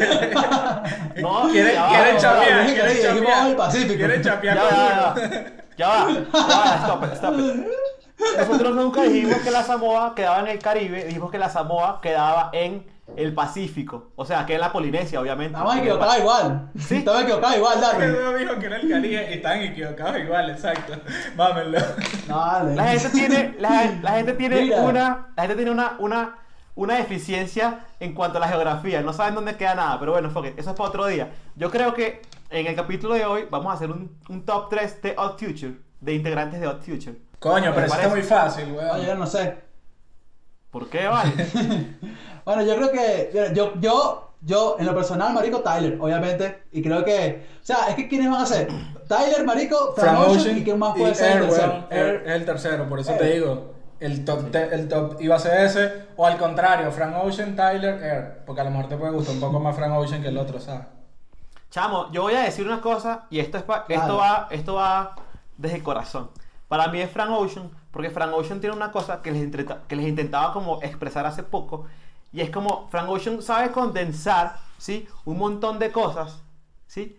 No, 1.20 1.50
quieren 1.50 1.74
ya 1.74 1.88
quieren 1.88 2.16
chapear, 2.16 2.66
quieren 2.66 3.02
chapear. 3.02 3.86
Quieren 3.96 4.22
chapear 4.22 4.56
Ya 4.56 4.62
ya 4.64 4.68
va, 4.68 5.14
ya 5.76 5.88
va, 5.88 6.08
ya 6.08 6.56
va, 6.56 6.76
stop 6.76 7.04
stop. 7.12 7.34
Nosotros 8.38 8.74
nunca 8.76 9.02
dijimos 9.02 9.36
que 9.42 9.50
la 9.50 9.62
Samoa 9.62 10.14
quedaba 10.14 10.40
en 10.40 10.46
el 10.48 10.58
Caribe, 10.58 11.04
dijimos 11.04 11.30
que 11.30 11.38
la 11.38 11.50
Samoa 11.50 12.00
quedaba 12.00 12.48
en 12.54 12.86
el 13.16 13.34
Pacífico. 13.34 14.12
O 14.16 14.24
sea, 14.24 14.44
que 14.46 14.54
en 14.54 14.60
la 14.60 14.72
Polinesia, 14.72 15.20
obviamente. 15.20 15.52
Estamos 15.56 15.76
equivocados 15.76 16.18
igual. 16.18 16.70
Sí. 16.78 16.96
Estamos 16.96 17.22
equivocados 17.22 17.56
igual, 17.56 17.74
El 17.74 17.80
Darwin. 17.80 18.12
weón 18.14 18.38
dijo 18.38 18.58
que 18.58 18.66
era 18.66 18.76
el 18.76 18.88
Caribe 18.88 19.28
y 19.30 19.34
están 19.34 19.60
equivocados 19.60 20.18
igual, 20.18 20.50
exacto. 20.50 20.94
Mámenlo. 21.36 21.78
No, 22.28 22.36
vale. 22.36 22.74
La 22.76 22.84
gente 22.88 23.08
tiene, 23.10 23.54
la, 23.58 23.92
la 24.02 24.10
gente 24.12 24.32
tiene 24.34 24.62
Mira. 24.62 24.82
una, 24.82 25.26
la 25.36 25.42
gente 25.42 25.56
tiene 25.56 25.70
una, 25.70 25.96
una, 25.98 26.36
una 26.74 26.94
deficiencia 26.96 27.80
en 28.00 28.14
cuanto 28.14 28.38
a 28.38 28.40
la 28.40 28.48
geografía. 28.48 29.00
No 29.02 29.12
saben 29.12 29.34
dónde 29.34 29.56
queda 29.56 29.74
nada, 29.74 29.98
pero 30.00 30.12
bueno, 30.12 30.30
fuck 30.30 30.46
it, 30.46 30.58
eso 30.58 30.70
es 30.70 30.76
para 30.76 30.88
otro 30.88 31.06
día. 31.06 31.30
Yo 31.56 31.70
creo 31.70 31.94
que 31.94 32.22
en 32.50 32.66
el 32.66 32.74
capítulo 32.74 33.14
de 33.14 33.24
hoy 33.24 33.46
vamos 33.50 33.70
a 33.72 33.74
hacer 33.74 33.90
un, 33.90 34.16
un 34.28 34.44
top 34.44 34.68
3 34.70 35.02
de 35.02 35.14
Odd 35.16 35.38
Future, 35.38 35.74
de 36.00 36.14
integrantes 36.14 36.60
de 36.60 36.66
Odd 36.66 36.80
Future. 36.82 37.16
Coño, 37.38 37.72
pero 37.74 37.86
eso 37.86 37.96
está 37.96 38.08
muy 38.08 38.22
fácil, 38.22 38.64
Oye, 38.66 38.72
weón. 38.76 39.06
yo 39.06 39.14
no 39.16 39.26
sé. 39.26 39.56
¿Por 40.70 40.88
qué, 40.88 41.06
vale? 41.06 41.32
Bueno, 42.44 42.62
yo 42.62 42.76
creo 42.76 42.90
que. 42.92 43.52
Yo, 43.54 43.72
yo, 43.80 44.30
yo, 44.40 44.76
en 44.78 44.86
lo 44.86 44.94
personal, 44.94 45.32
Marico, 45.32 45.60
Tyler, 45.60 45.98
obviamente. 46.00 46.64
Y 46.72 46.82
creo 46.82 47.04
que. 47.04 47.46
O 47.62 47.64
sea, 47.64 47.86
es 47.88 47.94
que 47.94 48.08
¿quiénes 48.08 48.30
van 48.30 48.42
a 48.42 48.46
ser? 48.46 48.68
Tyler, 49.08 49.44
Marico, 49.44 49.92
Frank 49.94 50.16
Frank 50.16 50.18
Ocean. 50.28 50.38
Ocean 50.40 50.58
¿Y 50.58 50.64
quién 50.64 50.78
más 50.78 50.96
puede 50.96 51.14
ser? 51.14 51.32
Air, 51.32 51.42
el 51.42 51.48
tercero? 51.48 51.84
Air 51.90 52.22
es 52.26 52.32
el 52.32 52.44
tercero, 52.44 52.88
por 52.88 53.00
eso 53.00 53.12
Air. 53.12 53.18
te 53.18 53.32
digo. 53.34 53.72
El 54.00 54.24
top, 54.24 54.50
te- 54.50 54.74
el 54.74 54.88
top 54.88 55.16
iba 55.20 55.36
a 55.36 55.38
ser 55.38 55.60
ese, 55.64 56.06
o 56.16 56.26
al 56.26 56.36
contrario, 56.36 56.90
Frank 56.90 57.14
Ocean, 57.22 57.54
Tyler, 57.54 58.02
Air. 58.02 58.42
Porque 58.44 58.60
a 58.60 58.64
lo 58.64 58.70
mejor 58.70 58.88
te 58.88 58.96
puede 58.96 59.12
gustar 59.12 59.34
un 59.36 59.40
poco 59.40 59.60
más 59.60 59.76
Frank 59.76 59.92
Ocean 59.96 60.20
que 60.22 60.28
el 60.28 60.38
otro, 60.38 60.58
¿sabes? 60.58 60.86
Chamo, 61.70 62.10
yo 62.12 62.22
voy 62.22 62.34
a 62.34 62.40
decir 62.42 62.66
una 62.66 62.80
cosa 62.80 63.26
y 63.30 63.38
esto 63.40 63.56
es 63.58 63.62
pa- 63.62 63.84
esto 63.88 64.16
va 64.16 64.48
esto 64.50 64.74
va 64.74 65.14
desde 65.56 65.76
el 65.76 65.82
corazón. 65.82 66.30
Para 66.68 66.88
mí 66.88 67.00
es 67.00 67.10
Frank 67.10 67.30
Ocean, 67.30 67.70
porque 67.92 68.10
Frank 68.10 68.32
Ocean 68.34 68.60
tiene 68.60 68.74
una 68.74 68.90
cosa 68.90 69.22
que 69.22 69.30
les, 69.30 69.48
que 69.86 69.96
les 69.96 70.06
intentaba 70.08 70.52
como 70.52 70.82
expresar 70.82 71.24
hace 71.26 71.42
poco 71.44 71.86
y 72.32 72.40
es 72.40 72.50
como 72.50 72.88
Frank 72.90 73.08
Ocean 73.08 73.42
sabe 73.42 73.70
condensar, 73.72 74.56
¿sí? 74.78 75.06
Un 75.24 75.38
montón 75.38 75.78
de 75.78 75.90
cosas, 75.92 76.42
¿sí? 76.86 77.18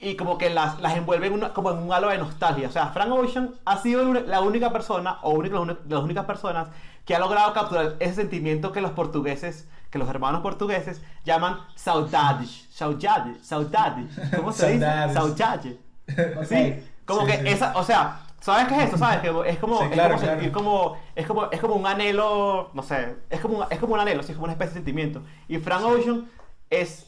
Y 0.00 0.16
como 0.16 0.36
que 0.38 0.50
las, 0.50 0.80
las 0.80 0.96
envuelve 0.96 1.28
en 1.28 1.34
una- 1.34 1.52
como 1.52 1.70
en 1.70 1.78
un 1.78 1.92
halo 1.92 2.08
de 2.08 2.18
nostalgia. 2.18 2.68
O 2.68 2.72
sea, 2.72 2.88
Frank 2.88 3.12
Ocean 3.12 3.54
ha 3.64 3.76
sido 3.78 4.02
la- 4.12 4.40
única 4.40 4.72
persona, 4.72 5.18
o 5.22 5.30
uni- 5.32 5.48
de 5.48 5.94
las 5.94 6.02
únicas 6.02 6.24
personas, 6.24 6.68
que 7.04 7.14
ha 7.14 7.18
logrado 7.18 7.52
capturar 7.52 7.96
ese 8.00 8.14
sentimiento 8.14 8.72
que 8.72 8.80
los 8.80 8.92
portugueses, 8.92 9.68
que 9.90 9.98
los 9.98 10.08
hermanos 10.08 10.40
portugueses 10.40 11.02
llaman 11.24 11.58
saudades. 11.74 12.66
Saudade, 12.72 13.36
saudade. 13.44 14.06
¿Cómo 14.36 14.52
se 14.52 14.72
dice? 14.72 14.86
Saudades. 15.12 15.76
Sí, 16.48 16.82
como 17.06 17.20
Sí, 17.22 17.26
que 17.26 17.38
sí. 17.42 17.48
esa, 17.48 17.72
o 17.76 17.84
sea, 17.84 18.20
¿sabes 18.42 18.66
qué 18.68 18.74
es 18.82 18.88
eso? 18.88 18.98
¿Sabes? 18.98 19.20
Que 19.20 19.50
es 19.50 19.58
como, 19.58 19.78
Sí, 19.78 19.84
es 19.86 19.90
claro, 19.92 20.14
como 20.16 20.26
sentir 20.26 20.52
claro. 20.52 20.64
como, 20.66 20.96
es 21.14 21.26
como, 21.26 21.50
es 21.50 21.60
como 21.60 21.74
un 21.76 21.86
anhelo, 21.86 22.70
no 22.74 22.82
sé, 22.82 23.16
es 23.30 23.40
como 23.40 23.58
un, 23.58 23.64
es 23.70 23.78
como 23.78 23.94
un 23.94 24.00
anhelo, 24.00 24.22
sí, 24.22 24.32
es 24.32 24.36
como 24.36 24.44
una 24.44 24.52
especie 24.52 24.72
de 24.74 24.78
sentimiento. 24.80 25.22
Y 25.48 25.58
Frank 25.58 25.84
Ocean 25.84 26.28
es 26.68 27.06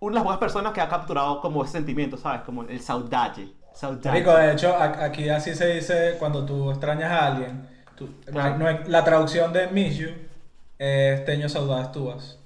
una 0.00 0.12
de 0.12 0.14
las 0.16 0.24
pocas 0.24 0.38
personas 0.38 0.72
que 0.72 0.80
ha 0.80 0.88
capturado 0.88 1.40
como 1.40 1.62
ese 1.62 1.72
sentimiento, 1.74 2.16
¿sabes? 2.16 2.40
Como 2.42 2.62
el 2.64 2.80
saudade. 2.80 3.52
saudade. 3.74 4.08
Marico, 4.08 4.32
de 4.34 4.52
hecho, 4.52 4.74
aquí 4.76 5.28
así 5.28 5.54
se 5.54 5.66
dice 5.74 6.16
cuando 6.18 6.44
tú 6.44 6.70
extrañas 6.70 7.10
a 7.12 7.26
alguien. 7.26 7.68
tú- 7.96 8.08
no 8.32 8.40
hay- 8.42 8.54
no 8.58 8.66
hay- 8.66 8.80
la 8.86 9.04
traducción 9.04 9.52
de 9.52 9.66
miss 9.68 9.96
you 9.98 10.08
es 10.78 11.22
teño 11.26 11.48
saudades 11.50 11.92
tuas. 11.92 12.38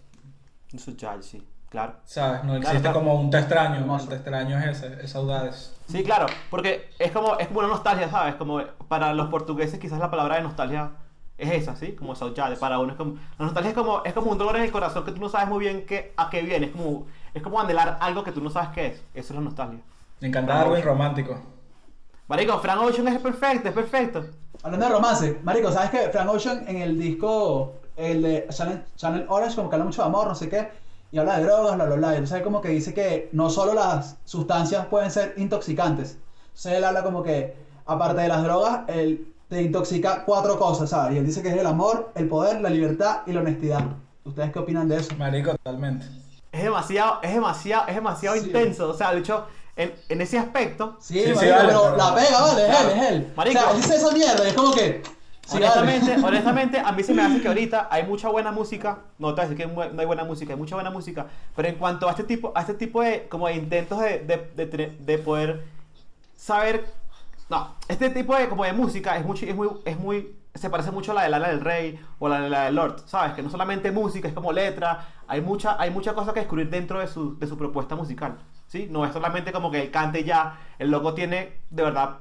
Saudade, 0.77 1.23
sí, 1.23 1.40
claro. 1.74 1.94
¿Sabes? 2.04 2.44
No 2.44 2.54
existe 2.54 2.80
claro. 2.80 3.00
como 3.00 3.14
un 3.16 3.30
te 3.30 3.38
extraño. 3.38 3.80
Hermoso. 3.80 4.04
El 4.04 4.08
te 4.10 4.14
extraño 4.14 4.58
es 4.60 4.64
ese, 4.82 5.04
es 5.04 5.10
saudades. 5.10 5.74
Sí, 5.88 6.04
claro, 6.04 6.26
porque 6.48 6.88
es 7.00 7.10
como, 7.10 7.37
es 7.37 7.48
como 7.48 7.58
una 7.58 7.68
nostalgia, 7.68 8.08
¿sabes? 8.08 8.37
Como 8.37 8.60
para 8.87 9.12
los 9.12 9.28
portugueses 9.28 9.80
quizás 9.80 9.98
la 9.98 10.08
palabra 10.08 10.37
de 10.37 10.42
nostalgia 10.42 10.92
es 11.37 11.50
esa, 11.50 11.74
¿sí? 11.74 11.92
Como 11.92 12.14
saudade. 12.14 12.56
Para 12.56 12.78
uno 12.78 12.92
es 12.92 12.96
como... 12.96 13.16
La 13.38 13.46
nostalgia 13.46 13.70
es 13.70 13.76
como, 13.76 14.04
es 14.04 14.12
como 14.12 14.30
un 14.30 14.38
dolor 14.38 14.56
en 14.56 14.62
el 14.62 14.70
corazón 14.70 15.04
que 15.04 15.10
tú 15.10 15.20
no 15.20 15.28
sabes 15.28 15.48
muy 15.48 15.58
bien 15.58 15.84
qué, 15.84 16.14
a 16.16 16.30
qué 16.30 16.42
viene. 16.42 16.66
Es 16.66 16.72
como, 16.72 17.06
es 17.34 17.42
como 17.42 17.60
anhelar 17.60 17.98
algo 18.00 18.22
que 18.22 18.30
tú 18.30 18.40
no 18.40 18.50
sabes 18.50 18.68
qué 18.68 18.87
es. 18.87 19.02
Eso 19.12 19.32
es 19.32 19.34
la 19.34 19.40
nostalgia. 19.40 19.80
Me 20.20 20.28
encanta 20.28 20.64
Ocean. 20.64 20.87
romántico. 20.87 21.40
Marico, 22.28 22.58
Frank 22.60 22.80
Ocean 22.82 23.08
es 23.08 23.18
perfecto, 23.18 23.68
es 23.68 23.74
perfecto. 23.74 24.24
Hablando 24.62 24.87
de 24.87 24.92
romance, 24.92 25.40
Marico, 25.42 25.72
¿sabes 25.72 25.90
qué? 25.90 26.08
Frank 26.10 26.30
Ocean 26.30 26.68
en 26.68 26.76
el 26.82 26.96
disco, 26.96 27.74
el 27.96 28.22
de 28.22 28.46
Channel, 28.48 28.84
Channel 28.94 29.26
Orange, 29.28 29.56
como 29.56 29.68
que 29.68 29.74
habla 29.74 29.84
mucho 29.84 30.02
de 30.02 30.08
amor, 30.08 30.28
no 30.28 30.34
sé 30.34 30.48
qué, 30.48 30.68
y 31.14 31.18
habla 31.20 31.38
de 31.38 31.44
drogas, 31.44 31.77
bla, 31.77 31.85
bla, 31.85 31.94
bla. 31.94 32.09
Y 32.09 32.16
entonces 32.16 32.38
él 32.38 32.42
como 32.42 32.61
que 32.61 32.70
dice 32.70 32.92
que 32.92 33.29
no 33.31 33.48
solo 33.48 33.72
las 33.72 34.16
sustancias 34.24 34.87
pueden 34.87 35.12
ser 35.12 35.35
intoxicantes. 35.37 36.18
Entonces 36.48 36.72
él 36.72 36.83
habla 36.83 37.05
como 37.05 37.22
que, 37.22 37.55
aparte 37.87 38.22
de 38.22 38.29
las 38.29 38.42
drogas, 38.42 38.81
él 38.88 39.33
te 39.48 39.62
intoxica 39.62 40.24
cuatro 40.24 40.59
cosas, 40.59 40.90
¿sabes? 40.90 41.14
Y 41.14 41.18
él 41.18 41.27
dice 41.27 41.40
que 41.40 41.50
es 41.50 41.57
el 41.57 41.66
amor, 41.66 42.11
el 42.16 42.27
poder, 42.29 42.61
la 42.61 42.68
libertad 42.68 43.20
y 43.27 43.33
la 43.33 43.40
honestidad. 43.42 43.85
¿Ustedes 44.24 44.50
qué 44.53 44.59
opinan 44.59 44.88
de 44.88 44.96
eso? 44.96 45.14
Marico, 45.16 45.53
totalmente. 45.53 46.05
Es 46.50 46.64
demasiado, 46.64 47.20
es 47.22 47.33
demasiado, 47.33 47.87
es 47.87 47.94
demasiado 47.94 48.37
Sí. 48.37 48.46
intenso. 48.46 48.88
O 48.90 48.94
sea, 48.94 49.12
de 49.12 49.20
hecho, 49.20 49.44
en, 49.77 49.94
en 50.09 50.20
ese 50.20 50.37
aspecto, 50.38 50.96
Sí, 50.98 51.14
Sí, 51.20 51.27
sí, 51.27 51.35
marico, 51.35 51.55
vale, 51.55 51.68
pero 51.68 51.81
pero- 51.83 51.96
la 51.96 52.14
pega, 52.16 52.40
vale, 52.40 52.68
es 52.68 52.81
él, 52.81 52.90
es 52.98 53.09
él. 53.11 53.33
Marico. 53.37 53.59
O 53.61 53.62
sea, 53.62 53.70
él 53.70 53.77
dice 53.77 53.94
esa 53.96 54.11
mierda 54.12 54.44
y 54.44 54.48
es 54.48 54.55
como 54.55 54.72
que... 54.74 55.03
sí, 55.46 55.57
honestamente, 55.57 56.16
honestamente, 56.24 56.78
a 56.78 56.92
mí 56.92 57.02
se 57.02 57.14
me 57.14 57.22
hace 57.22 57.40
que 57.40 57.48
ahorita 57.48 57.88
hay 57.90 58.04
mucha 58.04 58.28
buena 58.28 58.52
música. 58.52 58.98
No 59.18 59.35
te 59.35 59.40
voy 59.40 59.46
a 59.46 59.48
decir 59.48 59.66
que 59.66 59.72
no 59.72 60.00
hay 60.00 60.07
buena 60.07 60.24
música, 60.24 60.52
hay 60.52 60.59
mucha 60.59 60.76
buena 60.76 60.90
música. 60.90 61.26
Pero 61.54 61.68
en 61.68 61.76
cuanto 61.76 62.09
a 62.09 62.11
este 62.11 62.24
tipo, 62.24 62.52
a 62.54 62.61
este 62.61 62.74
tipo 62.74 63.02
de, 63.02 63.28
como 63.28 63.46
de 63.48 63.54
intentos 63.54 64.00
de, 64.00 64.18
de, 64.20 64.96
de, 64.98 65.18
poder 65.18 65.64
saber 66.37 66.87
No, 67.48 67.74
este 67.88 68.11
tipo 68.11 68.37
de, 68.37 68.48
como 68.48 68.64
de 68.64 68.72
música 68.72 69.16
es, 69.16 69.24
mucho, 69.24 69.46
es, 69.46 69.54
muy, 69.54 69.68
es 69.85 69.98
muy. 69.98 70.37
Se 70.54 70.70
parece 70.70 70.90
mucho 70.90 71.12
a 71.12 71.14
la 71.14 71.22
de 71.24 71.28
Lana 71.30 71.48
del 71.48 71.61
Rey 71.61 71.98
o 72.18 72.28
la 72.28 72.40
de 72.40 72.48
la 72.48 72.64
de 72.66 72.72
Lord, 72.72 73.02
¿sabes? 73.07 73.33
Que 73.35 73.42
no 73.42 73.50
solamente 73.50 73.90
música, 73.90 74.28
es 74.28 74.35
como 74.35 74.52
letra. 74.52 75.09
Hay 75.26 75.40
mucha, 75.40 75.80
hay 75.80 75.90
mucha 75.90 76.14
cosa 76.14 76.33
que 76.33 76.40
descubrir 76.40 76.70
dentro 76.70 77.00
de 77.00 77.09
su, 77.09 77.38
de 77.38 77.46
su 77.46 77.59
propuesta 77.59 77.96
musical. 77.96 78.38
¿Sí? 78.74 78.88
No 78.90 79.06
es 79.06 79.12
solamente 79.12 79.52
como 79.52 79.70
que 79.70 79.80
él 79.82 79.90
cante 79.92 80.24
ya. 80.24 80.58
El 80.80 80.90
loco 80.90 81.14
tiene, 81.14 81.60
de 81.70 81.82
verdad, 81.84 82.18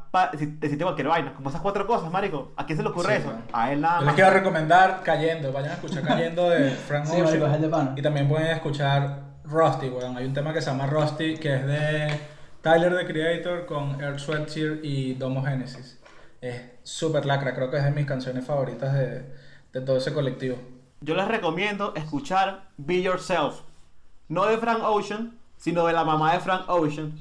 decirte 0.62 0.84
cualquier 0.84 1.08
vaina. 1.08 1.34
Como 1.34 1.50
esas 1.50 1.62
cuatro 1.62 1.88
cosas, 1.88 2.12
marico. 2.12 2.52
¿A 2.58 2.68
quién 2.68 2.78
se 2.78 2.84
le 2.84 2.90
ocurre 2.90 3.16
Sí, 3.16 3.22
eso? 3.22 3.28
man. 3.30 3.44
A 3.52 3.72
él 3.72 3.82
nada 3.82 3.96
Yo 3.96 4.00
les 4.02 4.06
más. 4.06 4.16
quiero 4.16 4.30
recomendar 4.30 5.02
Cayendo, 5.04 5.52
vayan 5.52 5.72
a 5.72 5.74
escuchar 5.74 6.04
Cayendo 6.04 6.48
de 6.52 6.70
Frank 6.88 7.06
Sí, 7.06 7.20
marico. 7.20 7.46
Ocean. 7.46 7.94
Y 7.98 8.02
también 8.04 8.30
pueden 8.30 8.46
escuchar 8.52 9.22
Rusty, 9.46 9.90
weón. 9.90 10.16
Hay 10.16 10.26
un 10.28 10.34
tema 10.36 10.54
que 10.54 10.62
se 10.62 10.70
llama 10.70 10.86
Rusty 10.86 11.38
que 11.38 11.56
es 11.56 11.66
de 11.66 12.20
Tyler 12.62 12.96
the 12.98 13.08
Creator 13.08 13.66
con 13.66 14.00
Earth 14.00 14.20
Sweatshirt 14.20 14.86
y 14.86 15.16
Domo 15.16 15.44
Genesis. 15.44 16.00
Es 16.40 16.62
súper 16.84 17.26
lacra, 17.26 17.56
creo 17.56 17.72
que 17.72 17.78
es 17.78 17.84
de 17.84 17.90
mis 17.90 18.06
canciones 18.06 18.46
favoritas 18.46 18.94
de, 18.94 19.26
de 19.74 19.82
todo 19.82 19.98
ese 19.98 20.14
colectivo. 20.14 20.58
Yo 21.02 21.16
les 21.16 21.28
recomiendo 21.28 21.94
escuchar 21.96 22.66
Be 22.78 23.02
Yourself. 23.02 23.62
No 24.28 24.46
de 24.46 24.60
Frank 24.60 24.84
Ocean, 24.84 25.40
sino 25.64 25.86
de 25.88 25.94
la 25.94 26.04
mamá 26.04 26.34
de 26.34 26.42
Frank 26.42 26.68
Ocean. 26.68 27.18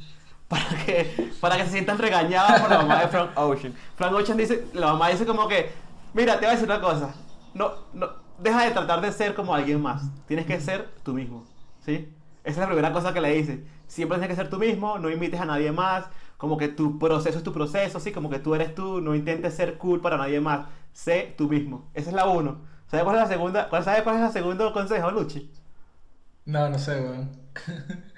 Para 0.48 0.68
que, 0.84 1.30
para 1.40 1.56
que 1.56 1.64
se 1.64 1.70
sientan 1.70 1.96
regañadas 1.96 2.60
por 2.60 2.70
la 2.70 2.78
mamá 2.78 3.00
de 3.00 3.06
Frank 3.06 3.30
Ocean. 3.36 3.72
Frank 3.94 4.12
Ocean 4.14 4.36
dice, 4.36 4.66
la 4.74 4.88
mamá 4.88 5.10
dice 5.10 5.24
como 5.24 5.46
que, 5.46 5.70
mira, 6.12 6.34
te 6.34 6.40
voy 6.40 6.48
a 6.48 6.50
decir 6.50 6.64
una 6.64 6.80
cosa. 6.80 7.14
No, 7.54 7.70
no, 7.92 8.10
deja 8.38 8.64
de 8.64 8.72
tratar 8.72 9.00
de 9.00 9.12
ser 9.12 9.34
como 9.34 9.54
alguien 9.54 9.80
más. 9.80 10.02
Tienes 10.26 10.44
que 10.44 10.60
ser 10.60 10.90
tú 11.04 11.14
mismo. 11.14 11.44
¿Sí? 11.86 12.12
Esa 12.42 12.50
es 12.50 12.58
la 12.58 12.66
primera 12.66 12.92
cosa 12.92 13.14
que 13.14 13.20
le 13.20 13.32
dice. 13.32 13.64
Siempre 13.86 14.18
tienes 14.18 14.36
que 14.36 14.42
ser 14.42 14.50
tú 14.50 14.58
mismo, 14.58 14.98
no 14.98 15.08
invites 15.08 15.40
a 15.40 15.44
nadie 15.44 15.70
más. 15.70 16.06
Como 16.36 16.56
que 16.58 16.66
tu 16.66 16.98
proceso 16.98 17.38
es 17.38 17.44
tu 17.44 17.52
proceso, 17.52 18.00
¿sí? 18.00 18.10
Como 18.10 18.28
que 18.28 18.40
tú 18.40 18.56
eres 18.56 18.74
tú, 18.74 19.00
no 19.00 19.14
intentes 19.14 19.54
ser 19.54 19.78
cool 19.78 20.00
para 20.00 20.16
nadie 20.16 20.40
más. 20.40 20.66
Sé 20.92 21.32
tú 21.38 21.48
mismo. 21.48 21.88
Esa 21.94 22.10
es 22.10 22.16
la 22.16 22.26
uno. 22.26 22.58
¿Sabes 22.88 23.04
cuál 23.04 23.16
es 23.16 23.22
la 23.22 23.28
segunda? 23.28 23.68
¿Cuál, 23.68 23.84
¿Sabes 23.84 24.02
cuál 24.02 24.16
es 24.16 24.22
el 24.22 24.32
segundo 24.32 24.72
consejo, 24.72 25.12
Luchi? 25.12 25.48
No, 26.44 26.68
no 26.68 26.78
sé, 26.80 27.00
weón. 27.00 27.30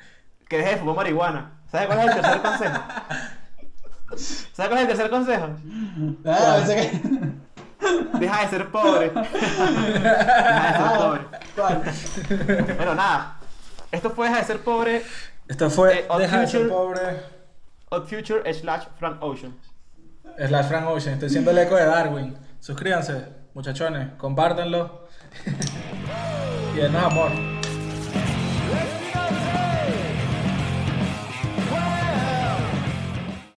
Que 0.54 0.58
deje 0.58 0.70
de 0.70 0.76
fumar 0.76 0.94
marihuana. 0.94 1.50
¿Sabes 1.68 1.88
cuál 1.88 1.98
es 1.98 2.06
el 2.06 2.22
tercer 2.22 2.42
consejo? 2.42 2.80
¿Sabes 4.52 4.68
cuál 4.70 4.72
es 4.74 4.80
el 4.82 4.86
tercer 4.86 5.10
consejo? 5.10 5.48
Ah, 6.24 6.54
pensé 6.58 6.74
que. 6.76 8.18
Deja 8.20 8.40
de 8.42 8.48
ser 8.48 8.68
pobre. 8.70 9.10
Deja 9.32 10.70
de 10.70 10.78
ser 10.78 10.96
pobre. 10.96 11.20
¿Cuál? 11.56 11.82
Bueno, 12.76 12.94
nada. 12.94 13.40
Esto 13.90 14.10
fue 14.10 14.28
Deja 14.28 14.38
de 14.38 14.44
ser 14.46 14.60
pobre. 14.60 15.02
Esto 15.48 15.68
fue 15.70 15.98
Eh, 15.98 16.06
Deja 16.18 16.38
de 16.42 16.46
ser 16.46 16.60
Future. 16.60 16.72
pobre. 16.72 17.20
Odd 17.88 18.06
Future 18.06 18.54
slash 18.54 18.84
Frank 18.96 19.20
Ocean. 19.24 19.56
Slash 20.38 20.66
Frank 20.68 20.86
Ocean. 20.86 21.14
Estoy 21.14 21.30
siendo 21.30 21.50
el 21.50 21.58
eco 21.58 21.74
de 21.74 21.84
Darwin. 21.84 22.38
Suscríbanse, 22.60 23.26
muchachones. 23.54 24.12
Compártanlo. 24.18 25.08
y 26.74 26.76
denos 26.76 27.02
amor. 27.02 27.53